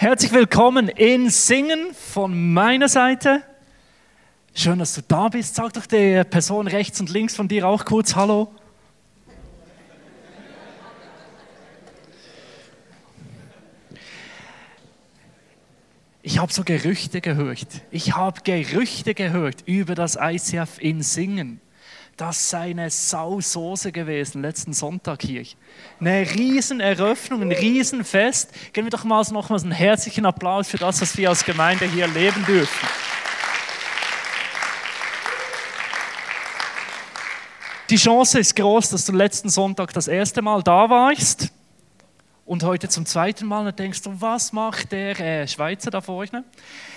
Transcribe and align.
Herzlich 0.00 0.32
willkommen 0.32 0.88
in 0.88 1.28
Singen 1.28 1.92
von 1.92 2.54
meiner 2.54 2.88
Seite. 2.88 3.42
Schön, 4.54 4.78
dass 4.78 4.94
du 4.94 5.02
da 5.06 5.28
bist. 5.28 5.56
Sag 5.56 5.74
doch 5.74 5.84
der 5.84 6.24
Person 6.24 6.66
rechts 6.68 7.00
und 7.00 7.10
links 7.10 7.36
von 7.36 7.48
dir 7.48 7.68
auch 7.68 7.84
kurz 7.84 8.16
Hallo. 8.16 8.50
Ich 16.22 16.38
habe 16.38 16.50
so 16.50 16.64
Gerüchte 16.64 17.20
gehört. 17.20 17.82
Ich 17.90 18.16
habe 18.16 18.40
Gerüchte 18.42 19.12
gehört 19.12 19.64
über 19.66 19.94
das 19.94 20.16
ICF 20.18 20.78
in 20.78 21.02
Singen. 21.02 21.60
Das 22.20 22.50
sei 22.50 22.72
eine 22.72 22.90
Sausoße 22.90 23.92
gewesen, 23.92 24.42
letzten 24.42 24.74
Sonntag 24.74 25.22
hier. 25.22 25.42
Eine 26.00 26.30
Rieseneröffnung, 26.30 27.40
ein 27.40 27.50
Riesenfest. 27.50 28.50
Geben 28.74 28.88
wir 28.88 28.90
doch 28.90 29.04
mal 29.04 29.24
nochmals 29.32 29.62
einen 29.62 29.72
herzlichen 29.72 30.26
Applaus 30.26 30.68
für 30.68 30.76
das, 30.76 31.00
was 31.00 31.16
wir 31.16 31.30
als 31.30 31.46
Gemeinde 31.46 31.86
hier 31.86 32.04
erleben 32.04 32.44
dürfen. 32.44 32.88
Die 37.88 37.96
Chance 37.96 38.40
ist 38.40 38.54
groß, 38.54 38.90
dass 38.90 39.06
du 39.06 39.12
letzten 39.12 39.48
Sonntag 39.48 39.94
das 39.94 40.06
erste 40.06 40.42
Mal 40.42 40.62
da 40.62 40.90
warst 40.90 41.50
und 42.50 42.64
heute 42.64 42.88
zum 42.88 43.06
zweiten 43.06 43.46
Mal 43.46 43.64
und 43.64 43.78
denkst 43.78 44.02
du, 44.02 44.20
was 44.20 44.52
macht 44.52 44.90
der 44.90 45.20
äh, 45.20 45.46
Schweizer 45.46 45.92
da 45.92 46.00
vorne? 46.00 46.42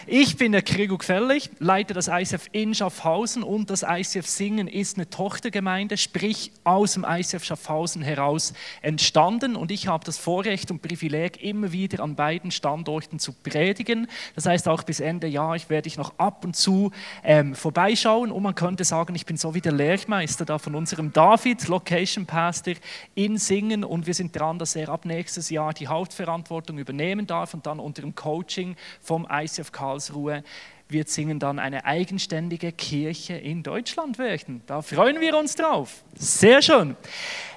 Ich 0.08 0.36
bin 0.36 0.52
der 0.52 0.64
Krigo 0.64 0.98
Gefällig, 0.98 1.52
leite 1.60 1.94
das 1.94 2.08
ICF 2.08 2.50
in 2.54 2.74
Schaffhausen 2.74 3.44
und 3.44 3.70
das 3.70 3.86
ICF 3.88 4.26
Singen 4.28 4.68
ist 4.68 4.98
eine 4.98 5.12
Tochtergemeinde, 5.12 5.96
sprich 5.98 6.52
aus 6.64 6.94
dem 6.94 7.06
ICF 7.08 7.44
Schaffhausen 7.44 8.02
heraus 8.02 8.54
entstanden 8.82 9.56
und 9.56 9.70
ich 9.70 9.88
habe 9.88 10.04
das 10.04 10.18
Vorrecht 10.18 10.72
und 10.72 10.82
Privileg, 10.82 11.44
immer 11.44 11.72
wieder 11.72 12.04
an 12.04 12.16
beiden 12.16 12.50
Standorten 12.50 13.20
zu 13.20 13.32
predigen. 13.32 14.08
Das 14.34 14.48
heißt, 14.48 14.68
auch 14.68 14.82
bis 14.82 15.02
Ende 15.02 15.28
Jahr 15.28 15.58
werde 15.68 15.88
ich 15.88 15.98
noch 15.98 16.18
ab 16.18 16.44
und 16.44 16.56
zu 16.56 16.90
ähm, 17.24 17.54
vorbeischauen 17.54 18.32
und 18.32 18.42
man 18.42 18.56
könnte 18.56 18.86
sagen, 18.86 19.14
ich 19.14 19.28
bin 19.28 19.38
so 19.38 19.54
wie 19.54 19.62
der 19.62 19.74
Lehrmeister 19.74 20.46
da 20.46 20.58
von 20.58 20.74
unserem 20.74 21.14
David, 21.14 21.68
Location 21.68 22.26
Pastor 22.26 22.74
in 23.14 23.38
Singen 23.38 23.84
und 23.84 24.08
wir 24.08 24.16
sind 24.16 24.36
dran, 24.36 24.58
dass 24.58 24.76
er 24.76 24.90
ab 24.90 25.06
nächstes 25.06 25.43
nächstes 25.44 25.50
Jahr 25.50 25.74
die 25.74 25.88
Hauptverantwortung 25.88 26.78
übernehmen 26.78 27.28
darf 27.28 27.54
und 27.54 27.66
dann 27.66 27.80
unter 27.80 28.02
dem 28.02 28.16
Coaching 28.16 28.76
vom 29.02 29.28
ICF 29.30 29.72
Karlsruhe 29.72 30.44
wird 30.88 31.10
Singen 31.10 31.40
dann 31.40 31.60
eine 31.60 31.86
eigenständige 31.86 32.72
Kirche 32.72 33.34
in 33.34 33.64
Deutschland 33.64 34.18
werden. 34.18 34.62
Da 34.68 34.82
freuen 34.82 35.20
wir 35.20 35.38
uns 35.38 35.56
drauf. 35.56 36.04
Sehr 36.16 36.62
schön. 36.62 36.96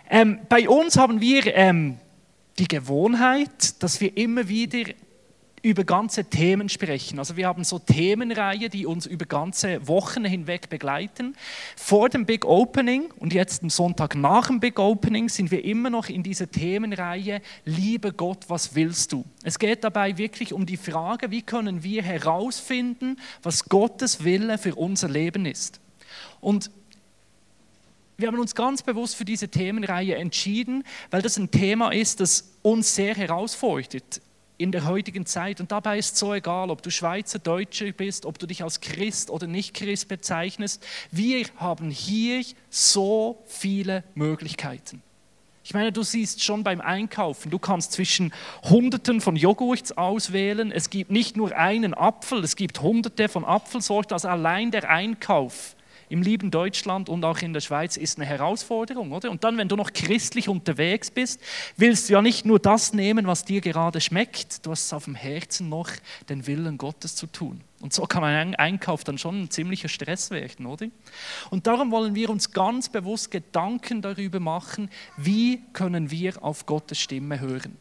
Ähm, 0.08 0.40
bei 0.48 0.68
uns 0.68 0.96
haben 0.96 1.20
wir 1.20 1.54
ähm, 1.54 1.98
die 2.58 2.66
Gewohnheit, 2.66 3.80
dass 3.82 4.00
wir 4.00 4.16
immer 4.16 4.48
wieder 4.48 4.90
über 5.66 5.82
ganze 5.82 6.26
Themen 6.26 6.68
sprechen. 6.68 7.18
Also 7.18 7.36
wir 7.36 7.48
haben 7.48 7.64
so 7.64 7.80
Themenreihe, 7.80 8.68
die 8.68 8.86
uns 8.86 9.04
über 9.04 9.26
ganze 9.26 9.88
Wochen 9.88 10.24
hinweg 10.24 10.68
begleiten. 10.68 11.34
Vor 11.74 12.08
dem 12.08 12.24
Big 12.24 12.44
Opening 12.44 13.10
und 13.18 13.34
jetzt 13.34 13.64
am 13.64 13.70
Sonntag 13.70 14.14
nach 14.14 14.46
dem 14.46 14.60
Big 14.60 14.78
Opening 14.78 15.28
sind 15.28 15.50
wir 15.50 15.64
immer 15.64 15.90
noch 15.90 16.08
in 16.08 16.22
dieser 16.22 16.48
Themenreihe 16.48 17.42
Liebe 17.64 18.12
Gott, 18.12 18.44
was 18.46 18.76
willst 18.76 19.10
du? 19.10 19.24
Es 19.42 19.58
geht 19.58 19.82
dabei 19.82 20.16
wirklich 20.18 20.52
um 20.52 20.66
die 20.66 20.76
Frage, 20.76 21.32
wie 21.32 21.42
können 21.42 21.82
wir 21.82 22.04
herausfinden, 22.04 23.18
was 23.42 23.64
Gottes 23.64 24.22
Wille 24.22 24.58
für 24.58 24.76
unser 24.76 25.08
Leben 25.08 25.46
ist. 25.46 25.80
Und 26.40 26.70
wir 28.18 28.28
haben 28.28 28.38
uns 28.38 28.54
ganz 28.54 28.84
bewusst 28.84 29.16
für 29.16 29.24
diese 29.24 29.48
Themenreihe 29.48 30.14
entschieden, 30.14 30.84
weil 31.10 31.22
das 31.22 31.36
ein 31.36 31.50
Thema 31.50 31.90
ist, 31.90 32.20
das 32.20 32.52
uns 32.62 32.94
sehr 32.94 33.16
herausfordert 33.16 34.20
in 34.58 34.72
der 34.72 34.86
heutigen 34.86 35.26
Zeit. 35.26 35.60
Und 35.60 35.72
dabei 35.72 35.98
ist 35.98 36.16
so 36.16 36.34
egal, 36.34 36.70
ob 36.70 36.82
du 36.82 36.90
Schweizer, 36.90 37.38
Deutscher 37.38 37.92
bist, 37.92 38.26
ob 38.26 38.38
du 38.38 38.46
dich 38.46 38.62
als 38.62 38.80
Christ 38.80 39.30
oder 39.30 39.46
nicht 39.46 39.74
Christ 39.74 40.08
bezeichnest. 40.08 40.84
Wir 41.10 41.46
haben 41.56 41.90
hier 41.90 42.44
so 42.70 43.42
viele 43.46 44.04
Möglichkeiten. 44.14 45.02
Ich 45.64 45.74
meine, 45.74 45.90
du 45.90 46.04
siehst 46.04 46.44
schon 46.44 46.62
beim 46.62 46.80
Einkaufen, 46.80 47.50
du 47.50 47.58
kannst 47.58 47.92
zwischen 47.92 48.32
Hunderten 48.62 49.20
von 49.20 49.34
Joghurts 49.34 49.96
auswählen. 49.98 50.70
Es 50.70 50.90
gibt 50.90 51.10
nicht 51.10 51.36
nur 51.36 51.56
einen 51.56 51.92
Apfel, 51.92 52.44
es 52.44 52.54
gibt 52.54 52.80
Hunderte 52.82 53.28
von 53.28 53.44
Apfelsorten. 53.44 54.12
Also 54.12 54.28
allein 54.28 54.70
der 54.70 54.88
Einkauf 54.88 55.75
im 56.08 56.22
lieben 56.22 56.50
Deutschland 56.50 57.08
und 57.08 57.24
auch 57.24 57.38
in 57.38 57.52
der 57.52 57.60
Schweiz 57.60 57.96
ist 57.96 58.18
eine 58.18 58.26
Herausforderung, 58.26 59.12
oder? 59.12 59.30
Und 59.30 59.44
dann, 59.44 59.58
wenn 59.58 59.68
du 59.68 59.76
noch 59.76 59.92
christlich 59.92 60.48
unterwegs 60.48 61.10
bist, 61.10 61.40
willst 61.76 62.08
du 62.08 62.14
ja 62.14 62.22
nicht 62.22 62.44
nur 62.44 62.58
das 62.58 62.92
nehmen, 62.92 63.26
was 63.26 63.44
dir 63.44 63.60
gerade 63.60 64.00
schmeckt, 64.00 64.64
du 64.64 64.70
hast 64.70 64.86
es 64.86 64.92
auf 64.92 65.04
dem 65.04 65.14
Herzen 65.14 65.68
noch, 65.68 65.90
den 66.28 66.46
Willen 66.46 66.78
Gottes 66.78 67.16
zu 67.16 67.26
tun. 67.26 67.60
Und 67.80 67.92
so 67.92 68.02
kann 68.06 68.24
ein 68.24 68.54
Einkauf 68.54 69.04
dann 69.04 69.18
schon 69.18 69.42
ein 69.42 69.50
ziemlicher 69.50 69.88
Stress 69.88 70.30
werden, 70.30 70.66
oder? 70.66 70.86
Und 71.50 71.66
darum 71.66 71.90
wollen 71.90 72.14
wir 72.14 72.30
uns 72.30 72.52
ganz 72.52 72.88
bewusst 72.88 73.30
Gedanken 73.30 74.00
darüber 74.00 74.40
machen, 74.40 74.90
wie 75.16 75.62
können 75.72 76.10
wir 76.10 76.42
auf 76.42 76.66
Gottes 76.66 76.98
Stimme 76.98 77.40
hören. 77.40 77.76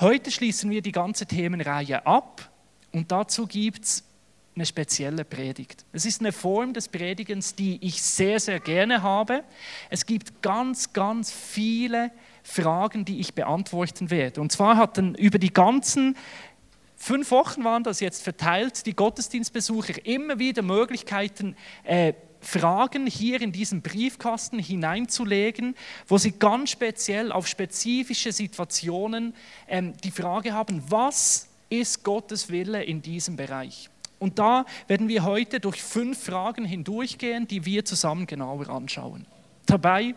Heute 0.00 0.30
schließen 0.30 0.70
wir 0.70 0.82
die 0.82 0.92
ganze 0.92 1.26
Themenreihe 1.26 2.06
ab 2.06 2.50
und 2.92 3.10
dazu 3.10 3.46
gibt 3.46 3.84
es 3.84 4.04
eine 4.56 4.66
spezielle 4.66 5.24
Predigt. 5.24 5.84
Es 5.92 6.06
ist 6.06 6.20
eine 6.20 6.32
Form 6.32 6.72
des 6.72 6.88
Predigens, 6.88 7.54
die 7.54 7.78
ich 7.80 8.02
sehr, 8.02 8.38
sehr 8.38 8.60
gerne 8.60 9.02
habe. 9.02 9.42
Es 9.90 10.06
gibt 10.06 10.42
ganz, 10.42 10.92
ganz 10.92 11.32
viele 11.32 12.10
Fragen, 12.42 13.04
die 13.04 13.20
ich 13.20 13.34
beantworten 13.34 14.10
werde. 14.10 14.40
Und 14.40 14.52
zwar 14.52 14.76
hatten 14.76 15.14
über 15.14 15.38
die 15.38 15.52
ganzen 15.52 16.16
fünf 16.96 17.30
Wochen 17.30 17.64
waren 17.64 17.82
das 17.82 18.00
jetzt 18.00 18.22
verteilt, 18.22 18.86
die 18.86 18.94
Gottesdienstbesucher 18.94 20.06
immer 20.06 20.38
wieder 20.38 20.62
Möglichkeiten, 20.62 21.56
äh, 21.82 22.14
Fragen 22.40 23.06
hier 23.06 23.40
in 23.40 23.52
diesen 23.52 23.82
Briefkasten 23.82 24.58
hineinzulegen, 24.58 25.74
wo 26.06 26.18
sie 26.18 26.32
ganz 26.32 26.70
speziell 26.70 27.32
auf 27.32 27.46
spezifische 27.46 28.32
Situationen 28.32 29.34
ähm, 29.66 29.94
die 30.04 30.10
Frage 30.10 30.52
haben, 30.52 30.82
was 30.88 31.48
ist 31.70 32.04
Gottes 32.04 32.50
Wille 32.50 32.84
in 32.84 33.02
diesem 33.02 33.36
Bereich? 33.36 33.88
Und 34.18 34.38
da 34.38 34.64
werden 34.86 35.08
wir 35.08 35.24
heute 35.24 35.60
durch 35.60 35.82
fünf 35.82 36.24
Fragen 36.24 36.64
hindurchgehen, 36.64 37.46
die 37.46 37.64
wir 37.64 37.84
zusammen 37.84 38.26
genauer 38.26 38.68
anschauen. 38.68 39.26
Dabei 39.66 40.14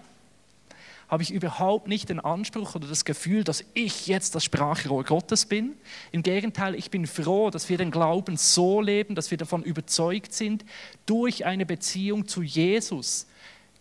habe 1.07 1.23
ich 1.23 1.31
überhaupt 1.31 1.87
nicht 1.87 2.09
den 2.09 2.19
Anspruch 2.19 2.75
oder 2.75 2.87
das 2.87 3.05
Gefühl, 3.05 3.43
dass 3.43 3.63
ich 3.73 4.07
jetzt 4.07 4.35
das 4.35 4.43
Sprachrohr 4.43 5.03
Gottes 5.03 5.45
bin. 5.45 5.73
Im 6.11 6.21
Gegenteil, 6.21 6.75
ich 6.75 6.91
bin 6.91 7.07
froh, 7.07 7.49
dass 7.49 7.69
wir 7.69 7.77
den 7.77 7.91
Glauben 7.91 8.35
so 8.35 8.81
leben, 8.81 9.15
dass 9.15 9.31
wir 9.31 9.37
davon 9.37 9.63
überzeugt 9.63 10.33
sind, 10.33 10.65
durch 11.05 11.45
eine 11.45 11.65
Beziehung 11.65 12.27
zu 12.27 12.43
Jesus 12.43 13.27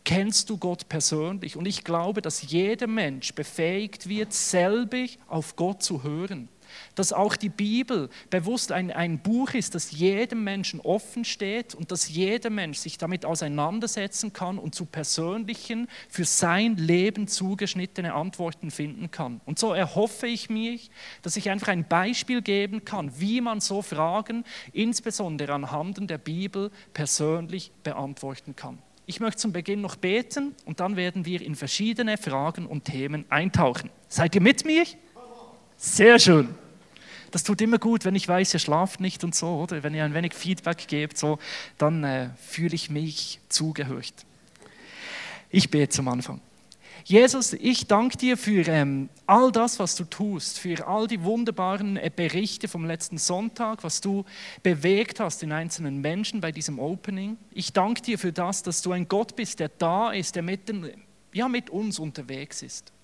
kennst 0.04 0.50
du 0.50 0.56
Gott 0.56 0.88
persönlich. 0.88 1.56
Und 1.56 1.66
ich 1.66 1.82
glaube, 1.82 2.22
dass 2.22 2.42
jeder 2.42 2.86
Mensch 2.86 3.34
befähigt 3.34 4.08
wird, 4.08 4.32
selbig 4.32 5.18
auf 5.26 5.56
Gott 5.56 5.82
zu 5.82 6.04
hören 6.04 6.48
dass 6.94 7.12
auch 7.12 7.36
die 7.36 7.48
Bibel 7.48 8.08
bewusst 8.30 8.72
ein, 8.72 8.90
ein 8.90 9.18
Buch 9.18 9.54
ist, 9.54 9.74
das 9.74 9.90
jedem 9.90 10.44
Menschen 10.44 10.80
offen 10.80 11.24
steht 11.24 11.74
und 11.74 11.90
dass 11.90 12.08
jeder 12.08 12.50
Mensch 12.50 12.78
sich 12.78 12.98
damit 12.98 13.24
auseinandersetzen 13.24 14.32
kann 14.32 14.58
und 14.58 14.74
zu 14.74 14.84
persönlichen, 14.86 15.88
für 16.08 16.24
sein 16.24 16.76
Leben 16.76 17.28
zugeschnittene 17.28 18.14
Antworten 18.14 18.70
finden 18.70 19.10
kann. 19.10 19.40
Und 19.44 19.58
so 19.58 19.72
erhoffe 19.72 20.26
ich 20.26 20.50
mich, 20.50 20.90
dass 21.22 21.36
ich 21.36 21.50
einfach 21.50 21.68
ein 21.68 21.86
Beispiel 21.88 22.42
geben 22.42 22.84
kann, 22.84 23.10
wie 23.18 23.40
man 23.40 23.60
so 23.60 23.82
Fragen, 23.82 24.44
insbesondere 24.72 25.52
anhand 25.52 26.10
der 26.10 26.18
Bibel, 26.18 26.70
persönlich 26.92 27.72
beantworten 27.82 28.54
kann. 28.56 28.78
Ich 29.06 29.20
möchte 29.20 29.40
zum 29.40 29.52
Beginn 29.52 29.80
noch 29.80 29.96
beten 29.96 30.54
und 30.64 30.80
dann 30.80 30.96
werden 30.96 31.24
wir 31.24 31.40
in 31.40 31.54
verschiedene 31.54 32.18
Fragen 32.18 32.66
und 32.66 32.84
Themen 32.84 33.24
eintauchen. 33.30 33.90
Seid 34.08 34.34
ihr 34.34 34.40
mit 34.40 34.64
mir? 34.64 34.84
Sehr 35.76 36.18
schön. 36.18 36.65
Das 37.36 37.44
tut 37.44 37.60
immer 37.60 37.76
gut, 37.76 38.06
wenn 38.06 38.14
ich 38.14 38.26
weiß, 38.26 38.54
ihr 38.54 38.60
schlaft 38.60 38.98
nicht 38.98 39.22
und 39.22 39.34
so, 39.34 39.58
oder? 39.58 39.82
Wenn 39.82 39.92
ihr 39.92 40.04
ein 40.04 40.14
wenig 40.14 40.32
Feedback 40.32 40.88
gebt, 40.88 41.18
so, 41.18 41.38
dann 41.76 42.02
äh, 42.02 42.30
fühle 42.40 42.74
ich 42.74 42.88
mich 42.88 43.40
zugehört. 43.50 44.14
Ich 45.50 45.70
bete 45.70 45.90
zum 45.90 46.08
Anfang. 46.08 46.40
Jesus, 47.04 47.52
ich 47.52 47.88
danke 47.88 48.16
dir 48.16 48.38
für 48.38 48.66
ähm, 48.68 49.10
all 49.26 49.52
das, 49.52 49.78
was 49.78 49.96
du 49.96 50.04
tust, 50.04 50.58
für 50.58 50.86
all 50.86 51.08
die 51.08 51.24
wunderbaren 51.24 51.98
äh, 51.98 52.10
Berichte 52.10 52.68
vom 52.68 52.86
letzten 52.86 53.18
Sonntag, 53.18 53.84
was 53.84 54.00
du 54.00 54.24
bewegt 54.62 55.20
hast 55.20 55.42
in 55.42 55.52
einzelnen 55.52 56.00
Menschen 56.00 56.40
bei 56.40 56.52
diesem 56.52 56.78
Opening. 56.78 57.36
Ich 57.52 57.74
danke 57.74 58.00
dir 58.00 58.18
für 58.18 58.32
das, 58.32 58.62
dass 58.62 58.80
du 58.80 58.92
ein 58.92 59.08
Gott 59.08 59.36
bist, 59.36 59.60
der 59.60 59.68
da 59.68 60.10
ist, 60.10 60.36
der 60.36 60.42
mit, 60.42 60.70
den, 60.70 60.90
ja, 61.34 61.50
mit 61.50 61.68
uns 61.68 61.98
unterwegs 61.98 62.62
ist. 62.62 62.94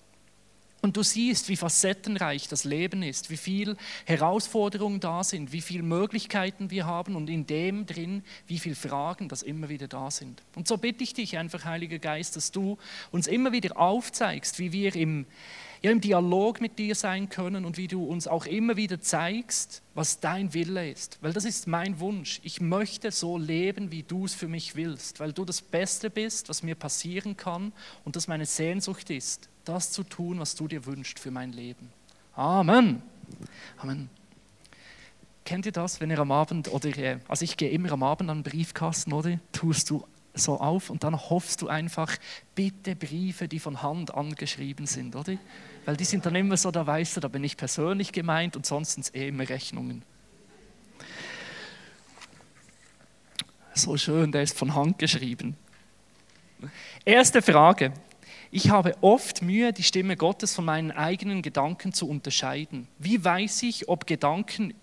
Und 0.83 0.97
du 0.97 1.01
siehst, 1.01 1.47
wie 1.47 1.55
facettenreich 1.55 2.49
das 2.49 2.65
Leben 2.65 3.03
ist, 3.03 3.29
wie 3.29 3.37
viele 3.37 3.77
Herausforderungen 4.03 4.99
da 4.99 5.23
sind, 5.23 5.53
wie 5.53 5.61
viele 5.61 5.81
Möglichkeiten 5.81 6.71
wir 6.71 6.85
haben 6.85 7.15
und 7.15 7.29
in 7.29 7.47
dem 7.47 7.85
drin, 7.85 8.21
wie 8.47 8.59
viele 8.59 8.75
Fragen 8.75 9.29
das 9.29 9.43
immer 9.43 9.69
wieder 9.69 9.87
da 9.87 10.11
sind. 10.11 10.43
Und 10.57 10.67
so 10.67 10.75
bitte 10.75 11.01
ich 11.01 11.13
dich 11.13 11.37
einfach, 11.37 11.63
Heiliger 11.63 11.99
Geist, 11.99 12.35
dass 12.35 12.51
du 12.51 12.77
uns 13.11 13.27
immer 13.27 13.53
wieder 13.53 13.77
aufzeigst, 13.77 14.59
wie 14.59 14.73
wir 14.73 14.93
im, 14.93 15.25
ja, 15.81 15.89
im 15.89 16.01
Dialog 16.01 16.59
mit 16.59 16.77
dir 16.77 16.95
sein 16.95 17.29
können 17.29 17.63
und 17.63 17.77
wie 17.77 17.87
du 17.87 18.03
uns 18.03 18.27
auch 18.27 18.45
immer 18.45 18.75
wieder 18.75 18.99
zeigst, 18.99 19.83
was 19.93 20.19
dein 20.19 20.53
Wille 20.53 20.91
ist. 20.91 21.17
Weil 21.21 21.31
das 21.31 21.45
ist 21.45 21.65
mein 21.65 22.01
Wunsch. 22.01 22.41
Ich 22.43 22.59
möchte 22.59 23.11
so 23.11 23.37
leben, 23.37 23.89
wie 23.93 24.03
du 24.03 24.25
es 24.25 24.33
für 24.33 24.49
mich 24.49 24.75
willst, 24.75 25.21
weil 25.21 25.31
du 25.31 25.45
das 25.45 25.61
Beste 25.61 26.09
bist, 26.09 26.49
was 26.49 26.61
mir 26.61 26.75
passieren 26.75 27.37
kann 27.37 27.71
und 28.03 28.17
das 28.17 28.27
meine 28.27 28.45
Sehnsucht 28.45 29.09
ist 29.09 29.47
das 29.65 29.91
zu 29.91 30.03
tun, 30.03 30.39
was 30.39 30.55
du 30.55 30.67
dir 30.67 30.85
wünschst 30.85 31.19
für 31.19 31.31
mein 31.31 31.51
Leben. 31.51 31.91
Amen. 32.35 33.01
Amen. 33.77 34.09
Kennt 35.45 35.65
ihr 35.65 35.71
das, 35.71 35.99
wenn 35.99 36.09
ihr 36.09 36.19
am 36.19 36.31
Abend, 36.31 36.69
oder 36.69 36.89
also 37.27 37.43
ich 37.43 37.57
gehe 37.57 37.69
immer 37.69 37.91
am 37.91 38.03
Abend 38.03 38.29
an 38.29 38.43
den 38.43 38.51
Briefkasten, 38.51 39.11
oder? 39.13 39.39
Tust 39.51 39.89
du 39.89 40.05
so 40.33 40.59
auf 40.59 40.89
und 40.89 41.03
dann 41.03 41.15
hoffst 41.15 41.61
du 41.61 41.67
einfach, 41.67 42.15
bitte 42.55 42.95
Briefe, 42.95 43.47
die 43.47 43.59
von 43.59 43.81
Hand 43.81 44.13
angeschrieben 44.13 44.87
sind, 44.87 45.15
oder? 45.15 45.35
Weil 45.85 45.97
die 45.97 46.05
sind 46.05 46.25
dann 46.25 46.35
immer 46.35 46.57
so, 46.57 46.71
da 46.71 46.87
weißt 46.87 47.17
du, 47.17 47.19
da 47.19 47.27
bin 47.27 47.43
ich 47.43 47.57
persönlich 47.57 48.11
gemeint 48.11 48.55
und 48.55 48.65
sonst 48.65 48.93
sind 48.93 49.03
es 49.03 49.13
eh 49.13 49.27
immer 49.27 49.47
Rechnungen. 49.47 50.03
So 53.75 53.97
schön, 53.97 54.31
der 54.31 54.43
ist 54.43 54.57
von 54.57 54.75
Hand 54.75 54.97
geschrieben. 54.99 55.57
Erste 57.03 57.41
Frage. 57.41 57.91
Ich 58.55 58.69
habe 58.69 58.95
oft 59.01 59.41
Mühe, 59.41 59.73
die 59.73 59.81
Stimme 59.81 60.15
Gottes 60.15 60.53
von 60.53 60.65
meinen 60.65 60.91
eigenen 60.91 61.41
Gedanken 61.41 61.91
zu 61.91 62.07
unterscheiden. 62.07 62.87
Wie 62.99 63.25
weiß 63.25 63.63
ich, 63.63 63.89
ob 63.89 64.05
Gedanken 64.05 64.75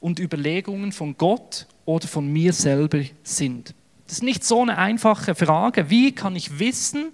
und 0.00 0.18
Überlegungen 0.18 0.92
von 0.92 1.18
Gott 1.18 1.66
oder 1.84 2.08
von 2.08 2.26
mir 2.32 2.54
selber 2.54 3.02
sind? 3.22 3.74
Das 4.06 4.14
ist 4.14 4.22
nicht 4.22 4.44
so 4.44 4.62
eine 4.62 4.78
einfache 4.78 5.34
Frage. 5.34 5.90
Wie 5.90 6.12
kann 6.12 6.34
ich 6.36 6.58
wissen, 6.58 7.12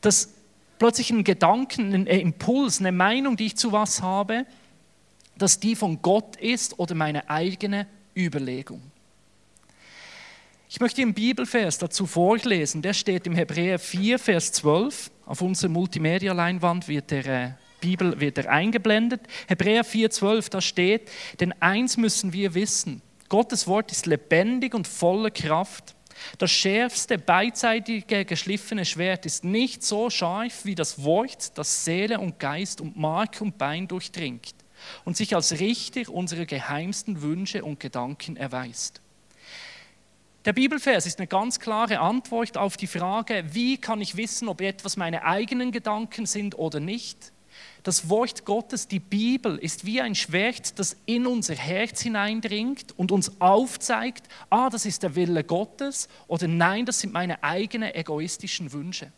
dass 0.00 0.34
plötzlich 0.80 1.10
ein 1.10 1.22
Gedanken, 1.22 1.94
ein 1.94 2.08
Impuls, 2.08 2.80
eine 2.80 2.90
Meinung, 2.90 3.36
die 3.36 3.46
ich 3.46 3.56
zu 3.56 3.70
was 3.70 4.02
habe, 4.02 4.44
dass 5.36 5.60
die 5.60 5.76
von 5.76 6.02
Gott 6.02 6.34
ist 6.34 6.80
oder 6.80 6.96
meine 6.96 7.30
eigene 7.30 7.86
Überlegung? 8.16 8.82
Ich 10.70 10.80
möchte 10.80 11.00
einen 11.00 11.14
Bibelvers 11.14 11.78
dazu 11.78 12.06
vorlesen. 12.06 12.82
Der 12.82 12.92
steht 12.92 13.26
im 13.26 13.34
Hebräer 13.34 13.78
4, 13.78 14.18
Vers 14.18 14.52
12. 14.52 15.10
Auf 15.24 15.40
unserer 15.40 15.70
Multimedia-Leinwand 15.70 16.88
wird 16.88 17.10
der 17.10 17.26
äh, 17.26 17.52
Bibel 17.80 18.20
wird 18.20 18.36
er 18.36 18.50
eingeblendet. 18.50 19.22
Hebräer 19.46 19.82
4, 19.82 20.10
12, 20.10 20.50
da 20.50 20.60
steht, 20.60 21.10
denn 21.40 21.54
eins 21.60 21.96
müssen 21.96 22.34
wir 22.34 22.52
wissen, 22.52 23.00
Gottes 23.30 23.66
Wort 23.66 23.92
ist 23.92 24.04
lebendig 24.04 24.74
und 24.74 24.86
voller 24.86 25.30
Kraft. 25.30 25.94
Das 26.36 26.50
schärfste, 26.50 27.16
beidseitige, 27.16 28.26
geschliffene 28.26 28.84
Schwert 28.84 29.24
ist 29.24 29.44
nicht 29.44 29.82
so 29.82 30.10
scharf 30.10 30.64
wie 30.64 30.74
das 30.74 31.02
Wort, 31.02 31.56
das 31.56 31.86
Seele 31.86 32.20
und 32.20 32.38
Geist 32.38 32.82
und 32.82 32.96
Mark 32.96 33.40
und 33.40 33.56
Bein 33.56 33.88
durchdringt 33.88 34.54
und 35.04 35.16
sich 35.16 35.34
als 35.34 35.60
Richter 35.60 36.12
unserer 36.12 36.44
geheimsten 36.44 37.22
Wünsche 37.22 37.64
und 37.64 37.80
Gedanken 37.80 38.36
erweist. 38.36 39.00
Der 40.48 40.54
Bibelvers 40.54 41.04
ist 41.04 41.18
eine 41.18 41.26
ganz 41.26 41.60
klare 41.60 42.00
Antwort 42.00 42.56
auf 42.56 42.78
die 42.78 42.86
Frage, 42.86 43.44
wie 43.52 43.76
kann 43.76 44.00
ich 44.00 44.16
wissen, 44.16 44.48
ob 44.48 44.62
etwas 44.62 44.96
meine 44.96 45.24
eigenen 45.24 45.72
Gedanken 45.72 46.24
sind 46.24 46.56
oder 46.58 46.80
nicht. 46.80 47.32
Das 47.82 48.08
Wort 48.08 48.46
Gottes, 48.46 48.88
die 48.88 48.98
Bibel, 48.98 49.58
ist 49.58 49.84
wie 49.84 50.00
ein 50.00 50.14
Schwert, 50.14 50.78
das 50.78 50.96
in 51.04 51.26
unser 51.26 51.54
Herz 51.54 52.00
hineindringt 52.00 52.98
und 52.98 53.12
uns 53.12 53.42
aufzeigt, 53.42 54.26
ah, 54.48 54.70
das 54.70 54.86
ist 54.86 55.02
der 55.02 55.16
Wille 55.16 55.44
Gottes 55.44 56.08
oder 56.28 56.48
nein, 56.48 56.86
das 56.86 57.00
sind 57.00 57.12
meine 57.12 57.44
eigenen 57.44 57.94
egoistischen 57.94 58.72
Wünsche. 58.72 59.12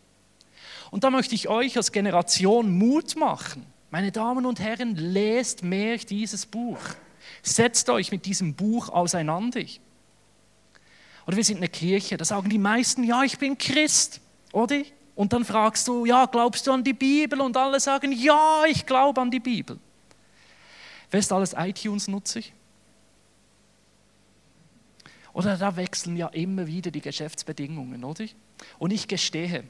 Und 0.89 1.05
da 1.05 1.11
möchte 1.11 1.33
ich 1.33 1.47
euch 1.47 1.77
als 1.77 1.93
Generation 1.93 2.77
Mut 2.77 3.15
machen. 3.15 3.65
Meine 3.89 4.11
Damen 4.11 4.45
und 4.45 4.59
Herren, 4.59 4.97
lest 4.97 5.63
mehr 5.63 5.95
dieses 5.95 6.45
Buch. 6.45 6.81
Setzt 7.41 7.89
euch 7.89 8.11
mit 8.11 8.25
diesem 8.25 8.53
Buch 8.53 8.89
auseinander. 8.89 9.61
Oder 11.27 11.37
wir 11.37 11.43
sind 11.43 11.57
eine 11.57 11.69
Kirche, 11.69 12.17
da 12.17 12.25
sagen 12.25 12.49
die 12.49 12.57
meisten, 12.57 13.03
ja, 13.03 13.23
ich 13.23 13.37
bin 13.37 13.57
Christ, 13.57 14.21
oder? 14.51 14.81
Und 15.15 15.33
dann 15.33 15.45
fragst 15.45 15.87
du, 15.87 16.05
ja, 16.05 16.25
glaubst 16.25 16.65
du 16.65 16.71
an 16.71 16.83
die 16.83 16.93
Bibel? 16.93 17.41
Und 17.41 17.55
alle 17.57 17.79
sagen, 17.79 18.11
ja, 18.11 18.63
ich 18.67 18.85
glaube 18.85 19.21
an 19.21 19.29
die 19.29 19.39
Bibel. 19.39 19.77
Wer 21.11 21.19
ist 21.19 21.31
alles 21.31 21.53
iTunes-Nutzer? 21.57 22.41
Oder 25.33 25.57
da 25.57 25.75
wechseln 25.75 26.17
ja 26.17 26.27
immer 26.27 26.67
wieder 26.67 26.91
die 26.91 27.01
Geschäftsbedingungen, 27.01 28.03
oder? 28.03 28.25
Und 28.79 28.91
ich 28.91 29.07
gestehe, 29.07 29.63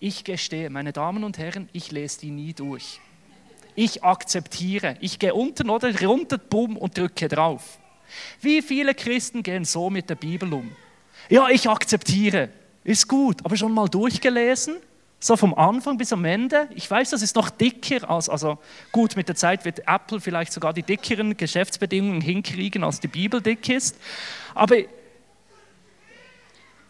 ich 0.00 0.24
gestehe, 0.24 0.70
meine 0.70 0.92
Damen 0.92 1.24
und 1.24 1.38
Herren, 1.38 1.68
ich 1.72 1.90
lese 1.90 2.20
die 2.20 2.30
nie 2.30 2.52
durch. 2.52 3.00
Ich 3.74 4.02
akzeptiere. 4.04 4.96
Ich 5.00 5.18
gehe 5.18 5.34
unten 5.34 5.70
oder 5.70 5.96
runter, 6.02 6.38
bumm 6.38 6.76
und 6.76 6.96
drücke 6.98 7.28
drauf. 7.28 7.78
Wie 8.40 8.62
viele 8.62 8.94
Christen 8.94 9.42
gehen 9.42 9.64
so 9.64 9.90
mit 9.90 10.08
der 10.10 10.14
Bibel 10.14 10.52
um? 10.52 10.70
Ja, 11.28 11.48
ich 11.48 11.68
akzeptiere, 11.68 12.48
ist 12.84 13.08
gut, 13.08 13.44
aber 13.44 13.56
schon 13.56 13.72
mal 13.72 13.88
durchgelesen? 13.88 14.76
So 15.20 15.36
vom 15.36 15.52
Anfang 15.54 15.98
bis 15.98 16.12
am 16.12 16.24
Ende. 16.24 16.68
Ich 16.74 16.88
weiß, 16.88 17.10
das 17.10 17.22
ist 17.22 17.34
noch 17.34 17.50
dicker 17.50 18.08
als, 18.08 18.28
also 18.28 18.58
gut, 18.92 19.16
mit 19.16 19.28
der 19.28 19.34
Zeit 19.34 19.64
wird 19.64 19.80
Apple 19.88 20.20
vielleicht 20.20 20.52
sogar 20.52 20.72
die 20.72 20.84
dickeren 20.84 21.36
Geschäftsbedingungen 21.36 22.20
hinkriegen, 22.20 22.84
als 22.84 23.00
die 23.00 23.08
Bibel 23.08 23.42
dick 23.42 23.68
ist. 23.68 23.96
Aber 24.54 24.76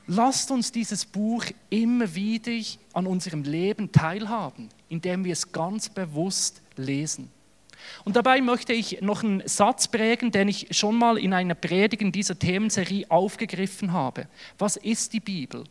lasst 0.06 0.50
uns 0.50 0.73
dieses 0.73 1.06
Buch 1.06 1.47
immer 1.71 2.14
wieder 2.14 2.53
an 2.93 3.06
unserem 3.06 3.44
Leben 3.44 3.93
teilhaben, 3.93 4.69
indem 4.91 5.25
wir 5.25 5.32
es 5.32 5.53
ganz 5.53 5.88
bewusst 5.88 6.61
lesen. 6.76 7.31
Und 8.05 8.17
dabei 8.17 8.40
möchte 8.40 8.73
ich 8.73 9.00
noch 9.00 9.23
einen 9.23 9.46
Satz 9.46 9.88
prägen, 9.88 10.31
den 10.31 10.49
ich 10.49 10.69
schon 10.70 10.96
mal 10.96 11.19
in 11.19 11.32
einer 11.32 11.55
Predigt 11.55 12.02
in 12.02 12.12
dieser 12.12 12.38
Themenserie 12.38 13.06
aufgegriffen 13.08 13.93
habe. 13.93 14.26
Was 14.58 14.76
ist 14.76 15.12
die 15.12 15.20
Bibel? 15.20 15.64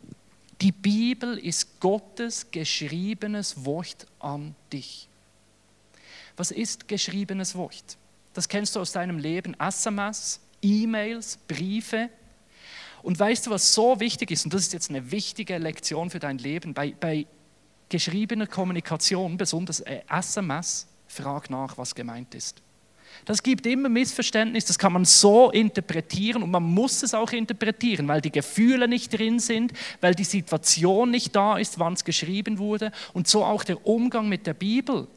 Die 0.61 0.71
Bibel 0.71 1.37
ist 1.37 1.79
Gottes 1.79 2.49
geschriebenes 2.49 3.63
Wort 3.65 4.07
an 4.19 4.55
dich. 4.73 5.07
Was 6.35 6.51
ist 6.51 6.87
geschriebenes 6.87 7.55
Wort? 7.55 7.97
Das 8.33 8.47
kennst 8.47 8.75
du 8.75 8.79
aus 8.79 8.91
deinem 8.91 9.17
Leben, 9.17 9.55
SMS, 9.59 10.39
E-Mails, 10.61 11.37
Briefe. 11.47 12.09
Und 13.03 13.19
weißt 13.19 13.47
du, 13.47 13.51
was 13.51 13.74
so 13.74 14.00
wichtig 14.00 14.31
ist, 14.31 14.45
und 14.45 14.53
das 14.53 14.62
ist 14.62 14.74
jetzt 14.74 14.89
eine 14.89 15.12
wichtige 15.12 15.57
Lektion 15.57 16.09
für 16.09 16.19
dein 16.19 16.38
Leben, 16.38 16.74
bei, 16.74 16.93
bei 17.00 17.25
geschriebener 17.89 18.47
Kommunikation, 18.47 19.38
besonders 19.38 19.79
SMS, 19.81 20.88
frag 21.07 21.49
nach, 21.49 21.77
was 21.77 21.95
gemeint 21.95 22.35
ist. 22.35 22.61
Das 23.25 23.43
gibt 23.43 23.65
immer 23.65 23.89
Missverständnis, 23.89 24.65
das 24.65 24.77
kann 24.77 24.93
man 24.93 25.05
so 25.05 25.49
interpretieren 25.51 26.43
und 26.43 26.51
man 26.51 26.63
muss 26.63 27.03
es 27.03 27.13
auch 27.13 27.31
interpretieren, 27.31 28.07
weil 28.07 28.21
die 28.21 28.31
Gefühle 28.31 28.87
nicht 28.87 29.17
drin 29.17 29.39
sind, 29.39 29.73
weil 30.01 30.13
die 30.13 30.23
Situation 30.23 31.11
nicht 31.11 31.35
da 31.35 31.57
ist, 31.57 31.79
wann 31.79 31.93
es 31.93 32.05
geschrieben 32.05 32.57
wurde 32.57 32.91
und 33.13 33.27
so 33.27 33.43
auch 33.43 33.63
der 33.63 33.85
Umgang 33.85 34.29
mit 34.29 34.45
der 34.47 34.53
Bibel. 34.53 35.07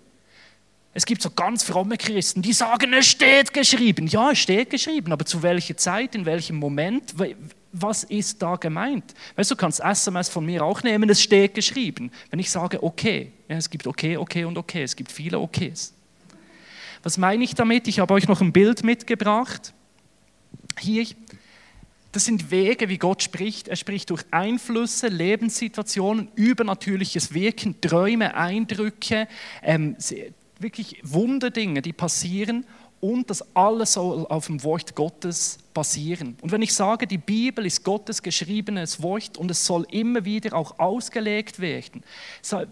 Es 0.92 1.06
gibt 1.06 1.22
so 1.22 1.30
ganz 1.30 1.62
fromme 1.62 1.96
Christen, 1.96 2.42
die 2.42 2.52
sagen, 2.52 2.92
es 2.94 3.06
steht 3.06 3.52
geschrieben. 3.52 4.08
Ja, 4.08 4.32
es 4.32 4.38
steht 4.38 4.70
geschrieben, 4.70 5.12
aber 5.12 5.24
zu 5.24 5.42
welcher 5.42 5.76
Zeit, 5.76 6.16
in 6.16 6.26
welchem 6.26 6.56
Moment, 6.56 7.14
was 7.72 8.04
ist 8.04 8.42
da 8.42 8.56
gemeint? 8.56 9.14
Weißt 9.36 9.50
du, 9.50 9.54
du 9.54 9.60
kannst 9.60 9.80
SMS 9.80 10.28
von 10.28 10.44
mir 10.44 10.64
auch 10.64 10.82
nehmen, 10.82 11.08
es 11.08 11.22
steht 11.22 11.54
geschrieben. 11.54 12.10
Wenn 12.30 12.40
ich 12.40 12.50
sage, 12.50 12.82
okay, 12.82 13.32
ja, 13.48 13.56
es 13.56 13.70
gibt 13.70 13.86
okay, 13.86 14.16
okay 14.16 14.44
und 14.44 14.58
okay, 14.58 14.82
es 14.82 14.96
gibt 14.96 15.12
viele 15.12 15.38
Okays. 15.38 15.94
Was 17.02 17.16
meine 17.16 17.44
ich 17.44 17.54
damit? 17.54 17.88
Ich 17.88 18.00
habe 18.00 18.12
euch 18.14 18.28
noch 18.28 18.40
ein 18.40 18.52
Bild 18.52 18.84
mitgebracht. 18.84 19.72
Hier, 20.78 21.06
das 22.12 22.24
sind 22.24 22.50
Wege, 22.50 22.88
wie 22.88 22.98
Gott 22.98 23.22
spricht. 23.22 23.68
Er 23.68 23.76
spricht 23.76 24.10
durch 24.10 24.24
Einflüsse, 24.32 25.08
Lebenssituationen, 25.08 26.28
übernatürliches 26.34 27.32
Wirken, 27.32 27.80
Träume, 27.80 28.34
Eindrücke, 28.34 29.28
ähm, 29.62 29.96
wirklich 30.58 31.00
Wunderdinge, 31.02 31.82
die 31.82 31.92
passieren. 31.92 32.66
Und 33.00 33.30
das 33.30 33.54
alles 33.56 33.94
soll 33.94 34.26
auf 34.26 34.46
dem 34.46 34.62
Wort 34.62 34.94
Gottes 34.94 35.58
passieren. 35.72 36.36
Und 36.42 36.52
wenn 36.52 36.62
ich 36.62 36.74
sage, 36.74 37.06
die 37.06 37.18
Bibel 37.18 37.66
ist 37.66 37.84
Gottes 37.84 38.22
geschriebenes 38.22 39.02
Wort 39.02 39.36
und 39.36 39.50
es 39.50 39.64
soll 39.64 39.86
immer 39.90 40.24
wieder 40.24 40.56
auch 40.56 40.78
ausgelegt 40.78 41.60
werden, 41.60 42.02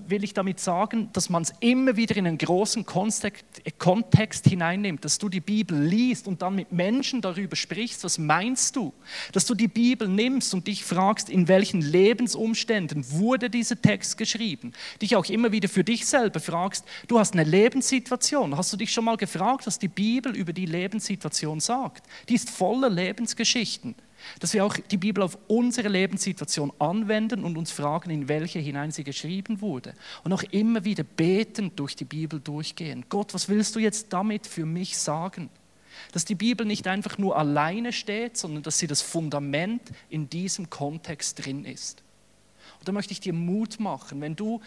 will 0.07 0.25
ich 0.25 0.35
damit 0.35 0.61
sagen, 0.61 1.11
dass 1.13 1.29
man 1.29 1.43
es 1.43 1.53
immer 1.61 1.97
wieder 1.97 2.17
in 2.17 2.27
einen 2.27 2.39
großen 2.39 2.85
Kontext 2.87 4.47
hineinnimmt, 4.47 5.05
dass 5.05 5.19
du 5.19 5.29
die 5.29 5.41
Bibel 5.41 5.79
liest 5.81 6.29
und 6.29 6.43
dann 6.43 6.55
mit 6.55 6.73
Menschen 6.73 7.21
darüber 7.21 7.57
sprichst, 7.57 8.05
was 8.05 8.19
meinst 8.19 8.77
du? 8.77 8.93
Dass 9.33 9.47
du 9.47 9.55
die 9.55 9.69
Bibel 9.69 10.09
nimmst 10.09 10.55
und 10.55 10.67
dich 10.67 10.85
fragst, 10.85 11.31
in 11.31 11.49
welchen 11.49 11.81
Lebensumständen 11.81 13.11
wurde 13.13 13.51
dieser 13.51 13.81
Text 13.81 14.19
geschrieben? 14.19 14.73
Dich 15.01 15.17
auch 15.17 15.27
immer 15.27 15.53
wieder 15.53 15.69
für 15.69 15.85
dich 15.85 16.07
selber 16.07 16.41
fragst, 16.41 16.85
du 17.07 17.19
hast 17.19 17.35
eine 17.35 17.45
Lebenssituation, 17.45 18.57
hast 18.57 18.73
du 18.73 18.77
dich 18.77 18.93
schon 18.93 19.05
mal 19.05 19.17
gefragt, 19.17 19.67
was 19.67 19.79
die 19.79 19.89
Bibel 19.89 20.35
über 20.37 20.53
die 20.53 20.67
Lebenssituation 20.67 21.61
sagt? 21.61 22.07
Die 22.29 22.35
ist 22.35 22.51
voller 22.51 22.88
voller 22.89 23.03
Lebensgeschichten, 23.03 23.95
dass 24.41 24.55
wir 24.55 24.65
auch 24.65 24.77
die 24.77 24.97
Bibel 24.97 25.23
auf 25.23 25.39
unsere 25.47 25.89
Lebenssituation 25.89 26.73
anwenden 26.79 27.45
und 27.45 27.57
uns 27.57 27.71
fragen, 27.71 28.11
in 28.11 28.29
welche 28.29 28.59
hinein 28.59 28.91
sie 28.91 29.05
geschrieben 29.05 29.61
wurde. 29.61 29.95
Und 30.25 30.33
auch 30.33 30.43
immer 30.51 30.85
wieder 30.85 31.05
betend 31.05 31.79
durch 31.79 31.95
die 31.95 32.05
Bibel 32.05 32.41
durchgehen. 32.41 33.05
Gott, 33.09 33.35
was 33.35 33.49
willst 33.49 33.77
du 33.77 33.81
jetzt 33.81 34.13
damit 34.13 34.47
für 34.47 34.67
mich 34.67 34.99
sagen? 34.99 35.51
Dass 36.13 36.25
die 36.25 36.35
Bibel 36.35 36.67
nicht 36.67 36.87
einfach 36.87 37.19
nur 37.19 37.37
alleine 37.37 37.93
steht, 37.93 38.37
sondern 38.37 38.63
dass 38.63 38.79
sie 38.79 38.87
das 38.87 39.03
Fundament 39.03 39.83
in 40.09 40.31
diesem 40.31 40.71
Kontext 40.71 41.45
drin 41.45 41.65
ist. 41.65 42.03
Und 42.79 42.89
da 42.89 42.93
möchte 42.93 43.13
ich 43.13 43.21
dir 43.21 43.33
Mut 43.33 43.81
machen, 43.81 44.21
wenn 44.21 44.37
du 44.37 44.61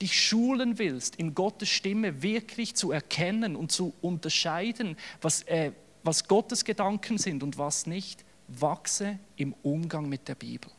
dich 0.00 0.18
schulen 0.18 0.78
willst, 0.78 1.16
in 1.16 1.34
Gottes 1.34 1.68
Stimme 1.68 2.22
wirklich 2.22 2.74
zu 2.74 2.90
erkennen 2.90 3.54
und 3.54 3.70
zu 3.70 3.92
unterscheiden, 4.00 4.96
was, 5.20 5.42
äh, 5.42 5.72
was 6.02 6.26
Gottes 6.26 6.64
Gedanken 6.64 7.18
sind 7.18 7.42
und 7.42 7.58
was 7.58 7.86
nicht, 7.86 8.24
wachse 8.48 9.18
im 9.36 9.54
Umgang 9.62 10.08
mit 10.08 10.28
der 10.28 10.34
Bibel. 10.34 10.70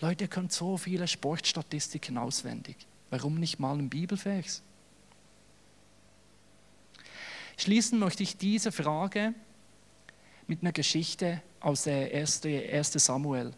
Leute, 0.00 0.24
ihr 0.24 0.28
könnt 0.28 0.52
so 0.52 0.76
viele 0.76 1.06
Sportstatistiken 1.06 2.18
auswendig. 2.18 2.76
Warum 3.10 3.38
nicht 3.38 3.58
mal 3.60 3.74
einen 3.74 3.90
Bibelvers? 3.90 4.62
Schließen 7.56 7.98
möchte 7.98 8.22
ich 8.22 8.36
diese 8.36 8.72
Frage 8.72 9.34
mit 10.46 10.62
einer 10.62 10.72
Geschichte 10.72 11.42
aus 11.60 11.84
der 11.84 12.12
1. 12.12 12.42
Samuel. 12.94 13.52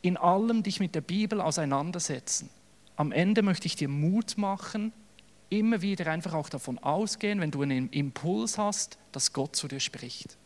In 0.00 0.16
allem 0.16 0.62
dich 0.62 0.80
mit 0.80 0.94
der 0.94 1.00
Bibel 1.00 1.40
auseinandersetzen. 1.40 2.50
Am 2.96 3.12
Ende 3.12 3.42
möchte 3.42 3.66
ich 3.66 3.76
dir 3.76 3.88
Mut 3.88 4.36
machen, 4.36 4.92
immer 5.52 5.82
wieder 5.82 6.06
einfach 6.06 6.32
auch 6.34 6.48
davon 6.48 6.78
ausgehen, 6.78 7.40
wenn 7.40 7.50
du 7.50 7.62
einen 7.62 7.90
Impuls 7.90 8.58
hast, 8.58 8.98
dass 9.12 9.32
Gott 9.32 9.54
zu 9.54 9.68
dir 9.68 9.80
spricht. 9.80 10.36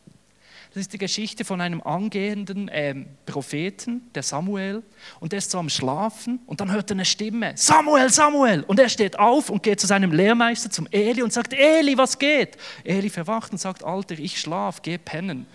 Das 0.74 0.80
ist 0.82 0.92
die 0.92 0.98
Geschichte 0.98 1.44
von 1.44 1.60
einem 1.60 1.80
angehenden 1.80 2.68
ähm, 2.70 3.06
Propheten, 3.24 4.10
der 4.14 4.22
Samuel, 4.22 4.82
und 5.20 5.32
der 5.32 5.38
ist 5.38 5.50
so 5.50 5.58
am 5.58 5.70
Schlafen 5.70 6.40
und 6.46 6.60
dann 6.60 6.70
hört 6.70 6.90
er 6.90 6.96
eine 6.96 7.04
Stimme, 7.04 7.52
Samuel, 7.54 8.10
Samuel, 8.10 8.62
und 8.64 8.78
er 8.78 8.88
steht 8.88 9.18
auf 9.18 9.48
und 9.48 9.62
geht 9.62 9.80
zu 9.80 9.86
seinem 9.86 10.12
Lehrmeister, 10.12 10.70
zum 10.70 10.86
Eli 10.90 11.22
und 11.22 11.32
sagt, 11.32 11.54
Eli, 11.54 11.96
was 11.96 12.18
geht? 12.18 12.58
Eli 12.84 13.08
verwacht 13.08 13.52
und 13.52 13.58
sagt, 13.58 13.84
Alter, 13.84 14.18
ich 14.18 14.38
schlaf, 14.38 14.82
geh 14.82 14.98
pennen. 14.98 15.46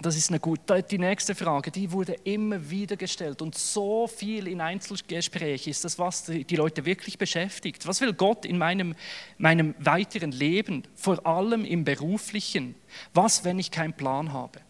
Das 0.00 0.16
ist 0.16 0.30
eine 0.30 0.40
gute. 0.40 0.82
Die 0.82 0.98
nächste 0.98 1.36
Frage, 1.36 1.70
die 1.70 1.92
wurde 1.92 2.14
immer 2.24 2.68
wieder 2.68 2.96
gestellt 2.96 3.40
und 3.42 3.54
so 3.54 4.08
viel 4.08 4.48
in 4.48 4.60
Einzelgesprächen 4.60 5.70
ist 5.70 5.84
das, 5.84 5.98
was 6.00 6.24
die 6.24 6.56
Leute 6.56 6.84
wirklich 6.84 7.16
beschäftigt. 7.16 7.86
Was 7.86 8.00
will 8.00 8.12
Gott 8.12 8.44
in 8.44 8.58
meinem, 8.58 8.96
meinem 9.38 9.74
weiteren 9.78 10.32
Leben, 10.32 10.82
vor 10.96 11.24
allem 11.24 11.64
im 11.64 11.84
beruflichen? 11.84 12.74
Was, 13.12 13.44
wenn 13.44 13.60
ich 13.60 13.70
keinen 13.70 13.92
Plan 13.92 14.32
habe? 14.32 14.60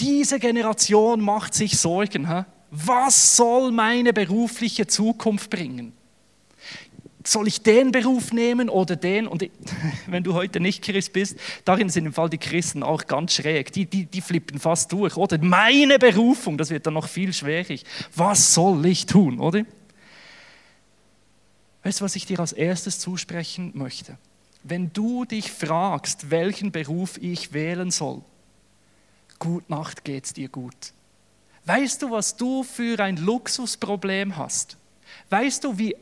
Diese 0.00 0.38
Generation 0.40 1.20
macht 1.20 1.52
sich 1.52 1.78
Sorgen. 1.78 2.28
Hä? 2.28 2.44
Was 2.70 3.36
soll 3.36 3.72
meine 3.72 4.12
berufliche 4.12 4.86
Zukunft 4.86 5.50
bringen? 5.50 5.92
Soll 7.26 7.48
ich 7.48 7.62
den 7.62 7.92
Beruf 7.92 8.32
nehmen 8.32 8.68
oder 8.68 8.96
den? 8.96 9.26
Und 9.26 9.48
wenn 10.06 10.22
du 10.22 10.34
heute 10.34 10.60
nicht 10.60 10.82
Christ 10.82 11.12
bist, 11.12 11.36
darin 11.64 11.88
sind 11.88 12.06
im 12.06 12.12
Fall 12.12 12.30
die 12.30 12.38
Christen 12.38 12.82
auch 12.82 13.06
ganz 13.06 13.34
schräg. 13.34 13.72
Die, 13.72 13.86
die, 13.86 14.06
die 14.06 14.20
flippen 14.20 14.58
fast 14.58 14.92
durch, 14.92 15.16
oder? 15.16 15.38
Meine 15.38 15.98
Berufung, 15.98 16.58
das 16.58 16.70
wird 16.70 16.86
dann 16.86 16.94
noch 16.94 17.08
viel 17.08 17.32
schwierig. 17.32 17.84
Was 18.14 18.54
soll 18.54 18.84
ich 18.86 19.06
tun, 19.06 19.40
oder? 19.40 19.64
Weißt 21.82 22.00
du, 22.00 22.04
was 22.04 22.16
ich 22.16 22.26
dir 22.26 22.40
als 22.40 22.52
erstes 22.52 22.98
zusprechen 22.98 23.72
möchte? 23.74 24.16
Wenn 24.62 24.92
du 24.92 25.26
dich 25.26 25.52
fragst, 25.52 26.30
welchen 26.30 26.72
Beruf 26.72 27.18
ich 27.20 27.52
wählen 27.52 27.90
soll, 27.90 28.22
gut 29.38 29.68
Nacht 29.68 30.04
geht's 30.04 30.32
dir 30.32 30.48
gut. 30.48 30.94
Weißt 31.66 32.02
du, 32.02 32.10
was 32.10 32.36
du 32.36 32.62
für 32.62 32.98
ein 33.00 33.18
Luxusproblem 33.18 34.36
hast? 34.36 34.78
Weißt 35.28 35.64
du, 35.64 35.78
wie 35.78 35.94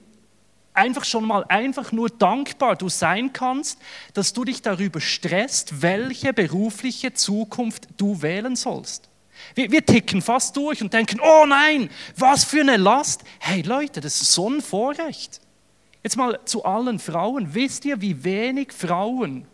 einfach 0.75 1.05
schon 1.05 1.27
mal 1.27 1.45
einfach 1.49 1.93
nur 1.93 2.09
dankbar 2.09 2.77
du 2.77 2.89
sein 2.89 3.33
kannst, 3.33 3.79
dass 4.15 4.33
du 4.33 4.45
dich 4.45 4.63
darüber 4.63 5.01
stresst, 5.01 5.83
welche 5.83 6.33
berufliche 6.33 7.13
Zukunft 7.13 7.89
du 7.97 8.23
wählen 8.23 8.57
sollst. 8.57 9.09
Wir, 9.55 9.71
wir, 9.71 9.85
ticken 9.85 10.23
fast 10.23 10.57
durch 10.57 10.83
und 10.83 10.93
denken, 10.93 11.21
oh 11.21 11.45
nein, 11.47 11.91
was 12.17 12.45
für 12.45 12.61
eine 12.61 12.77
Last. 12.77 13.23
Hey 13.41 13.63
Leute, 13.63 14.01
das 14.01 14.21
ist 14.21 14.33
so 14.33 14.49
ein 14.49 14.61
Vorrecht. 14.61 15.41
Jetzt 16.03 16.17
mal 16.17 16.41
zu 16.45 16.65
allen 16.65 16.99
Frauen. 16.99 17.55
Wisst 17.55 17.85
ihr, 17.85 18.01
wie 18.01 18.25
wenig 18.25 18.73
Frauen 18.73 19.47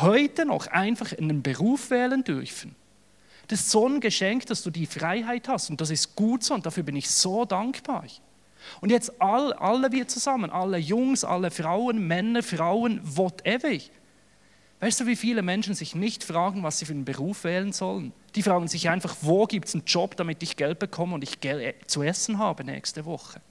heute 0.00 0.44
noch 0.44 0.66
einfach 0.68 1.16
einen 1.16 1.42
Beruf 1.42 1.90
wählen 1.90 2.24
dürfen? 2.24 2.74
Das 3.48 3.60
ist 3.60 3.70
so 3.70 3.88
ein 3.88 4.00
Geschenk, 4.00 4.46
dass 4.46 4.62
du 4.62 4.70
die 4.70 4.86
Freiheit 4.86 5.48
hast 5.48 5.70
und 5.70 5.80
das 5.80 5.90
ist 5.90 6.14
gut 6.14 6.44
so 6.44 6.54
und 6.54 6.66
dafür 6.66 6.84
bin 6.84 6.96
ich 6.96 7.10
so 7.10 7.44
dankbar. 7.44 8.04
Und 8.80 8.90
jetzt 8.90 9.20
all, 9.20 9.52
alle 9.54 9.92
wir 9.92 10.08
zusammen, 10.08 10.50
alle 10.50 10.78
Jungs, 10.78 11.24
alle 11.24 11.50
Frauen, 11.50 12.06
Männer, 12.06 12.42
Frauen, 12.42 13.00
whatever. 13.02 13.78
Weißt 14.80 15.00
du, 15.00 15.06
wie 15.06 15.16
viele 15.16 15.42
Menschen 15.42 15.74
sich 15.74 15.94
nicht 15.94 16.24
fragen, 16.24 16.62
was 16.62 16.78
sie 16.78 16.86
für 16.86 16.92
einen 16.92 17.04
Beruf 17.04 17.44
wählen 17.44 17.72
sollen? 17.72 18.12
Die 18.34 18.42
fragen 18.42 18.66
sich 18.66 18.88
einfach, 18.88 19.14
wo 19.20 19.46
gibt 19.46 19.68
es 19.68 19.74
einen 19.74 19.84
Job, 19.84 20.16
damit 20.16 20.42
ich 20.42 20.56
Geld 20.56 20.78
bekomme 20.78 21.14
und 21.14 21.22
ich 21.22 21.44
äh, 21.44 21.74
zu 21.86 22.02
essen 22.02 22.38
habe 22.38 22.64
nächste 22.64 23.04
Woche. 23.04 23.42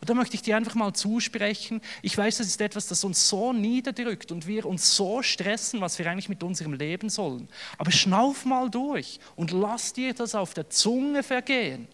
Und 0.00 0.10
da 0.10 0.14
möchte 0.14 0.34
ich 0.34 0.42
dir 0.42 0.56
einfach 0.56 0.74
mal 0.74 0.92
zusprechen. 0.92 1.80
Ich 2.02 2.16
weiß, 2.16 2.38
das 2.38 2.46
ist 2.46 2.60
etwas, 2.60 2.86
das 2.86 3.04
uns 3.04 3.28
so 3.28 3.52
niederdrückt 3.52 4.32
und 4.32 4.46
wir 4.46 4.66
uns 4.66 4.94
so 4.94 5.22
stressen, 5.22 5.80
was 5.80 5.98
wir 5.98 6.06
eigentlich 6.08 6.28
mit 6.28 6.42
unserem 6.42 6.74
Leben 6.74 7.08
sollen. 7.08 7.48
Aber 7.78 7.90
schnauf 7.90 8.44
mal 8.44 8.70
durch 8.70 9.18
und 9.34 9.50
lass 9.50 9.92
dir 9.92 10.14
das 10.14 10.34
auf 10.34 10.54
der 10.54 10.70
Zunge 10.70 11.22
vergehen, 11.22 11.88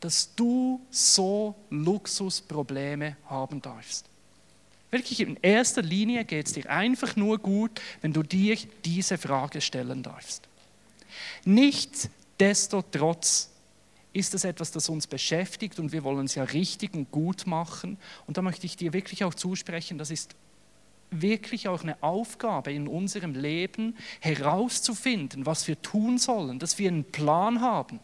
dass 0.00 0.34
du 0.34 0.80
so 0.90 1.54
Luxusprobleme 1.70 3.16
haben 3.26 3.62
darfst. 3.62 4.06
Wirklich 4.90 5.20
in 5.20 5.38
erster 5.40 5.82
Linie 5.82 6.24
geht 6.24 6.46
es 6.46 6.54
dir 6.54 6.68
einfach 6.68 7.14
nur 7.16 7.38
gut, 7.38 7.80
wenn 8.00 8.12
du 8.12 8.24
dir 8.24 8.58
diese 8.84 9.18
Frage 9.18 9.60
stellen 9.60 10.02
darfst. 10.02 10.48
Nichtsdestotrotz 11.44 13.50
ist 14.12 14.34
es 14.34 14.42
etwas, 14.42 14.72
das 14.72 14.88
uns 14.88 15.06
beschäftigt 15.06 15.78
und 15.78 15.92
wir 15.92 16.02
wollen 16.02 16.26
es 16.26 16.34
ja 16.34 16.42
richtig 16.42 16.94
und 16.94 17.12
gut 17.12 17.46
machen. 17.46 17.96
Und 18.26 18.36
da 18.36 18.42
möchte 18.42 18.66
ich 18.66 18.76
dir 18.76 18.92
wirklich 18.92 19.22
auch 19.22 19.34
zusprechen, 19.34 19.98
das 19.98 20.10
ist 20.10 20.34
wirklich 21.12 21.68
auch 21.68 21.82
eine 21.82 22.02
Aufgabe 22.02 22.72
in 22.72 22.88
unserem 22.88 23.34
Leben 23.34 23.96
herauszufinden, 24.20 25.46
was 25.46 25.68
wir 25.68 25.80
tun 25.82 26.18
sollen, 26.18 26.58
dass 26.58 26.78
wir 26.78 26.88
einen 26.88 27.04
Plan 27.04 27.60
haben 27.60 28.00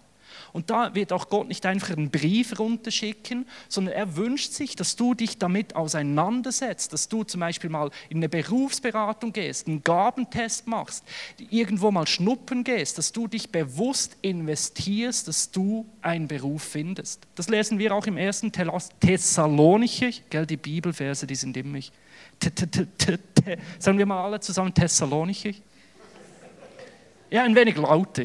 und 0.53 0.71
da 0.71 0.95
wird 0.95 1.13
auch 1.13 1.29
Gott 1.29 1.49
nicht 1.49 1.67
einfach 1.67 1.97
einen 1.97 2.11
Brief 2.11 2.59
runterschicken, 2.59 3.47
sondern 3.69 3.95
er 3.95 4.17
wünscht 4.17 4.53
sich, 4.53 4.77
dass 4.77 4.97
du 4.97 5.15
dich 5.15 5.39
damit 5.39 5.77
auseinandersetzt, 5.77 6.93
dass 6.93 7.09
du 7.09 7.25
zum 7.25 7.41
Beispiel 7.41 7.71
mal 7.71 7.91
in 8.09 8.19
eine 8.19 8.29
Berufsberatung 8.29 9.33
gehst, 9.33 9.67
einen 9.67 9.83
Gabentest 9.83 10.67
machst, 10.67 11.05
irgendwo 11.51 11.91
mal 11.91 12.07
schnuppern 12.07 12.65
gehst, 12.65 12.99
dass 12.99 13.13
du 13.13 13.29
dich 13.29 13.51
bewusst 13.51 14.17
investierst, 14.23 15.29
dass 15.29 15.51
du 15.51 15.87
einen 16.03 16.29
Beruf 16.29 16.63
findest. 16.63 17.23
Das 17.35 17.49
lesen 17.49 17.79
wir 17.79 17.95
auch 17.95 18.07
im 18.07 18.17
ersten 18.17 18.53
Thessalonicher, 19.01 20.11
gell, 20.31 20.47
die 20.47 20.57
Bibelverse, 20.57 21.27
die 21.27 21.35
sind 21.35 21.57
immer, 21.57 21.81
sagen 23.79 23.99
wir 23.99 24.07
mal 24.07 24.25
alle 24.25 24.41
zusammen 24.41 24.73
Thessalonicher. 24.75 25.53
Ja, 27.31 27.43
ein 27.43 27.55
wenig 27.55 27.77
lauter. 27.77 28.25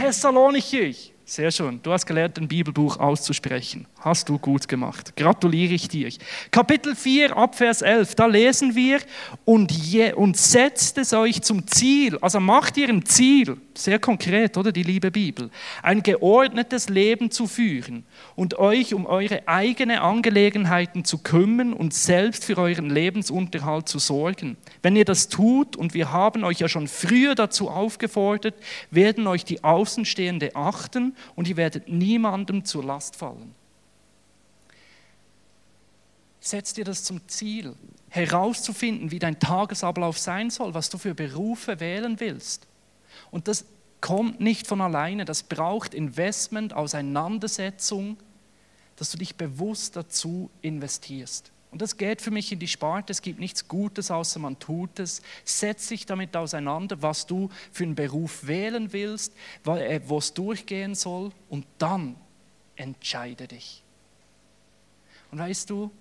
Thessalonicher. 0.00 0.94
Sehr 1.26 1.50
schön. 1.50 1.78
Du 1.82 1.92
hast 1.92 2.06
gelernt, 2.06 2.38
ein 2.38 2.48
Bibelbuch 2.48 2.96
auszusprechen. 2.98 3.86
Hast 4.00 4.30
du 4.30 4.38
gut 4.38 4.66
gemacht. 4.66 5.14
Gratuliere 5.14 5.74
ich 5.74 5.86
dir. 5.86 6.10
Kapitel 6.50 6.96
4, 6.96 7.36
Abvers 7.36 7.82
11, 7.82 8.14
da 8.14 8.24
lesen 8.24 8.74
wir, 8.74 8.98
und, 9.44 9.70
je, 9.70 10.14
und 10.14 10.38
setzt 10.38 10.96
es 10.96 11.12
euch 11.12 11.42
zum 11.42 11.66
Ziel, 11.66 12.16
also 12.22 12.40
macht 12.40 12.78
ihr 12.78 12.88
ein 12.88 13.04
Ziel, 13.04 13.58
sehr 13.74 13.98
konkret, 13.98 14.56
oder 14.56 14.72
die 14.72 14.84
liebe 14.84 15.10
Bibel, 15.10 15.50
ein 15.82 16.02
geordnetes 16.02 16.88
Leben 16.88 17.30
zu 17.30 17.46
führen 17.46 18.04
und 18.36 18.58
euch 18.58 18.94
um 18.94 19.04
eure 19.04 19.46
eigenen 19.46 19.98
Angelegenheiten 19.98 21.04
zu 21.04 21.18
kümmern 21.18 21.74
und 21.74 21.92
selbst 21.92 22.46
für 22.46 22.56
euren 22.56 22.88
Lebensunterhalt 22.88 23.86
zu 23.86 23.98
sorgen. 23.98 24.56
Wenn 24.82 24.96
ihr 24.96 25.04
das 25.04 25.28
tut, 25.28 25.76
und 25.76 25.92
wir 25.92 26.10
haben 26.10 26.42
euch 26.42 26.60
ja 26.60 26.70
schon 26.70 26.88
früher 26.88 27.34
dazu 27.34 27.68
aufgefordert, 27.68 28.54
werden 28.90 29.26
euch 29.26 29.44
die 29.44 29.62
Außenstehende 29.62 30.56
achten 30.56 31.14
und 31.36 31.48
ihr 31.48 31.58
werdet 31.58 31.90
niemandem 31.90 32.64
zur 32.64 32.82
Last 32.82 33.16
fallen. 33.16 33.59
Setz 36.50 36.74
dir 36.74 36.84
das 36.84 37.04
zum 37.04 37.28
Ziel, 37.28 37.76
herauszufinden, 38.08 39.12
wie 39.12 39.20
dein 39.20 39.38
Tagesablauf 39.38 40.18
sein 40.18 40.50
soll, 40.50 40.74
was 40.74 40.90
du 40.90 40.98
für 40.98 41.14
Berufe 41.14 41.78
wählen 41.78 42.18
willst. 42.18 42.66
Und 43.30 43.46
das 43.46 43.64
kommt 44.00 44.40
nicht 44.40 44.66
von 44.66 44.80
alleine, 44.80 45.24
das 45.24 45.44
braucht 45.44 45.94
Investment, 45.94 46.72
Auseinandersetzung, 46.72 48.16
dass 48.96 49.12
du 49.12 49.18
dich 49.18 49.36
bewusst 49.36 49.94
dazu 49.94 50.50
investierst. 50.60 51.52
Und 51.70 51.82
das 51.82 51.96
geht 51.96 52.20
für 52.20 52.32
mich 52.32 52.50
in 52.50 52.58
die 52.58 52.66
Sparte, 52.66 53.12
es 53.12 53.22
gibt 53.22 53.38
nichts 53.38 53.68
Gutes, 53.68 54.10
außer 54.10 54.40
man 54.40 54.58
tut 54.58 54.98
es. 54.98 55.22
Setz 55.44 55.86
dich 55.86 56.04
damit 56.04 56.36
auseinander, 56.36 57.00
was 57.00 57.26
du 57.26 57.48
für 57.70 57.84
einen 57.84 57.94
Beruf 57.94 58.44
wählen 58.48 58.92
willst, 58.92 59.32
äh, 59.66 60.00
wo 60.04 60.18
es 60.18 60.34
durchgehen 60.34 60.96
soll 60.96 61.30
und 61.48 61.64
dann 61.78 62.16
entscheide 62.74 63.46
dich. 63.46 63.84
Und 65.30 65.38
weißt 65.38 65.70
du, 65.70 65.92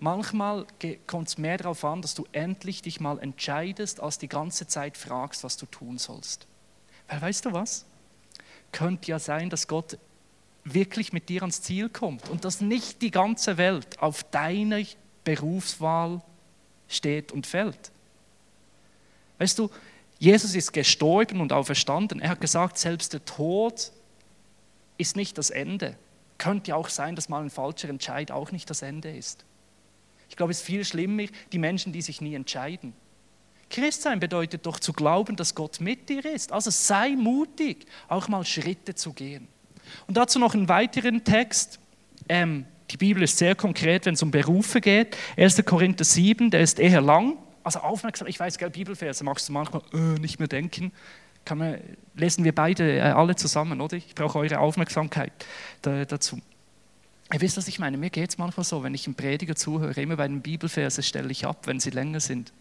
manchmal 0.00 0.66
kommt 1.06 1.28
es 1.28 1.38
mehr 1.38 1.58
darauf 1.58 1.84
an, 1.84 2.02
dass 2.02 2.14
du 2.14 2.26
endlich 2.32 2.82
dich 2.82 3.00
mal 3.00 3.18
entscheidest, 3.18 4.00
als 4.00 4.18
die 4.18 4.28
ganze 4.28 4.66
Zeit 4.66 4.96
fragst, 4.96 5.44
was 5.44 5.56
du 5.56 5.66
tun 5.66 5.98
sollst. 5.98 6.46
Weil 7.08 7.22
weißt 7.22 7.44
du 7.44 7.52
was? 7.52 7.84
Könnte 8.72 9.10
ja 9.10 9.18
sein, 9.18 9.50
dass 9.50 9.68
Gott 9.68 9.98
wirklich 10.64 11.12
mit 11.12 11.28
dir 11.28 11.42
ans 11.42 11.62
Ziel 11.62 11.88
kommt 11.88 12.28
und 12.28 12.44
dass 12.44 12.60
nicht 12.60 13.00
die 13.02 13.10
ganze 13.10 13.56
Welt 13.56 14.00
auf 14.00 14.24
deiner 14.24 14.82
Berufswahl 15.24 16.22
steht 16.88 17.32
und 17.32 17.46
fällt. 17.46 17.92
Weißt 19.38 19.58
du, 19.58 19.70
Jesus 20.18 20.54
ist 20.54 20.72
gestorben 20.72 21.40
und 21.40 21.52
auferstanden. 21.52 22.20
Er 22.20 22.30
hat 22.30 22.40
gesagt, 22.40 22.78
selbst 22.78 23.12
der 23.12 23.24
Tod 23.24 23.92
ist 24.98 25.16
nicht 25.16 25.38
das 25.38 25.50
Ende. 25.50 25.96
Könnte 26.38 26.70
ja 26.70 26.76
auch 26.76 26.88
sein, 26.88 27.16
dass 27.16 27.28
mal 27.28 27.42
ein 27.42 27.50
falscher 27.50 27.88
Entscheid 27.88 28.30
auch 28.30 28.50
nicht 28.50 28.68
das 28.68 28.82
Ende 28.82 29.14
ist. 29.14 29.45
Ich 30.28 30.36
glaube, 30.36 30.52
es 30.52 30.58
ist 30.58 30.66
viel 30.66 30.84
schlimmer, 30.84 31.24
die 31.52 31.58
Menschen, 31.58 31.92
die 31.92 32.02
sich 32.02 32.20
nie 32.20 32.34
entscheiden. 32.34 32.92
Christsein 33.68 34.20
bedeutet 34.20 34.64
doch 34.66 34.78
zu 34.78 34.92
glauben, 34.92 35.36
dass 35.36 35.54
Gott 35.54 35.80
mit 35.80 36.08
dir 36.08 36.24
ist. 36.24 36.52
Also 36.52 36.70
sei 36.70 37.10
mutig, 37.10 37.86
auch 38.08 38.28
mal 38.28 38.44
Schritte 38.44 38.94
zu 38.94 39.12
gehen. 39.12 39.48
Und 40.06 40.16
dazu 40.16 40.38
noch 40.38 40.54
einen 40.54 40.68
weiteren 40.68 41.24
Text. 41.24 41.80
Ähm, 42.28 42.66
die 42.90 42.96
Bibel 42.96 43.22
ist 43.22 43.38
sehr 43.38 43.54
konkret, 43.54 44.06
wenn 44.06 44.14
es 44.14 44.22
um 44.22 44.30
Berufe 44.30 44.80
geht. 44.80 45.16
1. 45.36 45.64
Korinther 45.64 46.04
7, 46.04 46.50
der 46.50 46.60
ist 46.60 46.78
eher 46.78 47.00
lang. 47.00 47.36
Also 47.64 47.80
aufmerksam, 47.80 48.28
ich 48.28 48.38
weiß, 48.38 48.58
gell, 48.58 48.70
Bibelverse 48.70 49.24
magst 49.24 49.48
du 49.48 49.52
manchmal 49.52 49.82
äh, 49.92 50.20
nicht 50.20 50.38
mehr 50.38 50.48
denken. 50.48 50.92
Man, 51.52 51.80
lesen 52.14 52.44
wir 52.44 52.54
beide 52.54 52.96
äh, 52.96 53.00
alle 53.00 53.36
zusammen, 53.36 53.80
oder? 53.80 53.96
Ich 53.96 54.14
brauche 54.14 54.38
eure 54.38 54.58
Aufmerksamkeit 54.58 55.32
da, 55.82 56.04
dazu. 56.04 56.40
Ihr 57.32 57.40
wisst, 57.40 57.56
was 57.56 57.66
ich 57.66 57.78
meine. 57.78 57.96
Mir 57.96 58.10
geht 58.10 58.30
es 58.30 58.38
manchmal 58.38 58.64
so, 58.64 58.82
wenn 58.82 58.94
ich 58.94 59.06
einem 59.06 59.14
Prediger 59.14 59.56
zuhöre, 59.56 60.00
immer 60.00 60.16
bei 60.16 60.28
den 60.28 60.42
Bibelverse 60.42 61.02
stelle 61.02 61.30
ich 61.30 61.44
ab, 61.44 61.66
wenn 61.66 61.80
sie 61.80 61.90
länger 61.90 62.20
sind. 62.20 62.52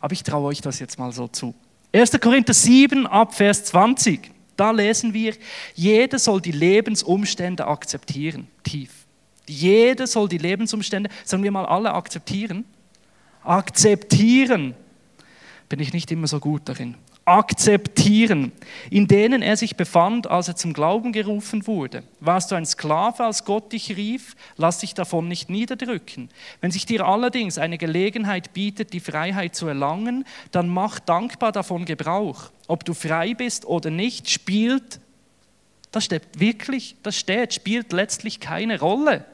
Aber 0.00 0.12
ich 0.12 0.22
traue 0.22 0.48
euch 0.48 0.60
das 0.60 0.78
jetzt 0.78 0.98
mal 0.98 1.12
so 1.12 1.28
zu. 1.28 1.54
1. 1.92 2.20
Korinther 2.20 2.52
7 2.52 3.06
ab 3.06 3.34
Vers 3.34 3.64
20. 3.64 4.30
Da 4.56 4.70
lesen 4.70 5.14
wir, 5.14 5.34
jeder 5.74 6.18
soll 6.18 6.40
die 6.40 6.52
Lebensumstände 6.52 7.66
akzeptieren, 7.66 8.48
tief. 8.62 8.90
Jeder 9.48 10.06
soll 10.06 10.28
die 10.28 10.38
Lebensumstände, 10.38 11.08
sagen 11.24 11.42
wir 11.42 11.50
mal 11.50 11.66
alle 11.66 11.92
akzeptieren. 11.92 12.64
Akzeptieren. 13.44 14.74
Bin 15.68 15.80
ich 15.80 15.92
nicht 15.92 16.10
immer 16.10 16.26
so 16.26 16.40
gut 16.40 16.62
darin 16.66 16.96
akzeptieren, 17.26 18.52
in 18.88 19.08
denen 19.08 19.42
er 19.42 19.56
sich 19.56 19.76
befand, 19.76 20.28
als 20.28 20.46
er 20.46 20.54
zum 20.54 20.72
Glauben 20.72 21.12
gerufen 21.12 21.66
wurde. 21.66 22.04
Warst 22.20 22.50
du 22.50 22.54
ein 22.54 22.64
Sklave, 22.64 23.24
als 23.24 23.44
Gott 23.44 23.72
dich 23.72 23.96
rief? 23.96 24.36
Lass 24.56 24.78
dich 24.78 24.94
davon 24.94 25.26
nicht 25.26 25.50
niederdrücken. 25.50 26.30
Wenn 26.60 26.70
sich 26.70 26.86
dir 26.86 27.04
allerdings 27.04 27.58
eine 27.58 27.78
Gelegenheit 27.78 28.52
bietet, 28.52 28.92
die 28.92 29.00
Freiheit 29.00 29.56
zu 29.56 29.66
erlangen, 29.66 30.24
dann 30.52 30.68
mach 30.68 31.00
dankbar 31.00 31.50
davon 31.50 31.84
Gebrauch. 31.84 32.50
Ob 32.68 32.84
du 32.84 32.94
frei 32.94 33.34
bist 33.34 33.64
oder 33.64 33.90
nicht, 33.90 34.30
spielt, 34.30 35.00
das 35.90 36.04
steht 36.04 36.38
wirklich, 36.38 36.94
das 37.02 37.16
steht, 37.16 37.54
spielt 37.54 37.92
letztlich 37.92 38.38
keine 38.38 38.78
Rolle. 38.78 39.24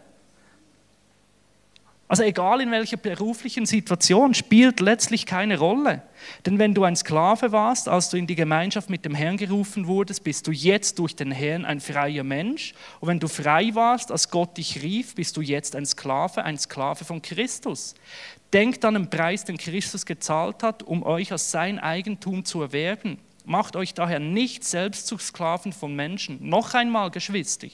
Also 2.09 2.25
egal 2.25 2.61
in 2.61 2.71
welcher 2.71 2.99
beruflichen 2.99 3.65
Situation, 3.65 4.35
spielt 4.35 4.81
letztlich 4.81 5.25
keine 5.25 5.59
Rolle. 5.59 6.03
Denn 6.45 6.59
wenn 6.59 6.75
du 6.75 6.85
ein 6.85 6.95
Sklave 6.95 7.53
warst, 7.53 7.89
als 7.89 8.11
du 8.11 8.19
in 8.19 8.27
die 8.27 8.35
Gemeinschaft 8.35 8.91
mit 8.91 9.05
dem 9.07 9.15
Herrn 9.15 9.39
gerufen 9.39 9.87
wurdest, 9.87 10.23
bist 10.23 10.47
du 10.47 10.51
jetzt 10.51 10.99
durch 10.99 11.17
den 11.17 11.33
Herrn 11.33 11.65
ein 11.65 11.81
freier 11.81 12.23
Mensch. 12.23 12.75
Und 13.01 13.09
wenn 13.09 13.19
du 13.19 13.29
frei 13.29 13.71
warst, 13.75 14.13
als 14.13 14.31
Gott 14.31 14.59
dich 14.59 14.83
rief, 14.83 15.15
bist 15.15 15.37
du 15.39 15.41
jetzt 15.41 15.75
ein 15.75 15.87
Sklave, 15.87 16.45
ein 16.45 16.59
Sklave 16.59 17.05
von 17.05 17.23
Christus. 17.23 17.95
Denkt 18.53 18.85
an 18.85 18.95
den 18.95 19.09
Preis, 19.09 19.47
den 19.47 19.57
Christus 19.57 20.05
gezahlt 20.05 20.63
hat, 20.63 20.83
um 20.83 21.03
euch 21.03 21.33
als 21.33 21.51
sein 21.51 21.79
Eigentum 21.79 22.45
zu 22.45 22.61
erwerben. 22.61 23.19
Macht 23.45 23.75
euch 23.75 23.93
daher 23.93 24.21
nicht 24.21 24.63
selbst 24.63 25.09
zu 25.09 25.19
Sklaven 25.19 25.73
von 25.73 25.97
Menschen. 25.97 26.49
Noch 26.49 26.75
einmal, 26.75 27.11
Geschwister, 27.11 27.67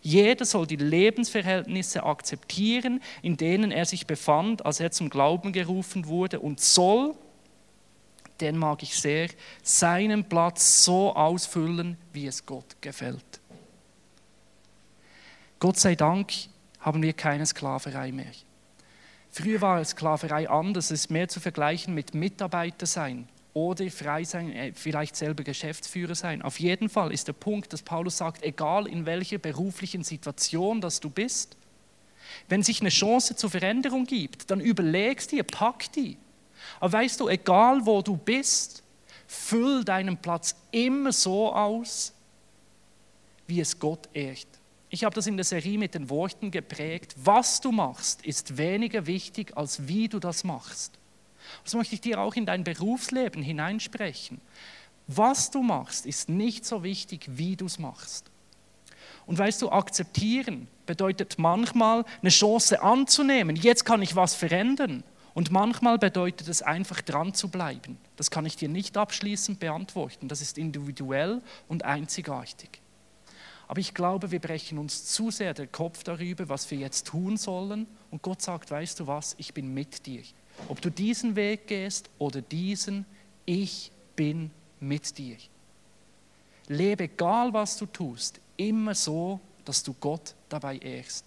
jeder 0.00 0.44
soll 0.44 0.68
die 0.68 0.76
Lebensverhältnisse 0.76 2.04
akzeptieren, 2.04 3.02
in 3.22 3.36
denen 3.36 3.72
er 3.72 3.86
sich 3.86 4.06
befand, 4.06 4.64
als 4.64 4.78
er 4.78 4.92
zum 4.92 5.10
Glauben 5.10 5.52
gerufen 5.52 6.06
wurde, 6.06 6.38
und 6.38 6.60
soll, 6.60 7.16
den 8.40 8.56
mag 8.56 8.82
ich 8.84 8.96
sehr, 8.96 9.28
seinen 9.64 10.28
Platz 10.28 10.84
so 10.84 11.12
ausfüllen, 11.14 11.96
wie 12.12 12.26
es 12.26 12.46
Gott 12.46 12.76
gefällt. 12.80 13.40
Gott 15.58 15.78
sei 15.78 15.96
Dank 15.96 16.32
haben 16.78 17.02
wir 17.02 17.14
keine 17.14 17.46
Sklaverei 17.46 18.12
mehr. 18.12 18.26
Früher 19.32 19.60
war 19.60 19.84
Sklaverei 19.84 20.48
anders, 20.48 20.92
es 20.92 21.00
ist 21.02 21.10
mehr 21.10 21.28
zu 21.28 21.40
vergleichen 21.40 21.94
mit 21.94 22.14
Mitarbeiter 22.14 22.86
sein 22.86 23.28
oder 23.56 23.90
frei 23.90 24.22
sein, 24.22 24.52
äh, 24.52 24.72
vielleicht 24.74 25.16
selber 25.16 25.42
Geschäftsführer 25.42 26.14
sein. 26.14 26.42
Auf 26.42 26.60
jeden 26.60 26.90
Fall 26.90 27.10
ist 27.10 27.26
der 27.26 27.32
Punkt, 27.32 27.72
dass 27.72 27.80
Paulus 27.80 28.18
sagt, 28.18 28.42
egal 28.42 28.86
in 28.86 29.06
welcher 29.06 29.38
beruflichen 29.38 30.04
Situation 30.04 30.82
dass 30.82 31.00
du 31.00 31.08
bist, 31.08 31.56
wenn 32.50 32.62
sich 32.62 32.82
eine 32.82 32.90
Chance 32.90 33.34
zur 33.34 33.48
Veränderung 33.48 34.04
gibt, 34.04 34.50
dann 34.50 34.60
überlegst 34.60 35.32
dir, 35.32 35.42
pack 35.42 35.90
die. 35.92 36.18
Aber 36.80 36.92
weißt 36.92 37.18
du, 37.18 37.30
egal 37.30 37.86
wo 37.86 38.02
du 38.02 38.18
bist, 38.18 38.82
füll 39.26 39.84
deinen 39.84 40.18
Platz 40.18 40.54
immer 40.70 41.10
so 41.12 41.50
aus, 41.50 42.12
wie 43.46 43.60
es 43.60 43.78
Gott 43.78 44.06
ehrt. 44.12 44.48
Ich 44.90 45.02
habe 45.02 45.14
das 45.14 45.26
in 45.26 45.36
der 45.38 45.44
Serie 45.44 45.78
mit 45.78 45.94
den 45.94 46.10
Worten 46.10 46.50
geprägt. 46.50 47.14
Was 47.24 47.62
du 47.62 47.72
machst, 47.72 48.22
ist 48.22 48.58
weniger 48.58 49.06
wichtig, 49.06 49.56
als 49.56 49.88
wie 49.88 50.08
du 50.08 50.18
das 50.18 50.44
machst. 50.44 50.98
Das 51.64 51.74
möchte 51.74 51.94
ich 51.94 52.00
dir 52.00 52.20
auch 52.20 52.34
in 52.34 52.46
dein 52.46 52.64
Berufsleben 52.64 53.42
hineinsprechen. 53.42 54.40
Was 55.06 55.50
du 55.50 55.62
machst, 55.62 56.06
ist 56.06 56.28
nicht 56.28 56.64
so 56.64 56.82
wichtig, 56.82 57.26
wie 57.28 57.56
du 57.56 57.66
es 57.66 57.78
machst. 57.78 58.30
Und 59.26 59.38
weißt 59.38 59.62
du, 59.62 59.70
akzeptieren 59.70 60.68
bedeutet 60.86 61.38
manchmal 61.38 62.04
eine 62.20 62.30
Chance 62.30 62.82
anzunehmen. 62.82 63.56
Jetzt 63.56 63.84
kann 63.84 64.02
ich 64.02 64.16
was 64.16 64.34
verändern. 64.34 65.02
Und 65.34 65.50
manchmal 65.50 65.98
bedeutet 65.98 66.48
es 66.48 66.62
einfach 66.62 67.02
dran 67.02 67.34
zu 67.34 67.48
bleiben. 67.48 67.98
Das 68.16 68.30
kann 68.30 68.46
ich 68.46 68.56
dir 68.56 68.70
nicht 68.70 68.96
abschließend 68.96 69.60
beantworten. 69.60 70.28
Das 70.28 70.40
ist 70.40 70.56
individuell 70.56 71.42
und 71.68 71.84
einzigartig. 71.84 72.80
Aber 73.68 73.80
ich 73.80 73.92
glaube, 73.92 74.30
wir 74.30 74.40
brechen 74.40 74.78
uns 74.78 75.04
zu 75.04 75.30
sehr 75.30 75.52
den 75.52 75.70
Kopf 75.70 76.04
darüber, 76.04 76.48
was 76.48 76.70
wir 76.70 76.78
jetzt 76.78 77.08
tun 77.08 77.36
sollen. 77.36 77.86
Und 78.10 78.22
Gott 78.22 78.40
sagt, 78.40 78.70
weißt 78.70 79.00
du 79.00 79.06
was, 79.08 79.34
ich 79.38 79.52
bin 79.52 79.74
mit 79.74 80.06
dir. 80.06 80.22
Ob 80.68 80.80
du 80.80 80.90
diesen 80.90 81.36
Weg 81.36 81.66
gehst 81.66 82.10
oder 82.18 82.40
diesen, 82.40 83.06
ich 83.44 83.90
bin 84.16 84.50
mit 84.80 85.16
dir. 85.18 85.36
Lebe, 86.68 87.04
egal 87.04 87.52
was 87.52 87.76
du 87.76 87.86
tust, 87.86 88.40
immer 88.56 88.94
so, 88.94 89.40
dass 89.64 89.82
du 89.82 89.94
Gott 89.94 90.34
dabei 90.48 90.78
ehrst. 90.78 91.24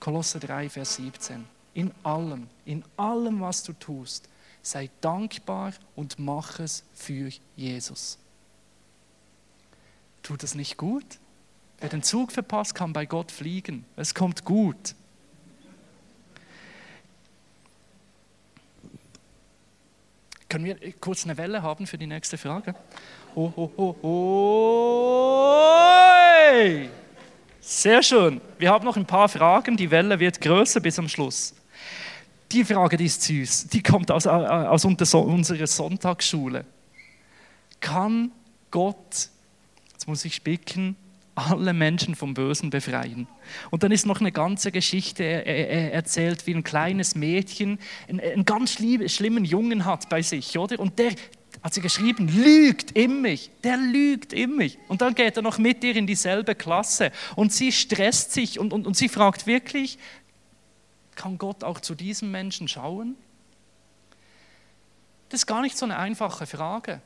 Kolosse 0.00 0.40
3, 0.40 0.68
Vers 0.68 0.96
17. 0.96 1.44
In 1.74 1.92
allem, 2.02 2.48
in 2.64 2.84
allem, 2.96 3.40
was 3.40 3.62
du 3.62 3.72
tust, 3.72 4.28
sei 4.62 4.90
dankbar 5.00 5.72
und 5.94 6.18
mach 6.18 6.58
es 6.58 6.82
für 6.94 7.30
Jesus. 7.54 8.18
Tut 10.22 10.42
es 10.42 10.54
nicht 10.54 10.76
gut? 10.76 11.18
Wer 11.78 11.88
den 11.88 12.02
Zug 12.02 12.32
verpasst, 12.32 12.74
kann 12.74 12.92
bei 12.92 13.06
Gott 13.06 13.30
fliegen. 13.30 13.84
Es 13.94 14.14
kommt 14.14 14.44
gut. 14.44 14.95
Können 20.56 20.64
wir 20.64 20.78
kurz 21.02 21.24
eine 21.26 21.36
Welle 21.36 21.60
haben 21.60 21.86
für 21.86 21.98
die 21.98 22.06
nächste 22.06 22.38
Frage? 22.38 22.74
Oh, 23.34 23.52
oh, 23.56 23.70
oh, 23.76 23.94
oh. 24.00 25.52
Sehr 27.60 28.02
schön. 28.02 28.40
Wir 28.56 28.70
haben 28.70 28.86
noch 28.86 28.96
ein 28.96 29.04
paar 29.04 29.28
Fragen. 29.28 29.76
Die 29.76 29.90
Welle 29.90 30.18
wird 30.18 30.40
größer 30.40 30.80
bis 30.80 30.98
am 30.98 31.10
Schluss. 31.10 31.54
Die 32.50 32.64
Frage, 32.64 32.96
die 32.96 33.04
ist 33.04 33.20
süß. 33.20 33.66
Die 33.66 33.82
kommt 33.82 34.10
aus, 34.10 34.26
aus 34.26 34.86
unserer 34.86 35.66
Sonntagsschule. 35.66 36.64
Kann 37.78 38.32
Gott, 38.70 39.28
jetzt 39.92 40.08
muss 40.08 40.24
ich 40.24 40.36
spicken, 40.36 40.96
alle 41.36 41.74
Menschen 41.74 42.14
vom 42.14 42.34
Bösen 42.34 42.70
befreien. 42.70 43.28
Und 43.70 43.82
dann 43.82 43.92
ist 43.92 44.06
noch 44.06 44.20
eine 44.20 44.32
ganze 44.32 44.72
Geschichte 44.72 45.22
erzählt, 45.24 46.46
wie 46.46 46.54
ein 46.54 46.64
kleines 46.64 47.14
Mädchen 47.14 47.78
einen, 48.08 48.44
ganz 48.44 48.72
schlimmen 48.72 49.44
Jungen 49.44 49.84
hat 49.84 50.08
bei 50.08 50.22
sich, 50.22 50.58
oder? 50.58 50.80
Und 50.80 50.98
der 50.98 51.12
hat 51.62 51.74
sie 51.74 51.82
geschrieben, 51.82 52.28
lügt 52.28 52.92
in 52.92 53.20
mich, 53.20 53.50
der 53.62 53.76
lügt 53.76 54.32
in 54.32 54.56
mich. 54.56 54.78
Und 54.88 55.02
dann 55.02 55.14
geht 55.14 55.36
er 55.36 55.42
noch 55.42 55.58
mit 55.58 55.84
ihr 55.84 55.94
in 55.94 56.06
dieselbe 56.06 56.54
Klasse 56.54 57.12
und 57.34 57.52
sie 57.52 57.70
stresst 57.70 58.32
sich 58.32 58.58
und, 58.58 58.72
und, 58.72 58.86
und 58.86 58.96
sie 58.96 59.08
fragt 59.08 59.46
wirklich, 59.46 59.98
kann 61.14 61.38
Gott 61.38 61.64
auch 61.64 61.80
zu 61.80 61.94
diesem 61.94 62.30
Menschen 62.30 62.68
schauen? 62.68 63.14
Das 65.28 65.40
ist 65.40 65.46
gar 65.46 65.60
nicht 65.60 65.76
so 65.76 65.84
eine 65.84 65.98
einfache 65.98 66.46
Frage, 66.46 67.00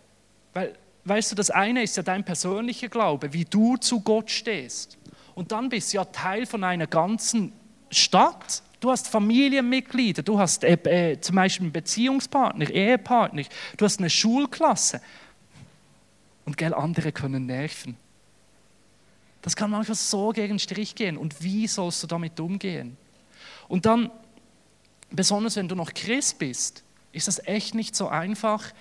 weil 0.52 0.76
weißt 1.04 1.32
du, 1.32 1.36
das 1.36 1.50
eine 1.50 1.82
ist 1.82 1.96
ja 1.96 2.02
dein 2.02 2.24
persönlicher 2.24 2.88
Glaube, 2.88 3.32
wie 3.32 3.44
du 3.44 3.76
zu 3.76 4.00
Gott 4.00 4.30
stehst. 4.30 4.98
Und 5.34 5.52
dann 5.52 5.68
bist 5.68 5.92
du 5.92 5.98
ja 5.98 6.04
Teil 6.04 6.46
von 6.46 6.64
einer 6.64 6.86
ganzen 6.86 7.52
Stadt. 7.90 8.62
Du 8.80 8.90
hast 8.90 9.08
Familienmitglieder, 9.08 10.22
du 10.22 10.38
hast 10.38 10.64
äh, 10.64 10.74
äh, 11.12 11.20
zum 11.20 11.36
Beispiel 11.36 11.66
einen 11.66 11.72
Beziehungspartner, 11.72 12.70
Ehepartner, 12.70 13.42
du 13.76 13.84
hast 13.84 13.98
eine 13.98 14.10
Schulklasse. 14.10 15.00
Und 16.44 16.56
gell, 16.56 16.74
andere 16.74 17.12
können 17.12 17.46
nerven. 17.46 17.96
Das 19.42 19.56
kann 19.56 19.70
manchmal 19.70 19.96
so 19.96 20.30
gegen 20.30 20.54
den 20.54 20.58
Strich 20.58 20.94
gehen. 20.94 21.16
Und 21.16 21.42
wie 21.42 21.66
sollst 21.66 22.02
du 22.02 22.06
damit 22.06 22.38
umgehen? 22.40 22.96
Und 23.68 23.86
dann, 23.86 24.10
besonders 25.10 25.56
wenn 25.56 25.68
du 25.68 25.74
noch 25.74 25.94
Christ 25.94 26.38
bist, 26.38 26.82
ist 27.12 27.28
das 27.28 27.46
echt 27.46 27.74
nicht 27.74 27.96
so 27.96 28.08
einfach, 28.08 28.72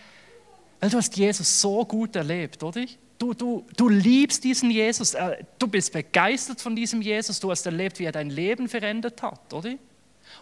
weil 0.79 0.89
du 0.89 0.97
hast 0.97 1.15
Jesus 1.17 1.59
so 1.59 1.85
gut 1.85 2.15
erlebt, 2.15 2.63
oder? 2.63 2.85
Du, 3.17 3.33
du, 3.33 3.65
du 3.75 3.89
liebst 3.89 4.43
diesen 4.45 4.71
Jesus, 4.71 5.13
äh, 5.13 5.43
du 5.57 5.67
bist 5.67 5.91
begeistert 5.91 6.61
von 6.61 6.75
diesem 6.75 7.01
Jesus, 7.01 7.39
du 7.39 7.51
hast 7.51 7.65
erlebt, 7.65 7.99
wie 7.99 8.05
er 8.05 8.13
dein 8.13 8.29
Leben 8.29 8.69
verändert 8.69 9.21
hat, 9.21 9.53
oder? 9.53 9.71
Und 9.71 9.79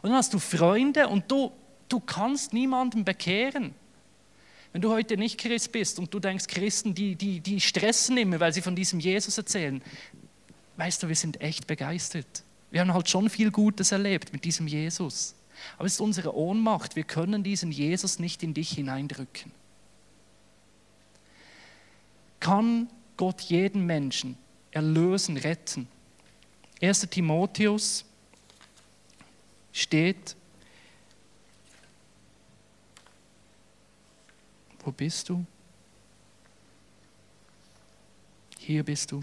dann 0.03 0.13
hast 0.13 0.33
du 0.33 0.37
Freunde 0.37 1.07
und 1.07 1.31
du, 1.31 1.51
du 1.89 1.99
kannst 1.99 2.53
niemanden 2.53 3.03
bekehren. 3.03 3.73
Wenn 4.73 4.81
du 4.81 4.91
heute 4.91 5.17
nicht 5.17 5.39
Christ 5.39 5.71
bist 5.71 5.97
und 5.97 6.13
du 6.13 6.19
denkst, 6.19 6.45
Christen, 6.45 6.93
die, 6.93 7.15
die, 7.15 7.39
die 7.39 7.59
stressen 7.59 8.17
immer, 8.17 8.39
weil 8.39 8.53
sie 8.53 8.61
von 8.61 8.75
diesem 8.75 8.99
Jesus 8.99 9.39
erzählen, 9.39 9.81
weißt 10.75 11.01
du, 11.01 11.07
wir 11.07 11.15
sind 11.15 11.41
echt 11.41 11.65
begeistert. 11.65 12.43
Wir 12.69 12.81
haben 12.81 12.93
halt 12.93 13.09
schon 13.09 13.29
viel 13.29 13.49
Gutes 13.49 13.91
erlebt 13.91 14.33
mit 14.33 14.43
diesem 14.43 14.67
Jesus. 14.67 15.33
Aber 15.77 15.87
es 15.87 15.93
ist 15.93 16.01
unsere 16.01 16.35
Ohnmacht, 16.35 16.95
wir 16.95 17.05
können 17.05 17.41
diesen 17.41 17.71
Jesus 17.71 18.19
nicht 18.19 18.43
in 18.43 18.53
dich 18.53 18.69
hineindrücken 18.69 19.51
kann 22.47 22.89
Gott 23.17 23.41
jeden 23.41 23.85
Menschen 23.85 24.37
erlösen, 24.71 25.35
retten. 25.35 25.85
1. 26.79 27.01
Timotheus 27.09 28.05
steht, 29.73 30.33
wo 34.79 34.93
bist 34.93 35.27
du? 35.27 35.45
Hier 38.59 38.81
bist 38.85 39.11
du. 39.11 39.21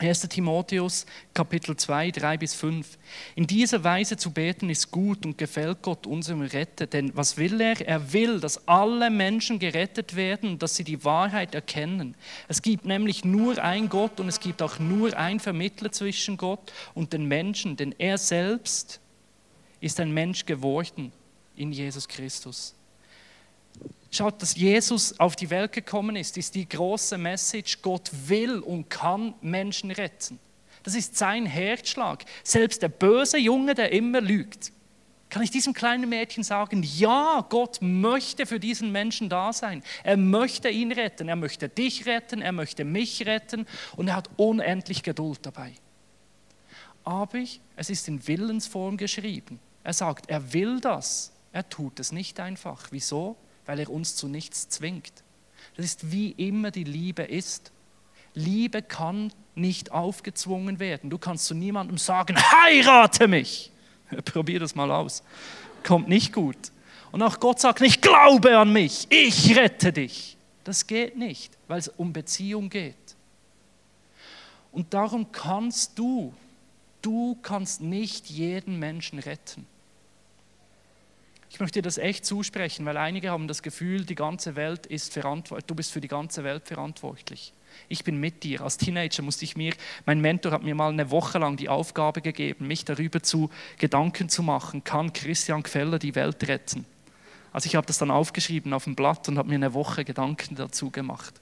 1. 0.00 0.28
Timotheus 0.28 1.04
Kapitel 1.34 1.76
2, 1.76 2.10
3 2.10 2.38
bis 2.38 2.54
5. 2.54 2.98
In 3.34 3.46
dieser 3.46 3.84
Weise 3.84 4.16
zu 4.16 4.30
beten 4.30 4.70
ist 4.70 4.90
gut 4.90 5.26
und 5.26 5.36
gefällt 5.36 5.82
Gott 5.82 6.06
unserem 6.06 6.40
Retter. 6.40 6.86
Denn 6.86 7.14
was 7.14 7.36
will 7.36 7.60
er? 7.60 7.78
Er 7.86 8.12
will, 8.12 8.40
dass 8.40 8.66
alle 8.66 9.10
Menschen 9.10 9.58
gerettet 9.58 10.16
werden 10.16 10.52
und 10.52 10.62
dass 10.62 10.74
sie 10.74 10.84
die 10.84 11.04
Wahrheit 11.04 11.54
erkennen. 11.54 12.14
Es 12.48 12.62
gibt 12.62 12.86
nämlich 12.86 13.26
nur 13.26 13.62
ein 13.62 13.90
Gott 13.90 14.20
und 14.20 14.28
es 14.28 14.40
gibt 14.40 14.62
auch 14.62 14.78
nur 14.78 15.14
ein 15.16 15.38
Vermittler 15.38 15.92
zwischen 15.92 16.38
Gott 16.38 16.72
und 16.94 17.12
den 17.12 17.26
Menschen, 17.26 17.76
denn 17.76 17.94
er 17.98 18.16
selbst 18.16 19.00
ist 19.80 20.00
ein 20.00 20.12
Mensch 20.12 20.46
geworden 20.46 21.12
in 21.56 21.72
Jesus 21.72 22.08
Christus. 22.08 22.74
Schaut, 24.10 24.42
dass 24.42 24.56
Jesus 24.56 25.18
auf 25.20 25.36
die 25.36 25.50
Welt 25.50 25.72
gekommen 25.72 26.16
ist, 26.16 26.36
ist 26.36 26.54
die 26.54 26.68
große 26.68 27.16
Message, 27.16 27.80
Gott 27.80 28.10
will 28.26 28.58
und 28.58 28.90
kann 28.90 29.34
Menschen 29.40 29.92
retten. 29.92 30.40
Das 30.82 30.94
ist 30.94 31.16
sein 31.16 31.46
Herzschlag. 31.46 32.24
Selbst 32.42 32.82
der 32.82 32.88
böse 32.88 33.38
Junge, 33.38 33.74
der 33.74 33.92
immer 33.92 34.20
lügt, 34.20 34.72
kann 35.28 35.42
ich 35.42 35.50
diesem 35.52 35.74
kleinen 35.74 36.08
Mädchen 36.08 36.42
sagen, 36.42 36.82
ja, 36.82 37.46
Gott 37.48 37.78
möchte 37.80 38.46
für 38.46 38.58
diesen 38.58 38.90
Menschen 38.90 39.28
da 39.28 39.52
sein. 39.52 39.84
Er 40.02 40.16
möchte 40.16 40.68
ihn 40.68 40.90
retten, 40.90 41.28
er 41.28 41.36
möchte 41.36 41.68
dich 41.68 42.06
retten, 42.06 42.42
er 42.42 42.50
möchte 42.50 42.84
mich 42.84 43.24
retten 43.26 43.66
und 43.96 44.08
er 44.08 44.16
hat 44.16 44.28
unendlich 44.36 45.04
Geduld 45.04 45.38
dabei. 45.42 45.72
Aber 47.04 47.38
es 47.76 47.90
ist 47.90 48.08
in 48.08 48.26
Willensform 48.26 48.96
geschrieben. 48.96 49.60
Er 49.84 49.92
sagt, 49.92 50.28
er 50.28 50.52
will 50.52 50.80
das, 50.80 51.32
er 51.52 51.68
tut 51.68 52.00
es 52.00 52.10
nicht 52.10 52.40
einfach. 52.40 52.88
Wieso? 52.90 53.36
Weil 53.70 53.78
er 53.78 53.88
uns 53.88 54.16
zu 54.16 54.26
nichts 54.26 54.68
zwingt. 54.68 55.12
Das 55.76 55.86
ist 55.86 56.10
wie 56.10 56.32
immer 56.32 56.72
die 56.72 56.82
Liebe 56.82 57.22
ist. 57.22 57.70
Liebe 58.34 58.82
kann 58.82 59.32
nicht 59.54 59.92
aufgezwungen 59.92 60.80
werden. 60.80 61.08
Du 61.08 61.18
kannst 61.18 61.46
zu 61.46 61.54
niemandem 61.54 61.96
sagen, 61.96 62.36
heirate 62.36 63.28
mich. 63.28 63.70
Probier 64.24 64.58
das 64.58 64.74
mal 64.74 64.90
aus. 64.90 65.22
Kommt 65.84 66.08
nicht 66.08 66.32
gut. 66.32 66.72
Und 67.12 67.22
auch 67.22 67.38
Gott 67.38 67.60
sagt 67.60 67.80
nicht, 67.80 68.02
glaube 68.02 68.58
an 68.58 68.72
mich, 68.72 69.06
ich 69.08 69.56
rette 69.56 69.92
dich. 69.92 70.36
Das 70.64 70.88
geht 70.88 71.16
nicht, 71.16 71.56
weil 71.68 71.78
es 71.78 71.86
um 71.86 72.12
Beziehung 72.12 72.70
geht. 72.70 72.96
Und 74.72 74.92
darum 74.94 75.30
kannst 75.30 75.96
du 75.96 76.34
Du 77.02 77.38
kannst 77.42 77.80
nicht 77.80 78.28
jeden 78.28 78.78
Menschen 78.78 79.18
retten. 79.18 79.66
Ich 81.50 81.58
möchte 81.58 81.80
dir 81.80 81.82
das 81.82 81.98
echt 81.98 82.24
zusprechen, 82.24 82.86
weil 82.86 82.96
einige 82.96 83.30
haben 83.30 83.48
das 83.48 83.62
Gefühl, 83.62 84.04
die 84.04 84.14
ganze 84.14 84.54
Welt 84.54 84.86
ist 84.86 85.12
verantwortlich, 85.12 85.66
du 85.66 85.74
bist 85.74 85.90
für 85.90 86.00
die 86.00 86.08
ganze 86.08 86.44
Welt 86.44 86.68
verantwortlich. 86.68 87.52
Ich 87.88 88.04
bin 88.04 88.18
mit 88.18 88.44
dir. 88.44 88.60
Als 88.62 88.76
Teenager 88.76 89.22
musste 89.22 89.44
ich 89.44 89.56
mir, 89.56 89.74
mein 90.06 90.20
Mentor 90.20 90.52
hat 90.52 90.62
mir 90.62 90.76
mal 90.76 90.92
eine 90.92 91.10
Woche 91.10 91.38
lang 91.38 91.56
die 91.56 91.68
Aufgabe 91.68 92.22
gegeben, 92.22 92.68
mich 92.68 92.84
darüber 92.84 93.20
zu 93.22 93.50
Gedanken 93.78 94.28
zu 94.28 94.44
machen, 94.44 94.84
kann 94.84 95.12
Christian 95.12 95.64
Gfeller 95.64 95.98
die 95.98 96.14
Welt 96.14 96.46
retten? 96.46 96.86
Also 97.52 97.66
ich 97.66 97.74
habe 97.74 97.86
das 97.86 97.98
dann 97.98 98.12
aufgeschrieben 98.12 98.72
auf 98.72 98.84
dem 98.84 98.94
Blatt 98.94 99.28
und 99.28 99.36
habe 99.36 99.48
mir 99.48 99.56
eine 99.56 99.74
Woche 99.74 100.04
Gedanken 100.04 100.54
dazu 100.54 100.90
gemacht. 100.90 101.34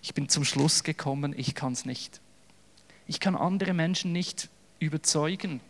Ich 0.00 0.14
bin 0.14 0.30
zum 0.30 0.44
Schluss 0.44 0.84
gekommen, 0.84 1.34
ich 1.36 1.54
kann 1.54 1.74
es 1.74 1.84
nicht. 1.84 2.22
Ich 3.06 3.20
kann 3.20 3.36
andere 3.36 3.74
Menschen 3.74 4.12
nicht 4.12 4.48
überzeugen. 4.78 5.60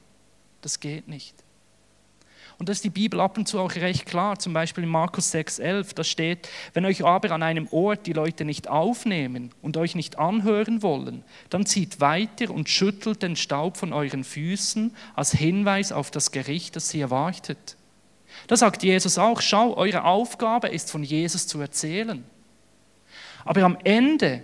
Das 0.60 0.78
geht 0.78 1.08
nicht. 1.08 1.34
Und 2.60 2.68
das 2.68 2.76
ist 2.76 2.84
die 2.84 2.90
Bibel 2.90 3.20
ab 3.20 3.38
und 3.38 3.48
zu 3.48 3.58
auch 3.58 3.74
recht 3.74 4.04
klar. 4.04 4.38
Zum 4.38 4.52
Beispiel 4.52 4.84
in 4.84 4.90
Markus 4.90 5.34
6,11, 5.34 5.94
da 5.94 6.04
steht: 6.04 6.46
Wenn 6.74 6.84
euch 6.84 7.02
aber 7.02 7.30
an 7.30 7.42
einem 7.42 7.66
Ort 7.70 8.06
die 8.06 8.12
Leute 8.12 8.44
nicht 8.44 8.68
aufnehmen 8.68 9.50
und 9.62 9.78
euch 9.78 9.94
nicht 9.94 10.18
anhören 10.18 10.82
wollen, 10.82 11.24
dann 11.48 11.64
zieht 11.64 12.02
weiter 12.02 12.50
und 12.50 12.68
schüttelt 12.68 13.22
den 13.22 13.34
Staub 13.34 13.78
von 13.78 13.94
euren 13.94 14.24
Füßen 14.24 14.94
als 15.14 15.32
Hinweis 15.32 15.90
auf 15.90 16.10
das 16.10 16.32
Gericht, 16.32 16.76
das 16.76 16.90
sie 16.90 17.00
erwartet. 17.00 17.76
Da 18.46 18.58
sagt 18.58 18.82
Jesus 18.82 19.16
auch: 19.16 19.40
Schau, 19.40 19.74
eure 19.78 20.04
Aufgabe 20.04 20.68
ist 20.68 20.90
von 20.90 21.02
Jesus 21.02 21.46
zu 21.46 21.62
erzählen. 21.62 22.22
Aber 23.46 23.62
am 23.62 23.78
Ende 23.84 24.42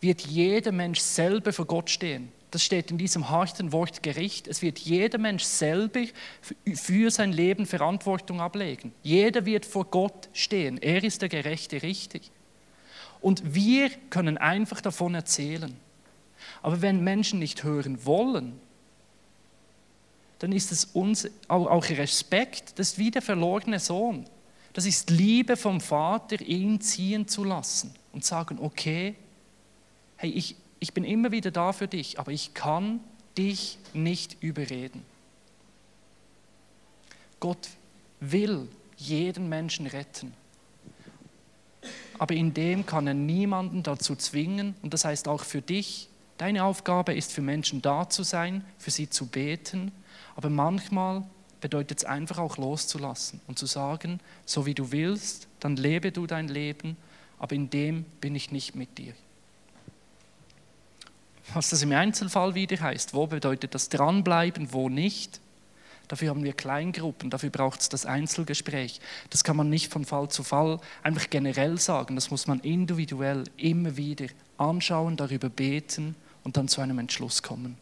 wird 0.00 0.22
jeder 0.22 0.72
Mensch 0.72 0.98
selber 0.98 1.52
vor 1.52 1.66
Gott 1.66 1.88
stehen 1.88 2.32
das 2.54 2.62
steht 2.62 2.92
in 2.92 2.98
diesem 2.98 3.30
harten 3.30 3.72
Wort 3.72 4.02
Gericht, 4.04 4.46
es 4.46 4.62
wird 4.62 4.78
jeder 4.78 5.18
Mensch 5.18 5.42
selber 5.42 6.04
für 6.72 7.10
sein 7.10 7.32
Leben 7.32 7.66
Verantwortung 7.66 8.40
ablegen. 8.40 8.92
Jeder 9.02 9.44
wird 9.44 9.66
vor 9.66 9.86
Gott 9.86 10.28
stehen. 10.32 10.78
Er 10.78 11.02
ist 11.02 11.20
der 11.20 11.28
gerechte 11.28 11.82
Richter. 11.82 12.20
Und 13.20 13.54
wir 13.54 13.90
können 14.10 14.38
einfach 14.38 14.80
davon 14.80 15.14
erzählen. 15.16 15.76
Aber 16.62 16.80
wenn 16.80 17.02
Menschen 17.02 17.40
nicht 17.40 17.64
hören 17.64 18.04
wollen, 18.06 18.60
dann 20.38 20.52
ist 20.52 20.70
es 20.70 20.84
uns 20.84 21.28
auch 21.48 21.88
Respekt, 21.88 22.78
das 22.78 22.92
ist 22.92 22.98
wie 22.98 23.10
der 23.10 23.22
verlorene 23.22 23.80
Sohn. 23.80 24.26
Das 24.74 24.86
ist 24.86 25.10
Liebe 25.10 25.56
vom 25.56 25.80
Vater, 25.80 26.40
ihn 26.40 26.80
ziehen 26.80 27.26
zu 27.26 27.42
lassen 27.42 27.94
und 28.12 28.24
sagen, 28.24 28.58
okay, 28.60 29.14
hey, 30.16 30.30
ich, 30.30 30.56
ich 30.84 30.92
bin 30.92 31.04
immer 31.04 31.32
wieder 31.32 31.50
da 31.50 31.72
für 31.72 31.88
dich, 31.88 32.18
aber 32.18 32.30
ich 32.30 32.52
kann 32.52 33.00
dich 33.38 33.78
nicht 33.94 34.36
überreden. 34.42 35.02
Gott 37.40 37.70
will 38.20 38.68
jeden 38.98 39.48
Menschen 39.48 39.86
retten. 39.86 40.34
Aber 42.18 42.34
in 42.34 42.52
dem 42.52 42.84
kann 42.84 43.06
er 43.06 43.14
niemanden 43.14 43.82
dazu 43.82 44.14
zwingen. 44.14 44.74
Und 44.82 44.92
das 44.92 45.06
heißt 45.06 45.26
auch 45.26 45.42
für 45.42 45.62
dich, 45.62 46.10
deine 46.36 46.64
Aufgabe 46.64 47.14
ist 47.14 47.32
für 47.32 47.40
Menschen 47.40 47.80
da 47.80 48.10
zu 48.10 48.22
sein, 48.22 48.62
für 48.76 48.90
sie 48.90 49.08
zu 49.08 49.24
beten. 49.24 49.90
Aber 50.36 50.50
manchmal 50.50 51.24
bedeutet 51.62 52.00
es 52.00 52.04
einfach 52.04 52.36
auch 52.36 52.58
loszulassen 52.58 53.40
und 53.46 53.58
zu 53.58 53.64
sagen, 53.64 54.20
so 54.44 54.66
wie 54.66 54.74
du 54.74 54.92
willst, 54.92 55.48
dann 55.60 55.76
lebe 55.76 56.12
du 56.12 56.26
dein 56.26 56.48
Leben, 56.48 56.98
aber 57.38 57.54
in 57.54 57.70
dem 57.70 58.04
bin 58.20 58.34
ich 58.34 58.52
nicht 58.52 58.74
mit 58.74 58.98
dir 58.98 59.14
was 61.52 61.70
das 61.70 61.82
im 61.82 61.92
Einzelfall 61.92 62.54
wieder 62.54 62.80
heißt. 62.80 63.14
Wo 63.14 63.26
bedeutet 63.26 63.74
das 63.74 63.88
dranbleiben, 63.88 64.72
wo 64.72 64.88
nicht? 64.88 65.40
Dafür 66.08 66.30
haben 66.30 66.44
wir 66.44 66.52
Kleingruppen, 66.52 67.30
dafür 67.30 67.50
braucht 67.50 67.80
es 67.80 67.88
das 67.88 68.04
Einzelgespräch. 68.04 69.00
Das 69.30 69.42
kann 69.42 69.56
man 69.56 69.70
nicht 69.70 69.90
von 69.90 70.04
Fall 70.04 70.28
zu 70.28 70.42
Fall 70.42 70.78
einfach 71.02 71.30
generell 71.30 71.78
sagen, 71.78 72.14
das 72.14 72.30
muss 72.30 72.46
man 72.46 72.60
individuell 72.60 73.44
immer 73.56 73.96
wieder 73.96 74.26
anschauen, 74.58 75.16
darüber 75.16 75.48
beten 75.48 76.14
und 76.42 76.58
dann 76.58 76.68
zu 76.68 76.82
einem 76.82 76.98
Entschluss 76.98 77.42
kommen. 77.42 77.78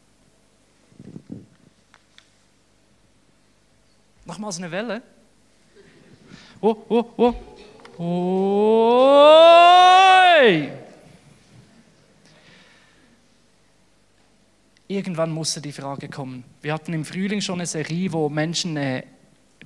Nochmals 4.24 4.58
eine 4.58 4.70
Welle. 4.70 5.02
Oh, 6.60 6.76
oh, 6.88 7.04
oh. 7.16 7.34
Oh! 7.98 9.22
Irgendwann 14.92 15.30
musste 15.30 15.60
die 15.60 15.72
Frage 15.72 16.08
kommen. 16.08 16.44
Wir 16.60 16.72
hatten 16.72 16.92
im 16.92 17.04
Frühling 17.04 17.40
schon 17.40 17.56
eine 17.56 17.66
Serie, 17.66 18.12
wo 18.12 18.28
Menschen 18.28 18.76
äh, 18.76 19.02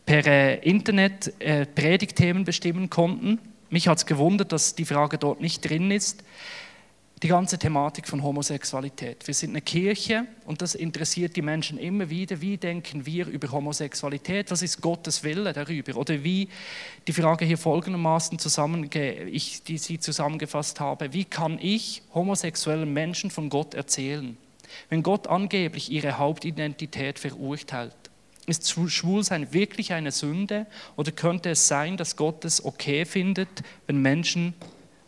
per 0.04 0.26
äh, 0.26 0.58
Internet 0.58 1.34
äh, 1.40 1.66
Predigtthemen 1.66 2.44
bestimmen 2.44 2.88
konnten. 2.88 3.38
Mich 3.68 3.88
hat 3.88 3.98
es 3.98 4.06
gewundert, 4.06 4.52
dass 4.52 4.74
die 4.74 4.84
Frage 4.84 5.18
dort 5.18 5.40
nicht 5.40 5.68
drin 5.68 5.90
ist. 5.90 6.22
Die 7.22 7.28
ganze 7.28 7.58
Thematik 7.58 8.06
von 8.06 8.22
Homosexualität. 8.22 9.26
Wir 9.26 9.32
sind 9.32 9.50
eine 9.50 9.62
Kirche 9.62 10.26
und 10.44 10.60
das 10.60 10.74
interessiert 10.74 11.34
die 11.34 11.42
Menschen 11.42 11.78
immer 11.78 12.10
wieder. 12.10 12.42
Wie 12.42 12.58
denken 12.58 13.06
wir 13.06 13.26
über 13.26 13.50
Homosexualität? 13.50 14.50
Was 14.50 14.60
ist 14.60 14.82
Gottes 14.82 15.24
Wille 15.24 15.54
darüber? 15.54 15.96
Oder 15.96 16.22
wie 16.22 16.48
die 17.08 17.14
Frage 17.14 17.46
hier 17.46 17.56
folgendermaßen 17.56 18.38
zusammen, 18.38 18.90
ich 18.92 19.62
die 19.62 19.78
sie 19.78 19.98
zusammengefasst 19.98 20.78
habe: 20.78 21.14
Wie 21.14 21.24
kann 21.24 21.58
ich 21.58 22.02
homosexuellen 22.12 22.92
Menschen 22.92 23.30
von 23.30 23.48
Gott 23.48 23.72
erzählen? 23.72 24.36
Wenn 24.88 25.02
Gott 25.02 25.26
angeblich 25.26 25.90
ihre 25.90 26.18
Hauptidentität 26.18 27.18
verurteilt, 27.18 27.94
ist 28.46 28.70
Schwulsein 28.70 29.52
wirklich 29.52 29.92
eine 29.92 30.12
Sünde 30.12 30.66
oder 30.94 31.10
könnte 31.10 31.50
es 31.50 31.66
sein, 31.66 31.96
dass 31.96 32.16
Gott 32.16 32.44
es 32.44 32.64
okay 32.64 33.04
findet, 33.04 33.48
wenn 33.86 34.00
Menschen 34.00 34.54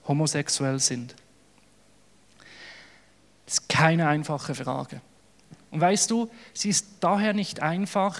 homosexuell 0.07 0.81
sind? 0.81 1.15
Das 3.47 3.55
ist 3.55 3.69
keine 3.69 4.09
einfache 4.09 4.55
Frage. 4.55 5.01
Und 5.71 5.81
weißt 5.81 6.11
du, 6.11 6.29
sie 6.53 6.71
ist 6.71 6.87
daher 7.01 7.33
nicht 7.33 7.61
einfach, 7.61 8.19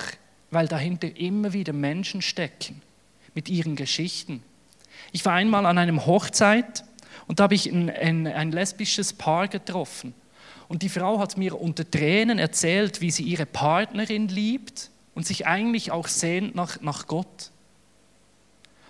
weil 0.51 0.69
dahinter 0.69 1.17
immer 1.17 1.53
wieder 1.53 1.73
Menschen 1.73 2.23
stecken 2.23 2.81
mit 3.35 3.49
ihren 3.49 3.77
Geschichten. 3.77 4.43
Ich 5.13 5.25
war 5.25 5.35
einmal 5.35 5.67
an 5.67 5.79
einem 5.79 6.07
Hochzeit 6.07 6.85
und 7.27 7.41
da 7.41 7.45
habe 7.45 7.55
ich 7.55 7.67
ein, 7.67 7.91
ein, 7.91 8.27
ein 8.27 8.53
lesbisches 8.53 9.13
Paar 9.13 9.49
getroffen. 9.49 10.15
Und 10.69 10.83
die 10.83 10.91
Frau 10.91 11.19
hat 11.19 11.37
mir 11.37 11.59
unter 11.59 11.91
Tränen 11.91 12.39
erzählt, 12.39 13.01
wie 13.01 13.11
sie 13.11 13.23
ihre 13.23 13.47
Partnerin 13.47 14.29
liebt 14.29 14.91
und 15.15 15.27
sich 15.27 15.47
eigentlich 15.47 15.91
auch 15.91 16.07
sehnt 16.07 16.55
nach, 16.55 16.81
nach 16.83 17.07
Gott. 17.07 17.51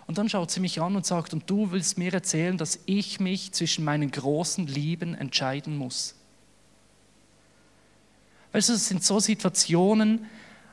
Und 0.09 0.19
dann 0.19 0.29
schaut 0.29 0.51
sie 0.51 0.61
mich 0.61 0.81
an 0.81 0.97
und 0.97 1.07
sagt, 1.07 1.33
und 1.33 1.49
du 1.49 1.71
willst 1.71 1.99
mir 1.99 2.13
erzählen, 2.13 2.59
dass 2.59 2.81
ich 2.87 3.21
mich 3.21 3.53
zwischen 3.53 3.85
meinen 3.85 4.11
großen 4.11 4.67
Lieben 4.67 5.15
entscheiden 5.15 5.77
muss. 5.77 6.15
Weißt 8.53 8.71
du, 8.71 8.73
es 8.73 8.89
sind 8.89 9.05
so 9.05 9.21
Situationen, 9.21 10.27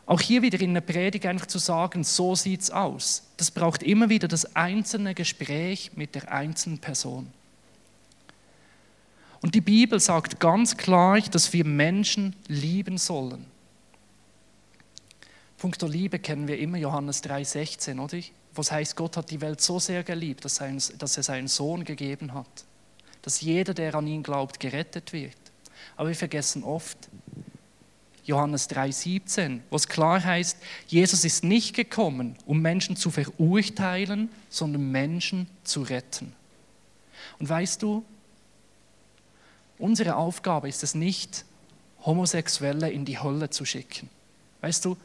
auch 0.05 0.21
hier 0.21 0.41
wieder 0.41 0.59
in 0.61 0.73
der 0.73 0.81
Predigt 0.81 1.25
einfach 1.25 1.47
zu 1.47 1.59
sagen, 1.59 2.03
so 2.03 2.35
sieht 2.35 2.61
es 2.61 2.71
aus. 2.71 3.23
Das 3.37 3.51
braucht 3.51 3.83
immer 3.83 4.09
wieder 4.09 4.27
das 4.27 4.55
einzelne 4.55 5.13
Gespräch 5.13 5.91
mit 5.95 6.15
der 6.15 6.31
einzelnen 6.31 6.79
Person. 6.79 7.31
Und 9.41 9.55
die 9.55 9.61
Bibel 9.61 9.99
sagt 9.99 10.39
ganz 10.39 10.77
klar, 10.77 11.19
dass 11.19 11.51
wir 11.53 11.65
Menschen 11.65 12.35
lieben 12.47 12.97
sollen. 12.97 13.45
Punkto 15.57 15.87
Liebe 15.87 16.19
kennen 16.19 16.47
wir 16.47 16.59
immer 16.59 16.77
Johannes 16.77 17.23
3,16, 17.23 17.99
oder? 17.99 18.17
Was 18.53 18.71
heißt, 18.71 18.95
Gott 18.95 19.17
hat 19.17 19.31
die 19.31 19.41
Welt 19.41 19.61
so 19.61 19.79
sehr 19.79 20.03
geliebt, 20.03 20.45
dass 20.45 20.59
er 20.61 21.23
seinen 21.23 21.47
Sohn 21.47 21.83
gegeben 21.83 22.33
hat. 22.33 22.65
Dass 23.21 23.41
jeder, 23.41 23.73
der 23.73 23.95
an 23.95 24.07
ihn 24.07 24.23
glaubt, 24.23 24.59
gerettet 24.59 25.11
wird. 25.13 25.35
Aber 25.97 26.09
wir 26.09 26.15
vergessen 26.15 26.63
oft 26.63 26.97
Johannes 28.23 28.69
3,17, 28.69 29.59
was 29.69 29.87
klar 29.87 30.23
heißt, 30.23 30.57
Jesus 30.87 31.25
ist 31.25 31.43
nicht 31.43 31.75
gekommen, 31.75 32.35
um 32.45 32.59
Menschen 32.59 32.95
zu 32.95 33.11
verurteilen, 33.11 34.29
sondern 34.49 34.91
Menschen 34.91 35.47
zu 35.63 35.83
retten. 35.83 36.33
Und 37.39 37.49
weißt 37.49 37.81
du, 37.83 38.03
Unsere 39.77 40.15
Aufgabe 40.15 40.69
ist 40.69 40.83
es 40.83 40.95
nicht, 40.95 41.45
Homosexuelle 42.05 42.89
in 42.89 43.05
die 43.05 43.19
Hölle 43.19 43.49
zu 43.49 43.65
schicken. 43.65 44.09
Weißt 44.61 44.85
du, 44.85 44.95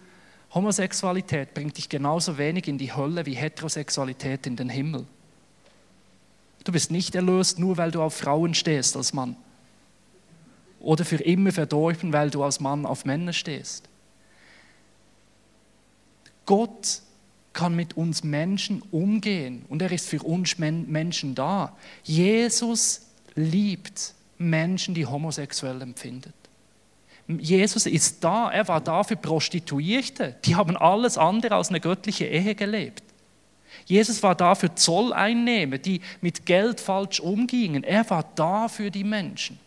Homosexualität 0.53 1.55
bringt 1.55 1.77
dich 1.77 1.89
genauso 1.89 2.37
wenig 2.37 2.69
in 2.69 2.79
die 2.79 2.95
Hölle 2.95 3.27
wie 3.27 3.35
Heterosexualität 3.35 4.47
in 4.47 4.57
den 4.57 4.69
Himmel. 4.69 5.07
Du 6.65 6.73
bist 6.73 6.91
nicht 6.91 7.15
erlöst, 7.15 7.59
nur 7.59 7.77
weil 7.77 7.91
du 7.91 8.03
auf 8.03 8.15
Frauen 8.15 8.55
stehst 8.55 8.97
als 8.97 9.13
Mann. 9.13 9.37
Oder 10.81 11.05
für 11.05 11.17
immer 11.17 11.53
verdorben, 11.53 12.13
weil 12.13 12.31
du 12.31 12.43
als 12.43 12.61
Mann 12.61 12.85
auf 12.87 13.05
Männer 13.05 13.33
stehst. 13.33 13.89
Gott 16.47 17.03
kann 17.53 17.75
mit 17.77 17.97
uns 17.97 18.25
Menschen 18.25 18.83
umgehen 18.91 19.65
und 19.69 19.83
er 19.83 19.93
ist 19.93 20.09
für 20.09 20.23
uns 20.23 20.59
Menschen 20.59 21.35
da. 21.35 21.77
Jesus 22.03 23.03
liebt 23.35 24.15
Menschen, 24.41 24.95
die 24.95 25.05
homosexuell 25.05 25.83
empfindet. 25.83 26.35
Jesus 27.29 27.87
ist 27.87 28.25
da, 28.25 28.51
er 28.51 28.67
war 28.67 28.81
da 28.81 29.05
für 29.05 29.17
Prostituierte. 29.17 30.35
Die 30.45 30.57
haben 30.57 30.77
alles 30.77 31.19
andere 31.19 31.55
als 31.55 31.69
eine 31.69 31.79
göttliche 31.79 32.27
Ehe 32.27 32.55
gelebt. 32.55 33.03
Jesus 33.85 34.23
war 34.23 34.35
da 34.35 34.55
für 34.55 34.75
Zolleinnehmer, 34.75 35.79
die 35.79 36.01
mit 36.21 36.47
Geld 36.47 36.81
falsch 36.81 37.21
umgingen. 37.21 37.85
Er 37.85 38.09
war 38.11 38.25
da 38.35 38.69
für 38.69 38.91
die 38.91 39.05
Menschen. 39.05 39.59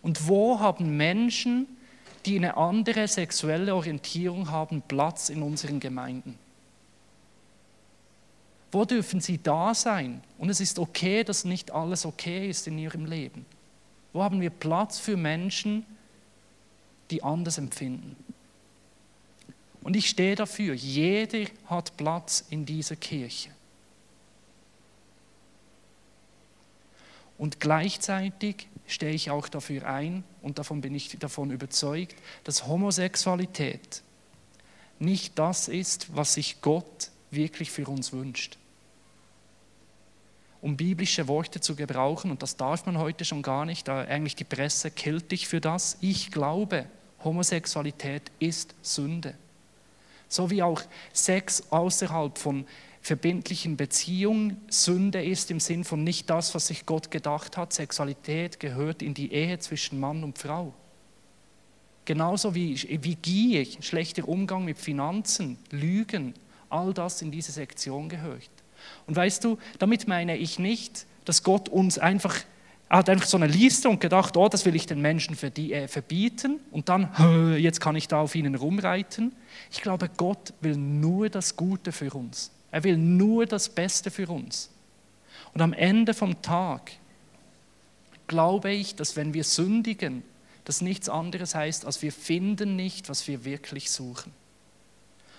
Und 0.00 0.28
wo 0.28 0.60
haben 0.60 0.96
Menschen, 0.96 1.66
die 2.24 2.36
eine 2.36 2.56
andere 2.56 3.08
sexuelle 3.08 3.74
Orientierung 3.74 4.50
haben, 4.50 4.82
Platz 4.86 5.28
in 5.28 5.42
unseren 5.42 5.80
Gemeinden? 5.80 6.38
Wo 8.72 8.86
dürfen 8.86 9.20
sie 9.20 9.36
da 9.36 9.74
sein? 9.74 10.22
Und 10.38 10.48
es 10.48 10.60
ist 10.60 10.78
okay, 10.78 11.22
dass 11.24 11.44
nicht 11.44 11.70
alles 11.70 12.06
okay 12.06 12.48
ist 12.48 12.66
in 12.66 12.78
ihrem 12.78 13.04
Leben. 13.04 13.44
Wo 14.14 14.22
haben 14.22 14.40
wir 14.40 14.50
Platz 14.50 14.98
für 14.98 15.16
Menschen, 15.16 15.84
die 17.10 17.22
anders 17.22 17.58
empfinden? 17.58 18.16
Und 19.82 19.94
ich 19.94 20.08
stehe 20.08 20.36
dafür, 20.36 20.74
jeder 20.74 21.50
hat 21.66 21.96
Platz 21.98 22.44
in 22.48 22.64
dieser 22.64 22.96
Kirche. 22.96 23.50
Und 27.36 27.60
gleichzeitig 27.60 28.68
stehe 28.86 29.12
ich 29.12 29.30
auch 29.30 29.48
dafür 29.48 29.86
ein, 29.86 30.24
und 30.42 30.58
davon 30.58 30.80
bin 30.80 30.94
ich 30.94 31.18
davon 31.18 31.50
überzeugt, 31.50 32.14
dass 32.44 32.66
Homosexualität 32.66 34.02
nicht 34.98 35.38
das 35.38 35.68
ist, 35.68 36.14
was 36.16 36.34
sich 36.34 36.60
Gott 36.60 37.10
wirklich 37.30 37.70
für 37.70 37.86
uns 37.86 38.12
wünscht. 38.12 38.58
Um 40.62 40.76
biblische 40.76 41.28
Worte 41.28 41.60
zu 41.60 41.76
gebrauchen, 41.76 42.30
und 42.30 42.42
das 42.42 42.56
darf 42.56 42.86
man 42.86 42.96
heute 42.96 43.24
schon 43.24 43.42
gar 43.42 43.66
nicht, 43.66 43.88
da 43.88 44.02
eigentlich 44.02 44.36
die 44.36 44.44
Presse 44.44 44.90
killt 44.90 45.32
dich 45.32 45.48
für 45.48 45.60
das. 45.60 45.98
Ich 46.00 46.30
glaube, 46.30 46.86
Homosexualität 47.22 48.30
ist 48.38 48.74
Sünde. 48.80 49.34
So 50.28 50.50
wie 50.50 50.62
auch 50.62 50.80
Sex 51.12 51.64
außerhalb 51.70 52.38
von 52.38 52.64
verbindlichen 53.02 53.76
Beziehungen 53.76 54.56
Sünde 54.68 55.22
ist 55.22 55.50
im 55.50 55.58
Sinn 55.58 55.82
von 55.82 56.04
nicht 56.04 56.30
das, 56.30 56.54
was 56.54 56.68
sich 56.68 56.86
Gott 56.86 57.10
gedacht 57.10 57.56
hat. 57.56 57.72
Sexualität 57.72 58.60
gehört 58.60 59.02
in 59.02 59.12
die 59.12 59.32
Ehe 59.32 59.58
zwischen 59.58 59.98
Mann 59.98 60.22
und 60.22 60.38
Frau. 60.38 60.72
Genauso 62.04 62.54
wie, 62.54 62.80
wie 63.02 63.16
Gier, 63.16 63.66
schlechter 63.80 64.28
Umgang 64.28 64.64
mit 64.64 64.78
Finanzen, 64.78 65.58
Lügen, 65.70 66.34
all 66.68 66.94
das 66.94 67.20
in 67.20 67.30
diese 67.30 67.52
Sektion 67.52 68.08
gehört. 68.08 68.50
Und 69.06 69.16
weißt 69.16 69.44
du, 69.44 69.58
damit 69.78 70.08
meine 70.08 70.36
ich 70.36 70.58
nicht, 70.58 71.06
dass 71.24 71.42
Gott 71.42 71.68
uns 71.68 71.98
einfach 71.98 72.36
er 72.92 72.98
hat 72.98 73.08
einfach 73.08 73.26
so 73.26 73.38
eine 73.38 73.46
Liste 73.46 73.88
und 73.88 74.02
gedacht, 74.02 74.36
oh, 74.36 74.50
das 74.50 74.66
will 74.66 74.76
ich 74.76 74.84
den 74.84 75.00
Menschen 75.00 75.34
äh, 75.42 75.88
verbieten 75.88 76.60
und 76.72 76.90
dann, 76.90 77.08
jetzt 77.58 77.80
kann 77.80 77.96
ich 77.96 78.06
da 78.06 78.20
auf 78.20 78.34
ihnen 78.34 78.54
rumreiten. 78.54 79.32
Ich 79.70 79.80
glaube, 79.80 80.10
Gott 80.14 80.52
will 80.60 80.76
nur 80.76 81.30
das 81.30 81.56
Gute 81.56 81.90
für 81.90 82.12
uns. 82.12 82.50
Er 82.70 82.84
will 82.84 82.98
nur 82.98 83.46
das 83.46 83.70
Beste 83.70 84.10
für 84.10 84.28
uns. 84.28 84.68
Und 85.54 85.62
am 85.62 85.72
Ende 85.72 86.12
vom 86.12 86.42
Tag 86.42 86.92
glaube 88.26 88.72
ich, 88.72 88.94
dass 88.94 89.16
wenn 89.16 89.32
wir 89.32 89.44
sündigen, 89.44 90.22
das 90.64 90.82
nichts 90.82 91.08
anderes 91.08 91.54
heißt, 91.54 91.86
als 91.86 92.02
wir 92.02 92.12
finden 92.12 92.76
nicht, 92.76 93.08
was 93.08 93.26
wir 93.26 93.46
wirklich 93.46 93.90
suchen. 93.90 94.32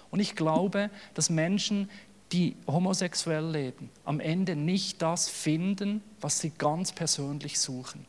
Und 0.09 0.19
ich 0.19 0.35
glaube, 0.35 0.89
dass 1.13 1.29
Menschen, 1.29 1.87
die 2.33 2.55
homosexuell 2.67 3.49
leben, 3.49 3.89
am 4.03 4.19
Ende 4.19 4.55
nicht 4.55 5.01
das 5.01 5.29
finden, 5.29 6.01
was 6.19 6.39
sie 6.39 6.51
ganz 6.57 6.91
persönlich 6.91 7.59
suchen. 7.59 8.05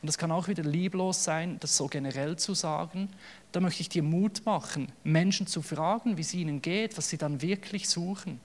Und 0.00 0.08
das 0.08 0.18
kann 0.18 0.32
auch 0.32 0.48
wieder 0.48 0.64
lieblos 0.64 1.22
sein, 1.22 1.58
das 1.60 1.76
so 1.76 1.86
generell 1.86 2.36
zu 2.36 2.54
sagen. 2.54 3.08
Da 3.52 3.60
möchte 3.60 3.82
ich 3.82 3.88
dir 3.88 4.02
Mut 4.02 4.42
machen, 4.44 4.90
Menschen 5.04 5.46
zu 5.46 5.62
fragen, 5.62 6.16
wie 6.16 6.22
es 6.22 6.34
ihnen 6.34 6.60
geht, 6.60 6.98
was 6.98 7.08
sie 7.08 7.18
dann 7.18 7.40
wirklich 7.40 7.88
suchen. 7.88 8.40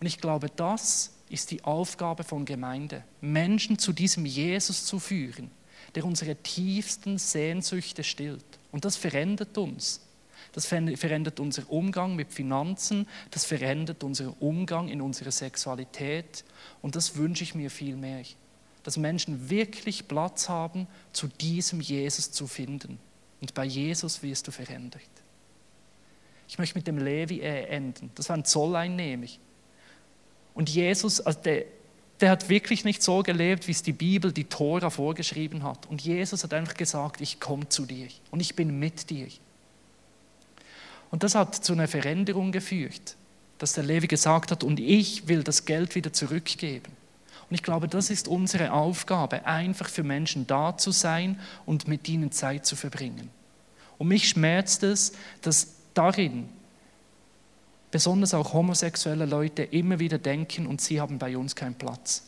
Und 0.00 0.06
ich 0.06 0.18
glaube, 0.18 0.48
das 0.48 1.12
ist 1.28 1.52
die 1.52 1.62
Aufgabe 1.62 2.24
von 2.24 2.44
Gemeinde, 2.44 3.04
Menschen 3.20 3.78
zu 3.78 3.92
diesem 3.92 4.26
Jesus 4.26 4.84
zu 4.84 4.98
führen, 4.98 5.52
der 5.94 6.04
unsere 6.04 6.34
tiefsten 6.34 7.16
Sehnsüchte 7.18 8.02
stillt. 8.02 8.44
Und 8.72 8.84
das 8.84 8.96
verändert 8.96 9.56
uns. 9.56 10.00
Das 10.52 10.66
verändert 10.66 11.40
unseren 11.40 11.64
Umgang 11.66 12.14
mit 12.14 12.30
Finanzen, 12.32 13.08
das 13.30 13.44
verändert 13.44 14.04
unseren 14.04 14.34
Umgang 14.38 14.88
in 14.88 15.00
unserer 15.00 15.30
Sexualität 15.30 16.44
und 16.82 16.94
das 16.94 17.16
wünsche 17.16 17.42
ich 17.42 17.54
mir 17.54 17.70
viel 17.70 17.96
mehr. 17.96 18.22
Dass 18.82 18.96
Menschen 18.96 19.48
wirklich 19.48 20.08
Platz 20.08 20.48
haben, 20.48 20.86
zu 21.12 21.28
diesem 21.28 21.80
Jesus 21.80 22.32
zu 22.32 22.46
finden. 22.46 22.98
Und 23.40 23.54
bei 23.54 23.64
Jesus 23.64 24.22
wirst 24.22 24.46
du 24.46 24.52
verändert. 24.52 25.02
Ich 26.48 26.58
möchte 26.58 26.78
mit 26.78 26.86
dem 26.86 26.98
Levi 26.98 27.40
äh, 27.40 27.64
enden. 27.68 28.10
Das 28.14 28.28
war 28.28 28.36
ein 28.36 28.44
Zolleinnehmer. 28.44 29.26
Und 30.54 30.68
Jesus, 30.68 31.20
also 31.20 31.40
der, 31.40 31.64
der 32.20 32.30
hat 32.30 32.48
wirklich 32.48 32.84
nicht 32.84 33.02
so 33.02 33.22
gelebt, 33.22 33.66
wie 33.66 33.72
es 33.72 33.82
die 33.82 33.92
Bibel, 33.92 34.32
die 34.32 34.44
Tora 34.44 34.90
vorgeschrieben 34.90 35.62
hat. 35.62 35.86
Und 35.86 36.02
Jesus 36.02 36.44
hat 36.44 36.52
einfach 36.52 36.74
gesagt, 36.74 37.20
ich 37.20 37.40
komme 37.40 37.68
zu 37.68 37.86
dir 37.86 38.08
und 38.30 38.40
ich 38.40 38.54
bin 38.54 38.78
mit 38.78 39.08
dir. 39.10 39.28
Und 41.12 41.22
das 41.22 41.34
hat 41.34 41.54
zu 41.54 41.74
einer 41.74 41.88
Veränderung 41.88 42.52
geführt, 42.52 43.16
dass 43.58 43.74
der 43.74 43.84
Levi 43.84 44.08
gesagt 44.08 44.50
hat, 44.50 44.64
und 44.64 44.80
ich 44.80 45.28
will 45.28 45.44
das 45.44 45.66
Geld 45.66 45.94
wieder 45.94 46.12
zurückgeben. 46.12 46.90
Und 47.48 47.54
ich 47.54 47.62
glaube, 47.62 47.86
das 47.86 48.08
ist 48.08 48.28
unsere 48.28 48.72
Aufgabe, 48.72 49.44
einfach 49.44 49.90
für 49.90 50.02
Menschen 50.02 50.46
da 50.46 50.76
zu 50.76 50.90
sein 50.90 51.38
und 51.66 51.86
mit 51.86 52.08
ihnen 52.08 52.32
Zeit 52.32 52.64
zu 52.64 52.76
verbringen. 52.76 53.28
Und 53.98 54.08
mich 54.08 54.30
schmerzt 54.30 54.82
es, 54.82 55.12
dass 55.42 55.74
darin 55.92 56.48
besonders 57.90 58.32
auch 58.32 58.54
homosexuelle 58.54 59.26
Leute 59.26 59.64
immer 59.64 59.98
wieder 59.98 60.16
denken, 60.16 60.66
und 60.66 60.80
sie 60.80 60.98
haben 60.98 61.18
bei 61.18 61.36
uns 61.36 61.54
keinen 61.54 61.74
Platz. 61.74 62.22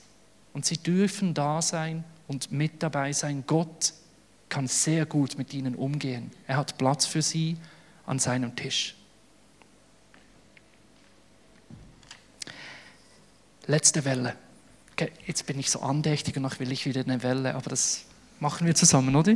Und 0.52 0.66
sie 0.66 0.76
dürfen 0.76 1.32
da 1.32 1.62
sein 1.62 2.04
und 2.28 2.52
mit 2.52 2.82
dabei 2.82 3.14
sein. 3.14 3.44
Gott 3.46 3.94
kann 4.50 4.66
sehr 4.66 5.06
gut 5.06 5.38
mit 5.38 5.54
ihnen 5.54 5.74
umgehen. 5.74 6.30
Er 6.46 6.58
hat 6.58 6.76
Platz 6.76 7.06
für 7.06 7.22
sie 7.22 7.56
an 8.06 8.18
seinem 8.18 8.54
Tisch. 8.54 8.94
Letzte 13.66 14.04
Welle. 14.04 14.36
Okay, 14.92 15.10
jetzt 15.26 15.46
bin 15.46 15.58
ich 15.58 15.70
so 15.70 15.80
andächtig 15.80 16.36
und 16.36 16.42
noch 16.42 16.60
will 16.60 16.70
ich 16.70 16.86
wieder 16.86 17.00
eine 17.00 17.22
Welle, 17.22 17.54
aber 17.54 17.70
das 17.70 18.04
machen 18.38 18.66
wir 18.66 18.74
zusammen, 18.74 19.16
oder? 19.16 19.34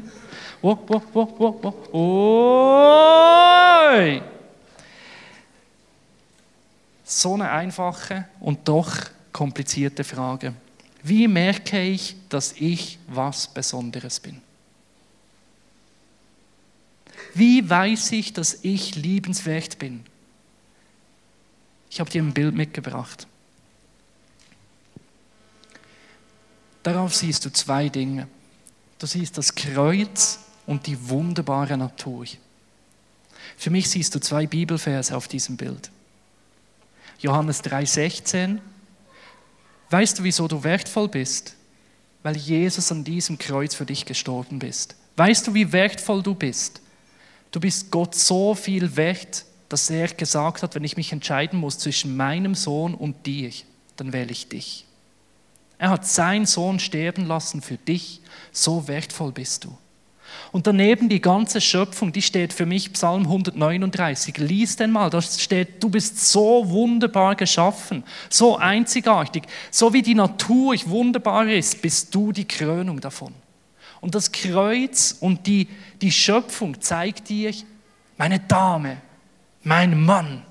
Oh, 0.63 0.77
oh, 0.89 1.03
oh, 1.15 1.61
oh, 1.63 1.75
oh. 1.93 2.89
Oi! 3.91 4.23
So 7.05 7.35
eine 7.35 7.51
einfache 7.51 8.29
und 8.39 8.69
doch 8.69 8.93
komplizierte 9.33 10.05
Frage. 10.05 10.53
Wie 11.03 11.27
merke 11.27 11.81
ich, 11.81 12.17
dass 12.29 12.53
ich 12.53 12.99
was 13.07 13.49
Besonderes 13.49 14.21
bin? 14.21 14.43
Wie 17.35 17.69
weiß 17.69 18.13
ich, 18.13 18.33
dass 18.33 18.59
ich 18.63 18.95
liebenswert 18.95 19.79
bin? 19.79 20.05
Ich 21.91 22.01
habe 22.01 22.11
dir 22.11 22.23
ein 22.23 22.35
Bild 22.35 22.55
mitgebracht. 22.55 23.27
Darauf 26.83 27.15
siehst 27.15 27.45
du 27.45 27.53
zwei 27.53 27.89
Dinge. 27.89 28.29
Du 28.99 29.07
siehst 29.07 29.39
das 29.39 29.55
Kreuz 29.55 30.41
und 30.67 30.87
die 30.87 31.09
wunderbare 31.09 31.77
Natur. 31.77 32.27
Für 33.57 33.71
mich 33.71 33.89
siehst 33.91 34.15
du 34.15 34.21
zwei 34.21 34.47
Bibelverse 34.47 35.17
auf 35.17 35.29
diesem 35.29 35.57
Bild. 35.57 35.91
Johannes 37.19 37.63
3:16. 37.63 38.61
Weißt 39.91 40.19
du, 40.19 40.23
wieso 40.23 40.47
du 40.49 40.63
wertvoll 40.63 41.09
bist? 41.09 41.55
Weil 42.23 42.37
Jesus 42.37 42.93
an 42.93 43.05
diesem 43.05 43.39
Kreuz 43.39 43.75
für 43.75 43.87
dich 43.87 44.05
gestorben 44.05 44.59
bist. 44.59 44.95
Weißt 45.17 45.47
du, 45.47 45.55
wie 45.55 45.73
wertvoll 45.73 46.23
du 46.23 46.35
bist? 46.35 46.81
Du 47.51 47.61
bist 47.61 47.91
Gott 47.91 48.15
so 48.15 48.55
viel 48.55 48.97
wert, 48.97 49.45
dass 49.69 49.91
er 49.91 50.09
gesagt 50.09 50.63
hat, 50.63 50.75
wenn 50.75 50.85
ich 50.85 50.97
mich 50.97 51.13
entscheiden 51.13 51.59
muss 51.59 51.79
zwischen 51.79 52.17
meinem 52.17 52.55
Sohn 52.55 52.95
und 52.95 53.27
dir, 53.27 53.51
dann 53.97 54.13
wähle 54.13 54.33
ich 54.33 54.49
dich. 54.49 54.85
Er 55.79 55.91
hat 55.91 56.07
seinen 56.07 56.47
Sohn 56.47 56.79
sterben 56.81 57.27
lassen 57.27 57.63
für 57.63 57.77
dich, 57.77 58.21
so 58.53 58.89
wertvoll 58.89 59.33
bist 59.33 59.65
du. 59.65 59.77
Und 60.53 60.67
daneben 60.67 61.09
die 61.09 61.21
ganze 61.21 61.61
Schöpfung, 61.61 62.13
die 62.13 62.23
steht 62.23 62.53
für 62.53 62.67
mich 62.67 62.93
Psalm 62.93 63.23
139. 63.23 64.39
Lies 64.39 64.77
den 64.77 64.91
mal, 64.91 65.11
da 65.11 65.23
steht, 65.23 65.83
du 65.83 65.89
bist 65.89 66.31
so 66.31 66.69
wunderbar 66.69 67.35
geschaffen, 67.35 68.05
so 68.29 68.57
einzigartig, 68.57 69.45
so 69.71 69.93
wie 69.93 70.03
die 70.03 70.15
Natur 70.15 70.77
wunderbar 70.87 71.47
ist, 71.49 71.81
bist 71.81 72.15
du 72.15 72.33
die 72.33 72.47
Krönung 72.47 73.01
davon. 73.01 73.35
Und 74.01 74.15
das 74.15 74.31
Kreuz 74.33 75.17
und 75.21 75.47
die, 75.47 75.69
die 76.01 76.13
Schöpfung 76.13 76.81
zeigt 76.81 77.29
dir, 77.29 77.53
meine 78.17 78.41
Dame, 78.41 78.99
mein 79.63 80.01
Mann, 80.01 80.45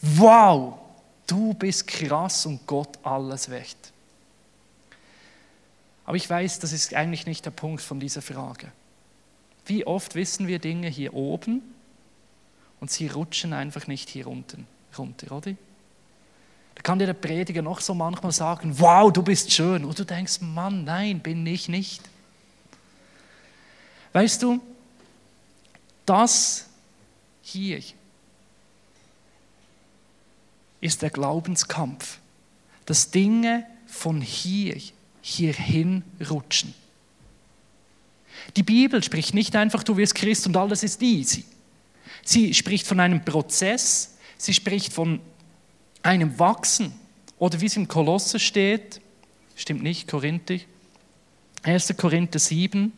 wow, 0.00 0.78
du 1.26 1.54
bist 1.54 1.86
krass 1.86 2.46
und 2.46 2.66
Gott 2.66 2.98
alles 3.02 3.50
wert. 3.50 3.76
Aber 6.04 6.16
ich 6.16 6.28
weiß, 6.28 6.58
das 6.58 6.72
ist 6.72 6.94
eigentlich 6.94 7.26
nicht 7.26 7.44
der 7.44 7.50
Punkt 7.50 7.82
von 7.82 8.00
dieser 8.00 8.22
Frage. 8.22 8.72
wie 9.66 9.86
oft 9.86 10.16
wissen 10.16 10.48
wir 10.48 10.58
Dinge 10.58 10.88
hier 10.88 11.14
oben 11.14 11.62
und 12.80 12.90
sie 12.90 13.06
rutschen 13.06 13.52
einfach 13.52 13.86
nicht 13.86 14.08
hier 14.08 14.26
unten 14.26 14.66
runter, 14.98 15.30
oder? 15.36 15.54
Da 16.74 16.82
kann 16.82 16.98
dir 16.98 17.06
der 17.06 17.14
Prediger 17.14 17.62
noch 17.62 17.80
so 17.80 17.94
manchmal 17.94 18.32
sagen, 18.32 18.80
wow, 18.80 19.12
du 19.12 19.22
bist 19.22 19.52
schön. 19.52 19.84
Und 19.84 19.98
du 19.98 20.04
denkst, 20.04 20.40
Mann, 20.40 20.84
nein, 20.84 21.20
bin 21.20 21.46
ich 21.46 21.68
nicht. 21.68 22.09
Weißt 24.12 24.42
du, 24.42 24.60
das 26.06 26.66
hier 27.42 27.80
ist 30.80 31.02
der 31.02 31.10
Glaubenskampf, 31.10 32.18
dass 32.86 33.10
Dinge 33.10 33.66
von 33.86 34.20
hier 34.20 34.80
hierhin 35.20 36.02
rutschen. 36.28 36.74
Die 38.56 38.62
Bibel 38.62 39.02
spricht 39.02 39.34
nicht 39.34 39.54
einfach, 39.54 39.82
du 39.82 39.96
wirst 39.96 40.14
Christ 40.14 40.46
und 40.46 40.56
alles 40.56 40.82
ist 40.82 41.02
easy. 41.02 41.44
Sie 42.24 42.54
spricht 42.54 42.86
von 42.86 43.00
einem 43.00 43.24
Prozess, 43.24 44.16
sie 44.38 44.54
spricht 44.54 44.92
von 44.92 45.20
einem 46.02 46.38
Wachsen. 46.38 46.92
Oder 47.38 47.60
wie 47.60 47.66
es 47.66 47.76
im 47.76 47.88
Kolosse 47.88 48.38
steht, 48.38 49.00
stimmt 49.56 49.82
nicht, 49.82 50.08
Korinther, 50.08 50.58
1. 51.62 51.94
Korinther 51.96 52.38
7, 52.38 52.92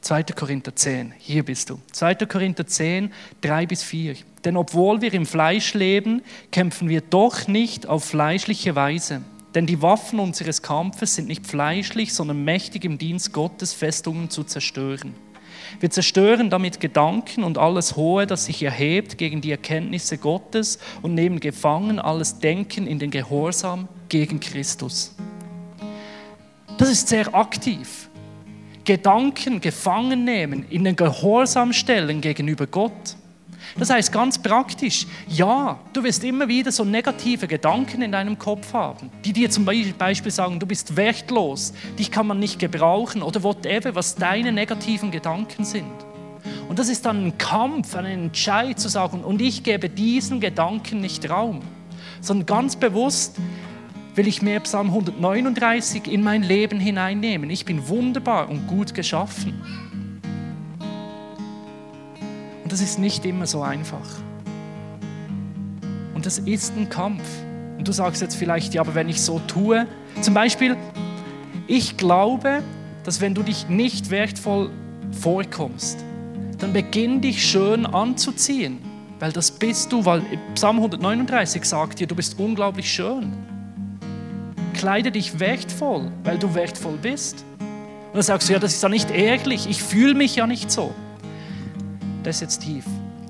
2. 0.00 0.22
Korinther 0.34 0.74
10, 0.74 1.12
hier 1.18 1.44
bist 1.44 1.70
du. 1.70 1.80
2. 1.92 2.14
Korinther 2.26 2.66
10, 2.66 3.12
3 3.40 3.66
bis 3.66 3.82
4. 3.82 4.16
Denn 4.44 4.56
obwohl 4.56 5.00
wir 5.00 5.12
im 5.12 5.26
Fleisch 5.26 5.74
leben, 5.74 6.22
kämpfen 6.52 6.88
wir 6.88 7.00
doch 7.00 7.48
nicht 7.48 7.86
auf 7.86 8.04
fleischliche 8.04 8.76
Weise. 8.76 9.22
Denn 9.54 9.66
die 9.66 9.82
Waffen 9.82 10.20
unseres 10.20 10.62
Kampfes 10.62 11.14
sind 11.14 11.26
nicht 11.26 11.46
fleischlich, 11.46 12.14
sondern 12.14 12.44
mächtig 12.44 12.84
im 12.84 12.98
Dienst 12.98 13.32
Gottes, 13.32 13.72
Festungen 13.72 14.30
zu 14.30 14.44
zerstören. 14.44 15.14
Wir 15.80 15.90
zerstören 15.90 16.50
damit 16.50 16.80
Gedanken 16.80 17.44
und 17.44 17.58
alles 17.58 17.96
Hohe, 17.96 18.26
das 18.26 18.46
sich 18.46 18.62
erhebt 18.62 19.18
gegen 19.18 19.40
die 19.40 19.50
Erkenntnisse 19.50 20.18
Gottes 20.18 20.78
und 21.02 21.14
nehmen 21.14 21.40
gefangen 21.40 21.98
alles 21.98 22.38
Denken 22.38 22.86
in 22.86 22.98
den 22.98 23.10
Gehorsam 23.10 23.88
gegen 24.08 24.40
Christus. 24.40 25.14
Das 26.78 26.88
ist 26.88 27.08
sehr 27.08 27.34
aktiv. 27.34 28.07
Gedanken 28.88 29.60
gefangen 29.60 30.24
nehmen, 30.24 30.64
in 30.70 30.82
den 30.82 30.96
Gehorsam 30.96 31.74
stellen 31.74 32.22
gegenüber 32.22 32.66
Gott. 32.66 33.16
Das 33.78 33.90
heißt 33.90 34.10
ganz 34.10 34.38
praktisch, 34.38 35.06
ja, 35.28 35.78
du 35.92 36.02
wirst 36.02 36.24
immer 36.24 36.48
wieder 36.48 36.72
so 36.72 36.84
negative 36.84 37.46
Gedanken 37.46 38.00
in 38.00 38.12
deinem 38.12 38.38
Kopf 38.38 38.72
haben, 38.72 39.10
die 39.26 39.34
dir 39.34 39.50
zum 39.50 39.66
Beispiel 39.66 40.32
sagen, 40.32 40.58
du 40.58 40.64
bist 40.64 40.96
wertlos, 40.96 41.74
dich 41.98 42.10
kann 42.10 42.26
man 42.26 42.38
nicht 42.38 42.58
gebrauchen 42.58 43.20
oder 43.20 43.42
whatever, 43.42 43.94
was 43.94 44.14
deine 44.14 44.52
negativen 44.52 45.10
Gedanken 45.10 45.66
sind. 45.66 45.84
Und 46.70 46.78
das 46.78 46.88
ist 46.88 47.04
dann 47.04 47.26
ein 47.26 47.36
Kampf, 47.36 47.94
ein 47.94 48.06
Entscheid 48.06 48.80
zu 48.80 48.88
sagen, 48.88 49.22
und 49.22 49.42
ich 49.42 49.64
gebe 49.64 49.90
diesen 49.90 50.40
Gedanken 50.40 51.02
nicht 51.02 51.28
Raum, 51.28 51.60
sondern 52.22 52.46
ganz 52.46 52.74
bewusst, 52.76 53.36
will 54.18 54.26
ich 54.26 54.42
mehr 54.42 54.58
Psalm 54.58 54.88
139 54.88 56.12
in 56.12 56.24
mein 56.24 56.42
Leben 56.42 56.80
hineinnehmen. 56.80 57.50
Ich 57.50 57.64
bin 57.64 57.88
wunderbar 57.88 58.48
und 58.48 58.66
gut 58.66 58.92
geschaffen. 58.92 59.54
Und 62.64 62.72
das 62.72 62.80
ist 62.80 62.98
nicht 62.98 63.24
immer 63.24 63.46
so 63.46 63.62
einfach. 63.62 64.04
Und 66.16 66.26
das 66.26 66.40
ist 66.40 66.76
ein 66.76 66.88
Kampf. 66.88 67.22
Und 67.78 67.86
du 67.86 67.92
sagst 67.92 68.20
jetzt 68.20 68.34
vielleicht, 68.34 68.74
ja, 68.74 68.80
aber 68.80 68.96
wenn 68.96 69.08
ich 69.08 69.22
so 69.22 69.40
tue, 69.46 69.86
zum 70.20 70.34
Beispiel, 70.34 70.76
ich 71.68 71.96
glaube, 71.96 72.64
dass 73.04 73.20
wenn 73.20 73.34
du 73.34 73.44
dich 73.44 73.68
nicht 73.68 74.10
wertvoll 74.10 74.70
vorkommst, 75.12 76.04
dann 76.58 76.72
beginn 76.72 77.20
dich 77.20 77.46
schön 77.46 77.86
anzuziehen, 77.86 78.78
weil 79.20 79.30
das 79.30 79.52
bist 79.52 79.92
du, 79.92 80.04
weil 80.04 80.22
Psalm 80.56 80.78
139 80.78 81.64
sagt 81.64 82.00
dir, 82.00 82.08
du 82.08 82.16
bist 82.16 82.36
unglaublich 82.40 82.90
schön 82.90 83.32
kleide 84.78 85.10
dich 85.10 85.40
wertvoll, 85.40 86.10
weil 86.22 86.38
du 86.38 86.54
wertvoll 86.54 86.96
bist. 87.02 87.44
Und 87.58 88.14
dann 88.14 88.22
sagst 88.22 88.48
du, 88.48 88.52
ja, 88.52 88.58
das 88.58 88.74
ist 88.74 88.82
ja 88.82 88.88
nicht 88.88 89.10
ehrlich, 89.10 89.68
ich 89.68 89.82
fühle 89.82 90.14
mich 90.14 90.36
ja 90.36 90.46
nicht 90.46 90.70
so. 90.70 90.94
Das 92.22 92.36
ist 92.36 92.40
jetzt 92.42 92.58
tief. 92.60 92.84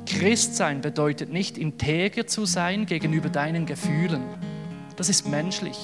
Christsein 0.06 0.80
bedeutet 0.80 1.32
nicht 1.32 1.58
integer 1.58 2.26
zu 2.26 2.44
sein 2.44 2.86
gegenüber 2.86 3.30
deinen 3.30 3.66
Gefühlen. 3.66 4.22
Das 4.96 5.08
ist 5.08 5.26
menschlich. 5.26 5.78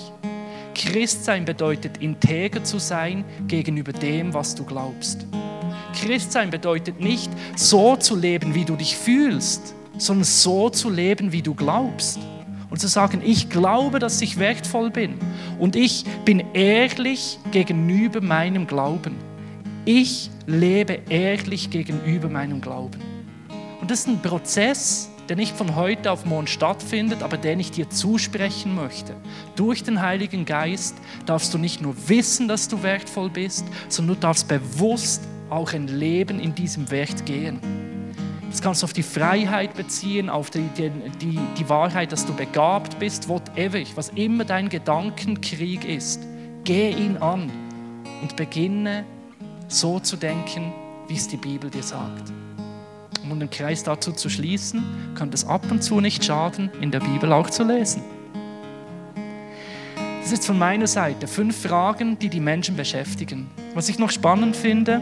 Christsein 0.74 1.44
bedeutet 1.44 1.98
integer 1.98 2.62
zu 2.62 2.78
sein 2.78 3.24
gegenüber 3.48 3.92
dem, 3.92 4.34
was 4.34 4.54
du 4.54 4.64
glaubst. 4.64 5.26
Christsein 5.94 6.50
bedeutet 6.50 7.00
nicht 7.00 7.30
so 7.56 7.96
zu 7.96 8.16
leben, 8.16 8.54
wie 8.54 8.64
du 8.64 8.76
dich 8.76 8.96
fühlst, 8.96 9.74
sondern 9.96 10.24
so 10.24 10.68
zu 10.68 10.90
leben, 10.90 11.32
wie 11.32 11.42
du 11.42 11.54
glaubst 11.54 12.18
und 12.74 12.80
zu 12.80 12.88
sagen, 12.88 13.22
ich 13.24 13.50
glaube, 13.50 14.00
dass 14.00 14.20
ich 14.20 14.40
wertvoll 14.40 14.90
bin 14.90 15.14
und 15.60 15.76
ich 15.76 16.04
bin 16.24 16.42
ehrlich 16.54 17.38
gegenüber 17.52 18.20
meinem 18.20 18.66
Glauben. 18.66 19.14
Ich 19.84 20.28
lebe 20.48 20.98
ehrlich 21.08 21.70
gegenüber 21.70 22.28
meinem 22.28 22.60
Glauben. 22.60 22.98
Und 23.80 23.92
das 23.92 24.00
ist 24.00 24.08
ein 24.08 24.20
Prozess, 24.20 25.08
der 25.28 25.36
nicht 25.36 25.56
von 25.56 25.76
heute 25.76 26.10
auf 26.10 26.24
morgen 26.24 26.48
stattfindet, 26.48 27.22
aber 27.22 27.36
den 27.36 27.60
ich 27.60 27.70
dir 27.70 27.90
zusprechen 27.90 28.74
möchte. 28.74 29.14
Durch 29.54 29.84
den 29.84 30.02
Heiligen 30.02 30.44
Geist 30.44 30.96
darfst 31.26 31.54
du 31.54 31.58
nicht 31.58 31.80
nur 31.80 31.94
wissen, 32.08 32.48
dass 32.48 32.66
du 32.66 32.82
wertvoll 32.82 33.30
bist, 33.30 33.64
sondern 33.88 34.16
du 34.16 34.20
darfst 34.22 34.48
bewusst 34.48 35.22
auch 35.48 35.72
ein 35.74 35.86
Leben 35.86 36.40
in 36.40 36.56
diesem 36.56 36.90
Wert 36.90 37.24
gehen. 37.24 37.93
Das 38.54 38.62
kannst 38.62 38.82
du 38.82 38.84
auf 38.84 38.92
die 38.92 39.02
Freiheit 39.02 39.74
beziehen, 39.74 40.30
auf 40.30 40.48
die, 40.48 40.68
die, 40.78 40.88
die, 41.20 41.40
die 41.58 41.68
Wahrheit, 41.68 42.12
dass 42.12 42.24
du 42.24 42.32
begabt 42.32 43.00
bist, 43.00 43.28
whatever, 43.28 43.80
was 43.96 44.10
immer 44.10 44.44
dein 44.44 44.68
Gedankenkrieg 44.68 45.84
ist. 45.84 46.22
Geh 46.62 46.90
ihn 46.90 47.16
an 47.16 47.50
und 48.22 48.36
beginne 48.36 49.04
so 49.66 49.98
zu 49.98 50.16
denken, 50.16 50.72
wie 51.08 51.16
es 51.16 51.26
die 51.26 51.36
Bibel 51.36 51.68
dir 51.68 51.82
sagt. 51.82 52.32
Um 53.28 53.40
den 53.40 53.50
Kreis 53.50 53.82
dazu 53.82 54.12
zu 54.12 54.30
schließen, 54.30 54.84
könnte 55.16 55.34
es 55.34 55.44
ab 55.44 55.68
und 55.72 55.82
zu 55.82 56.00
nicht 56.00 56.24
schaden, 56.24 56.70
in 56.80 56.92
der 56.92 57.00
Bibel 57.00 57.32
auch 57.32 57.50
zu 57.50 57.64
lesen. 57.64 58.04
Das 60.22 60.30
ist 60.30 60.46
von 60.46 60.60
meiner 60.60 60.86
Seite 60.86 61.26
fünf 61.26 61.60
Fragen, 61.60 62.20
die 62.20 62.28
die 62.28 62.38
Menschen 62.38 62.76
beschäftigen. 62.76 63.50
Was 63.74 63.88
ich 63.88 63.98
noch 63.98 64.12
spannend 64.12 64.54
finde, 64.54 65.00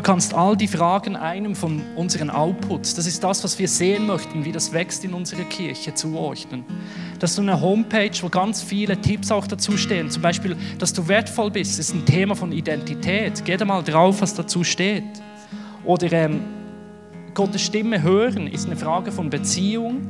Du 0.00 0.06
kannst 0.06 0.32
all 0.32 0.56
die 0.56 0.66
Fragen 0.66 1.14
einem 1.14 1.54
von 1.54 1.82
unseren 1.94 2.30
Outputs, 2.30 2.94
das 2.94 3.06
ist 3.06 3.22
das, 3.22 3.44
was 3.44 3.58
wir 3.58 3.68
sehen 3.68 4.06
möchten, 4.06 4.46
wie 4.46 4.50
das 4.50 4.72
wächst 4.72 5.04
in 5.04 5.12
unserer 5.12 5.44
Kirche, 5.44 5.92
zuordnen. 5.92 6.64
Dass 7.18 7.36
du 7.36 7.42
eine 7.42 7.60
Homepage, 7.60 8.10
wo 8.22 8.30
ganz 8.30 8.62
viele 8.62 8.98
Tipps 8.98 9.30
auch 9.30 9.46
dazu 9.46 9.76
stehen, 9.76 10.08
zum 10.08 10.22
Beispiel, 10.22 10.56
dass 10.78 10.94
du 10.94 11.06
wertvoll 11.06 11.50
bist, 11.50 11.78
ist 11.78 11.92
ein 11.92 12.06
Thema 12.06 12.34
von 12.34 12.50
Identität. 12.50 13.44
Geh 13.44 13.58
da 13.58 13.66
mal 13.66 13.82
drauf, 13.82 14.22
was 14.22 14.32
dazu 14.32 14.64
steht. 14.64 15.04
Oder 15.84 16.10
ähm, 16.12 16.44
Gottes 17.34 17.60
Stimme 17.60 18.00
hören 18.00 18.46
ist 18.46 18.64
eine 18.64 18.76
Frage 18.76 19.12
von 19.12 19.28
Beziehung. 19.28 20.08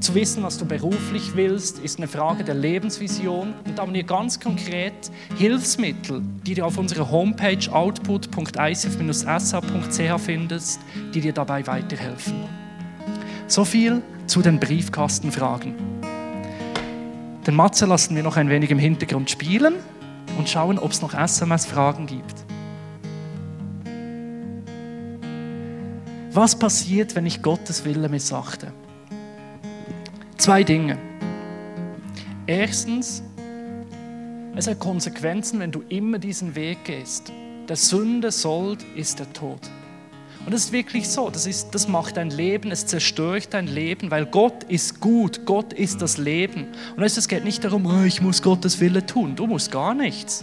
Zu 0.00 0.14
wissen, 0.14 0.42
was 0.42 0.56
du 0.56 0.64
beruflich 0.64 1.36
willst, 1.36 1.78
ist 1.78 1.98
eine 1.98 2.08
Frage 2.08 2.42
der 2.42 2.54
Lebensvision. 2.54 3.52
Und 3.66 3.76
da 3.76 3.82
haben 3.82 3.92
wir 3.92 4.02
ganz 4.02 4.40
konkret 4.40 4.94
Hilfsmittel, 5.36 6.22
die 6.46 6.54
du 6.54 6.64
auf 6.64 6.78
unserer 6.78 7.10
Homepage 7.10 7.70
output.icf-sa.ch 7.70 10.20
findest, 10.24 10.80
die 11.12 11.20
dir 11.20 11.34
dabei 11.34 11.66
weiterhelfen. 11.66 12.44
So 13.46 13.66
viel 13.66 14.00
zu 14.26 14.40
den 14.40 14.58
Briefkastenfragen. 14.58 15.74
Den 17.46 17.54
Matze 17.54 17.84
lassen 17.84 18.16
wir 18.16 18.22
noch 18.22 18.38
ein 18.38 18.48
wenig 18.48 18.70
im 18.70 18.78
Hintergrund 18.78 19.28
spielen 19.28 19.74
und 20.38 20.48
schauen, 20.48 20.78
ob 20.78 20.92
es 20.92 21.02
noch 21.02 21.12
SMS-Fragen 21.12 22.06
gibt. 22.06 22.36
Was 26.32 26.58
passiert, 26.58 27.14
wenn 27.16 27.26
ich 27.26 27.42
Gottes 27.42 27.84
Wille 27.84 28.08
missachte? 28.08 28.72
Zwei 30.40 30.64
Dinge. 30.64 30.96
Erstens, 32.46 33.22
es 34.56 34.66
hat 34.68 34.78
Konsequenzen, 34.78 35.60
wenn 35.60 35.70
du 35.70 35.82
immer 35.90 36.18
diesen 36.18 36.54
Weg 36.54 36.82
gehst. 36.84 37.30
Der 37.68 37.76
Sünde 37.76 38.30
Sold 38.30 38.82
ist 38.96 39.18
der 39.18 39.30
Tod. 39.34 39.60
Und 40.46 40.54
das 40.54 40.64
ist 40.64 40.72
wirklich 40.72 41.10
so. 41.10 41.28
Das, 41.28 41.44
ist, 41.44 41.72
das 41.72 41.88
macht 41.88 42.16
dein 42.16 42.30
Leben, 42.30 42.70
es 42.70 42.86
zerstört 42.86 43.48
dein 43.50 43.66
Leben, 43.66 44.10
weil 44.10 44.24
Gott 44.24 44.64
ist 44.64 45.00
gut. 45.00 45.44
Gott 45.44 45.74
ist 45.74 46.00
das 46.00 46.16
Leben. 46.16 46.68
Und 46.96 47.02
es 47.02 47.28
geht 47.28 47.44
nicht 47.44 47.62
darum, 47.62 47.84
oh, 47.84 48.04
ich 48.06 48.22
muss 48.22 48.40
Gottes 48.40 48.80
Wille 48.80 49.04
tun. 49.04 49.36
Du 49.36 49.46
musst 49.46 49.70
gar 49.70 49.92
nichts. 49.92 50.42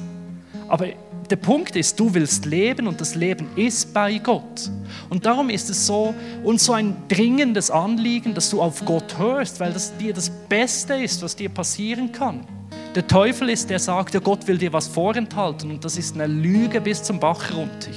Aber 0.68 0.86
der 1.30 1.36
Punkt 1.36 1.76
ist, 1.76 2.00
du 2.00 2.14
willst 2.14 2.46
leben 2.46 2.88
und 2.88 3.02
das 3.02 3.16
Leben 3.16 3.50
ist 3.56 3.94
bei 3.94 4.18
Gott. 4.18 4.72
Und 5.10 5.26
darum 5.26 5.50
ist 5.50 5.70
es 5.70 5.86
so 5.86 6.14
uns 6.44 6.66
so 6.66 6.74
ein 6.74 6.96
dringendes 7.10 7.70
Anliegen, 7.70 8.34
dass 8.34 8.50
du 8.50 8.62
auf 8.62 8.86
Gott 8.86 9.18
hörst, 9.18 9.60
weil 9.60 9.74
das 9.74 9.96
dir 9.98 10.14
das 10.14 10.30
Beste 10.30 10.96
ist, 10.96 11.22
was 11.22 11.36
dir 11.36 11.50
passieren 11.50 12.12
kann. 12.12 12.48
Der 12.96 13.06
Teufel 13.06 13.50
ist, 13.50 13.70
der 13.70 13.80
sagt, 13.80 14.14
ja, 14.14 14.20
Gott 14.20 14.48
will 14.48 14.58
dir 14.58 14.72
was 14.74 14.88
vorenthalten 14.88 15.70
und 15.70 15.84
das 15.84 15.98
ist 15.98 16.16
eine 16.16 16.28
Lüge 16.28 16.82
bis 16.82 17.04
zum 17.04 17.20
Bach 17.20 17.54
runter. 17.54 17.92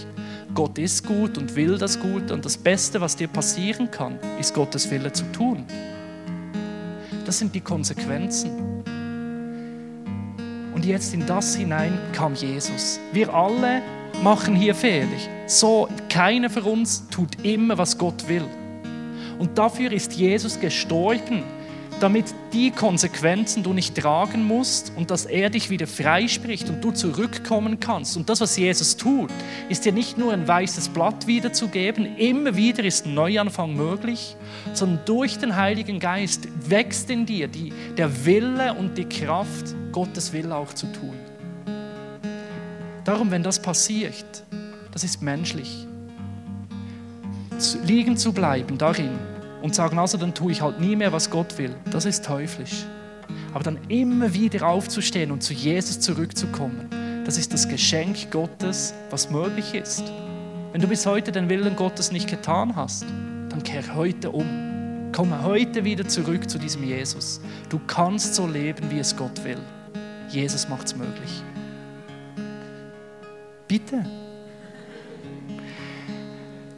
Gott 0.52 0.78
ist 0.78 1.06
gut 1.06 1.38
und 1.38 1.54
will 1.54 1.78
das 1.78 2.00
Gute 2.00 2.34
und 2.34 2.44
das 2.44 2.56
Beste, 2.56 3.00
was 3.00 3.14
dir 3.16 3.28
passieren 3.28 3.90
kann, 3.90 4.18
ist 4.40 4.52
Gottes 4.52 4.90
Wille 4.90 5.12
zu 5.12 5.24
tun. 5.32 5.64
Das 7.24 7.38
sind 7.38 7.54
die 7.54 7.60
Konsequenzen. 7.60 8.69
Und 10.80 10.86
jetzt 10.86 11.12
in 11.12 11.26
das 11.26 11.56
hinein 11.56 11.98
kam 12.14 12.32
Jesus. 12.32 12.98
Wir 13.12 13.34
alle 13.34 13.82
machen 14.22 14.56
hier 14.56 14.74
Fehler. 14.74 15.08
So, 15.46 15.90
keiner 16.08 16.48
von 16.48 16.62
uns 16.62 17.06
tut 17.10 17.44
immer, 17.44 17.76
was 17.76 17.98
Gott 17.98 18.26
will. 18.28 18.46
Und 19.38 19.58
dafür 19.58 19.92
ist 19.92 20.14
Jesus 20.14 20.58
gestorben, 20.58 21.42
damit 22.00 22.34
die 22.54 22.70
Konsequenzen 22.70 23.62
du 23.62 23.74
nicht 23.74 23.94
tragen 23.94 24.42
musst 24.42 24.90
und 24.96 25.10
dass 25.10 25.26
er 25.26 25.50
dich 25.50 25.68
wieder 25.68 25.86
freispricht 25.86 26.70
und 26.70 26.82
du 26.82 26.92
zurückkommen 26.92 27.78
kannst. 27.78 28.16
Und 28.16 28.30
das, 28.30 28.40
was 28.40 28.56
Jesus 28.56 28.96
tut, 28.96 29.28
ist 29.68 29.84
dir 29.84 29.92
nicht 29.92 30.16
nur 30.16 30.32
ein 30.32 30.48
weißes 30.48 30.88
Blatt 30.88 31.26
wiederzugeben, 31.26 32.16
immer 32.16 32.56
wieder 32.56 32.84
ist 32.84 33.04
ein 33.04 33.12
Neuanfang 33.12 33.76
möglich, 33.76 34.34
sondern 34.72 35.04
durch 35.04 35.36
den 35.36 35.56
Heiligen 35.56 36.00
Geist 36.00 36.48
wächst 36.70 37.10
in 37.10 37.26
dir 37.26 37.48
die, 37.48 37.70
der 37.98 38.24
Wille 38.24 38.72
und 38.72 38.96
die 38.96 39.04
Kraft, 39.04 39.74
Gottes 39.92 40.32
Wille 40.32 40.54
auch 40.54 40.72
zu 40.72 40.86
tun. 40.86 41.14
Darum, 43.04 43.30
wenn 43.30 43.42
das 43.42 43.60
passiert, 43.60 44.44
das 44.92 45.04
ist 45.04 45.22
menschlich. 45.22 45.86
Liegen 47.84 48.16
zu 48.16 48.32
bleiben 48.32 48.78
darin, 48.78 49.18
und 49.62 49.74
sagen, 49.74 49.98
also 49.98 50.18
dann 50.18 50.34
tue 50.34 50.52
ich 50.52 50.62
halt 50.62 50.80
nie 50.80 50.96
mehr, 50.96 51.12
was 51.12 51.30
Gott 51.30 51.58
will. 51.58 51.74
Das 51.90 52.04
ist 52.04 52.24
teuflisch. 52.24 52.86
Aber 53.52 53.64
dann 53.64 53.78
immer 53.88 54.32
wieder 54.32 54.66
aufzustehen 54.66 55.30
und 55.30 55.42
zu 55.42 55.52
Jesus 55.52 56.00
zurückzukommen, 56.00 56.88
das 57.24 57.36
ist 57.36 57.52
das 57.52 57.68
Geschenk 57.68 58.30
Gottes, 58.30 58.94
was 59.10 59.30
möglich 59.30 59.74
ist. 59.74 60.04
Wenn 60.72 60.80
du 60.80 60.88
bis 60.88 61.04
heute 61.06 61.32
den 61.32 61.48
Willen 61.48 61.76
Gottes 61.76 62.12
nicht 62.12 62.28
getan 62.28 62.74
hast, 62.76 63.04
dann 63.48 63.62
kehr 63.62 63.94
heute 63.94 64.30
um. 64.30 64.68
Komme 65.12 65.42
heute 65.42 65.84
wieder 65.84 66.06
zurück 66.06 66.48
zu 66.48 66.58
diesem 66.58 66.84
Jesus. 66.84 67.40
Du 67.68 67.80
kannst 67.86 68.36
so 68.36 68.46
leben, 68.46 68.90
wie 68.90 69.00
es 69.00 69.16
Gott 69.16 69.44
will. 69.44 69.58
Jesus 70.30 70.68
macht 70.68 70.86
es 70.86 70.96
möglich. 70.96 71.42
Bitte. 73.68 74.04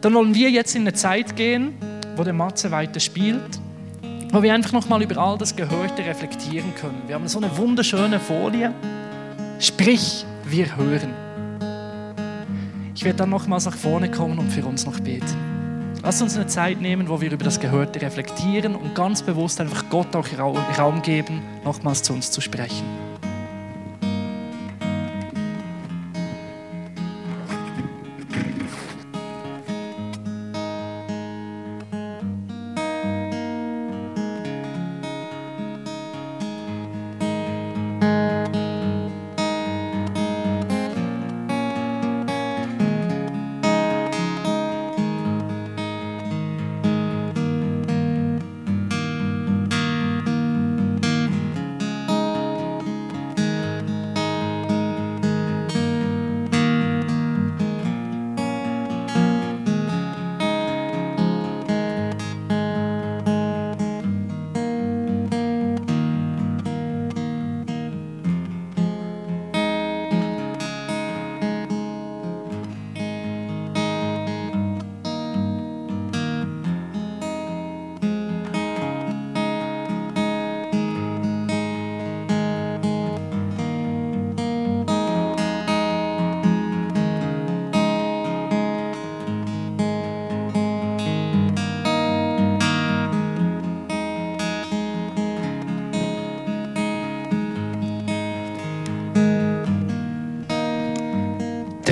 Dann 0.01 0.15
wollen 0.15 0.35
wir 0.35 0.51
jetzt 0.51 0.75
in 0.75 0.83
eine 0.83 0.93
Zeit 0.95 1.37
gehen, 1.37 1.75
wo 2.17 2.25
der 2.25 2.33
Matze 2.33 2.71
weiter 2.71 3.01
spielt, 3.01 3.61
wo 4.33 4.43
wir 4.43 4.53
einfach 4.53 4.73
nochmal 4.73 5.03
über 5.03 5.19
all 5.19 5.39
das 5.39 5.55
Gehörte 5.55 6.05
reflektieren 6.05 6.75
können. 6.75 7.03
Wir 7.07 7.15
haben 7.15 7.29
so 7.29 7.39
eine 7.39 7.57
wunderschöne 7.57 8.19
Folie. 8.19 8.75
Sprich, 9.59 10.27
wir 10.45 10.77
hören. 10.77 11.15
Ich 12.95 13.05
werde 13.05 13.19
dann 13.19 13.31
nochmals 13.31 13.65
nach 13.65 13.77
vorne 13.77 14.11
kommen 14.11 14.39
und 14.39 14.51
für 14.51 14.65
uns 14.65 14.87
noch 14.87 14.99
beten. 15.01 15.53
Lass 16.03 16.21
uns 16.21 16.35
eine 16.35 16.47
Zeit 16.49 16.81
nehmen, 16.81 17.09
wo 17.09 17.21
wir 17.21 17.31
über 17.31 17.45
das 17.45 17.61
Gehörte 17.61 18.03
reflektieren 18.03 18.75
und 18.75 18.95
ganz 18.95 19.23
bewusst 19.23 19.61
einfach 19.61 19.89
Gott 19.89 20.17
auch 20.17 20.27
Raum 20.79 21.01
geben, 21.03 21.43
nochmals 21.65 22.03
zu 22.03 22.13
uns 22.13 22.31
zu 22.31 22.41
sprechen. 22.41 23.12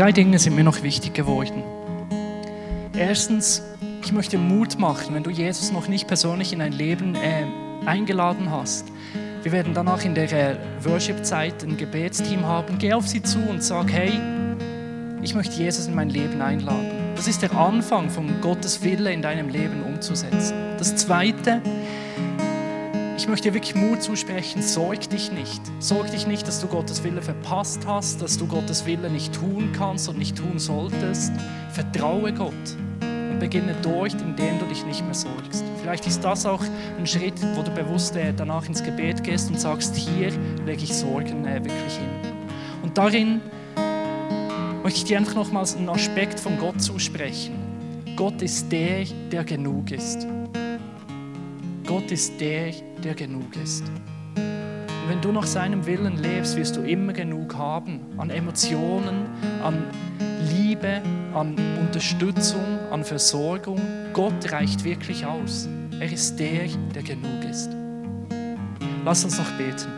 Drei 0.00 0.12
Dinge 0.12 0.38
sind 0.38 0.56
mir 0.56 0.64
noch 0.64 0.82
wichtig 0.82 1.12
geworden. 1.12 1.62
Erstens, 2.96 3.62
ich 4.02 4.12
möchte 4.12 4.38
Mut 4.38 4.78
machen, 4.78 5.14
wenn 5.14 5.22
du 5.22 5.28
Jesus 5.28 5.72
noch 5.72 5.88
nicht 5.88 6.08
persönlich 6.08 6.54
in 6.54 6.60
dein 6.60 6.72
Leben 6.72 7.14
äh, 7.16 7.44
eingeladen 7.84 8.50
hast. 8.50 8.86
Wir 9.42 9.52
werden 9.52 9.74
danach 9.74 10.02
in 10.02 10.14
der 10.14 10.32
äh, 10.32 10.56
Worship-Zeit 10.82 11.64
ein 11.64 11.76
Gebetsteam 11.76 12.46
haben. 12.46 12.78
Geh 12.78 12.94
auf 12.94 13.06
sie 13.06 13.22
zu 13.22 13.40
und 13.40 13.62
sag, 13.62 13.92
hey, 13.92 14.18
ich 15.20 15.34
möchte 15.34 15.56
Jesus 15.56 15.86
in 15.86 15.94
mein 15.94 16.08
Leben 16.08 16.40
einladen. 16.40 17.12
Das 17.14 17.28
ist 17.28 17.42
der 17.42 17.52
Anfang 17.52 18.08
von 18.08 18.40
Gottes 18.40 18.82
Wille 18.82 19.12
in 19.12 19.20
deinem 19.20 19.50
Leben 19.50 19.82
umzusetzen. 19.82 20.56
Das 20.78 20.96
Zweite, 20.96 21.60
ich 23.20 23.28
möchte 23.28 23.50
dir 23.50 23.54
wirklich 23.54 23.74
Mut 23.74 24.02
zusprechen, 24.02 24.62
sorg 24.62 25.10
dich 25.10 25.30
nicht. 25.30 25.60
Sorg 25.78 26.10
dich 26.10 26.26
nicht, 26.26 26.48
dass 26.48 26.58
du 26.62 26.66
Gottes 26.68 27.04
Wille 27.04 27.20
verpasst 27.20 27.86
hast, 27.86 28.22
dass 28.22 28.38
du 28.38 28.46
Gottes 28.46 28.86
Wille 28.86 29.10
nicht 29.10 29.34
tun 29.34 29.72
kannst 29.76 30.08
und 30.08 30.16
nicht 30.16 30.38
tun 30.38 30.58
solltest. 30.58 31.30
Vertraue 31.70 32.32
Gott 32.32 32.54
und 33.02 33.38
beginne 33.38 33.74
durch, 33.82 34.14
indem 34.14 34.58
du 34.58 34.64
dich 34.64 34.86
nicht 34.86 35.04
mehr 35.04 35.12
sorgst. 35.12 35.62
Vielleicht 35.82 36.06
ist 36.06 36.24
das 36.24 36.46
auch 36.46 36.64
ein 36.98 37.06
Schritt, 37.06 37.34
wo 37.54 37.62
du 37.62 37.70
bewusst 37.72 38.16
äh, 38.16 38.32
danach 38.34 38.66
ins 38.66 38.82
Gebet 38.82 39.22
gehst 39.22 39.50
und 39.50 39.60
sagst, 39.60 39.94
hier 39.96 40.30
lege 40.64 40.82
ich 40.82 40.94
Sorgen 40.94 41.44
äh, 41.44 41.62
wirklich 41.62 41.98
hin. 41.98 42.32
Und 42.82 42.96
darin 42.96 43.42
möchte 44.82 45.00
ich 45.00 45.04
dir 45.04 45.18
einfach 45.18 45.34
nochmals 45.34 45.76
einen 45.76 45.90
Aspekt 45.90 46.40
von 46.40 46.58
Gott 46.58 46.80
zusprechen. 46.80 47.54
Gott 48.16 48.40
ist 48.40 48.72
der, 48.72 49.04
der 49.30 49.44
genug 49.44 49.90
ist. 49.90 50.26
Gott 51.90 52.12
ist 52.12 52.40
der, 52.40 52.70
der 53.02 53.16
genug 53.16 53.56
ist. 53.56 53.82
Und 54.36 55.08
wenn 55.08 55.20
du 55.20 55.32
nach 55.32 55.44
seinem 55.44 55.84
Willen 55.86 56.18
lebst, 56.18 56.54
wirst 56.54 56.76
du 56.76 56.82
immer 56.82 57.12
genug 57.12 57.56
haben 57.56 57.98
an 58.16 58.30
Emotionen, 58.30 59.26
an 59.60 59.82
Liebe, 60.48 61.02
an 61.34 61.56
Unterstützung, 61.80 62.78
an 62.92 63.02
Versorgung. 63.02 63.80
Gott 64.12 64.52
reicht 64.52 64.84
wirklich 64.84 65.26
aus. 65.26 65.68
Er 65.98 66.12
ist 66.12 66.36
der, 66.36 66.68
der 66.94 67.02
genug 67.02 67.42
ist. 67.50 67.70
Lass 69.04 69.24
uns 69.24 69.36
noch 69.38 69.50
beten. 69.58 69.90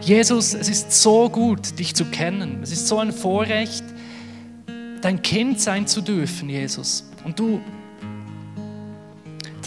Jesus, 0.00 0.52
es 0.52 0.68
ist 0.68 1.00
so 1.00 1.30
gut, 1.30 1.78
dich 1.78 1.94
zu 1.94 2.06
kennen. 2.06 2.58
Es 2.60 2.72
ist 2.72 2.88
so 2.88 2.98
ein 2.98 3.12
Vorrecht, 3.12 3.84
dein 5.00 5.22
Kind 5.22 5.60
sein 5.60 5.86
zu 5.86 6.00
dürfen, 6.00 6.48
Jesus. 6.48 7.08
Und 7.24 7.38
du 7.38 7.60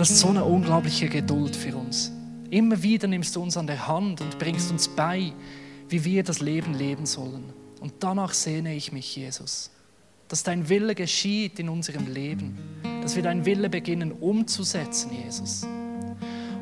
Du 0.02 0.04
hast 0.08 0.18
so 0.18 0.30
eine 0.30 0.44
unglaubliche 0.44 1.08
Geduld 1.10 1.56
für 1.56 1.76
uns. 1.76 2.12
Immer 2.50 2.82
wieder 2.82 3.08
nimmst 3.08 3.36
du 3.36 3.44
uns 3.44 3.56
an 3.56 3.68
der 3.68 3.88
Hand 3.88 4.20
und 4.20 4.40
bringst 4.40 4.72
uns 4.72 4.88
bei, 4.88 5.32
wie 5.90 6.04
wir 6.04 6.24
das 6.24 6.40
Leben 6.42 6.74
leben 6.74 7.06
sollen. 7.06 7.54
Und 7.80 7.94
danach 8.00 8.34
sehne 8.34 8.74
ich 8.74 8.92
mich, 8.92 9.16
Jesus, 9.16 9.70
dass 10.28 10.42
dein 10.42 10.70
Wille 10.70 10.96
geschieht 10.96 11.60
in 11.60 11.70
unserem 11.70 12.12
Leben, 12.12 12.58
dass 13.04 13.16
wir 13.16 13.22
dein 13.22 13.46
Wille 13.46 13.70
beginnen 13.70 14.12
umzusetzen, 14.12 15.12
Jesus. 15.24 15.68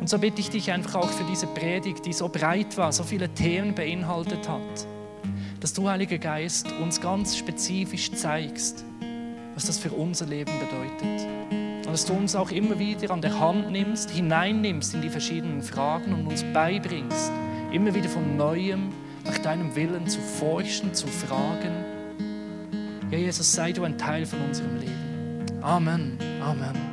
Und 0.02 0.10
so 0.10 0.20
bitte 0.20 0.42
ich 0.42 0.50
dich 0.50 0.70
einfach 0.74 0.96
auch 0.96 1.10
für 1.10 1.24
diese 1.24 1.48
Predigt, 1.48 2.06
die 2.06 2.12
so 2.12 2.28
breit 2.28 2.76
war, 2.76 2.92
so 2.92 3.06
viele 3.06 3.34
Themen 3.34 3.74
beinhaltet 3.74 4.50
hat, 4.50 4.86
dass 5.62 5.72
du, 5.72 5.88
Heiliger 5.88 6.18
Geist, 6.18 6.68
uns 6.82 7.00
ganz 7.00 7.38
spezifisch 7.38 8.12
zeigst, 8.12 8.84
was 9.54 9.66
das 9.66 9.80
für 9.80 9.92
unser 9.92 10.26
Leben 10.26 10.52
bedeutet. 10.60 11.59
Und 11.90 11.94
dass 11.94 12.06
du 12.06 12.14
uns 12.14 12.36
auch 12.36 12.52
immer 12.52 12.78
wieder 12.78 13.10
an 13.10 13.20
der 13.20 13.40
Hand 13.40 13.72
nimmst, 13.72 14.12
hineinnimmst 14.12 14.94
in 14.94 15.02
die 15.02 15.10
verschiedenen 15.10 15.64
Fragen 15.64 16.14
und 16.14 16.28
uns 16.28 16.44
beibringst, 16.54 17.32
immer 17.72 17.96
wieder 17.96 18.08
von 18.08 18.38
neuem 18.38 18.90
nach 19.26 19.40
deinem 19.40 19.76
Willen 19.76 20.06
zu 20.06 20.20
forschen, 20.20 20.94
zu 20.94 21.08
fragen. 21.08 21.84
Ja, 23.10 23.18
Jesus, 23.18 23.52
sei 23.52 23.72
du 23.72 23.86
ein 23.86 23.98
Teil 23.98 24.28
von 24.28 24.40
unserem 24.40 24.78
Leben. 24.78 25.64
Amen. 25.64 26.20
Amen. 26.44 26.89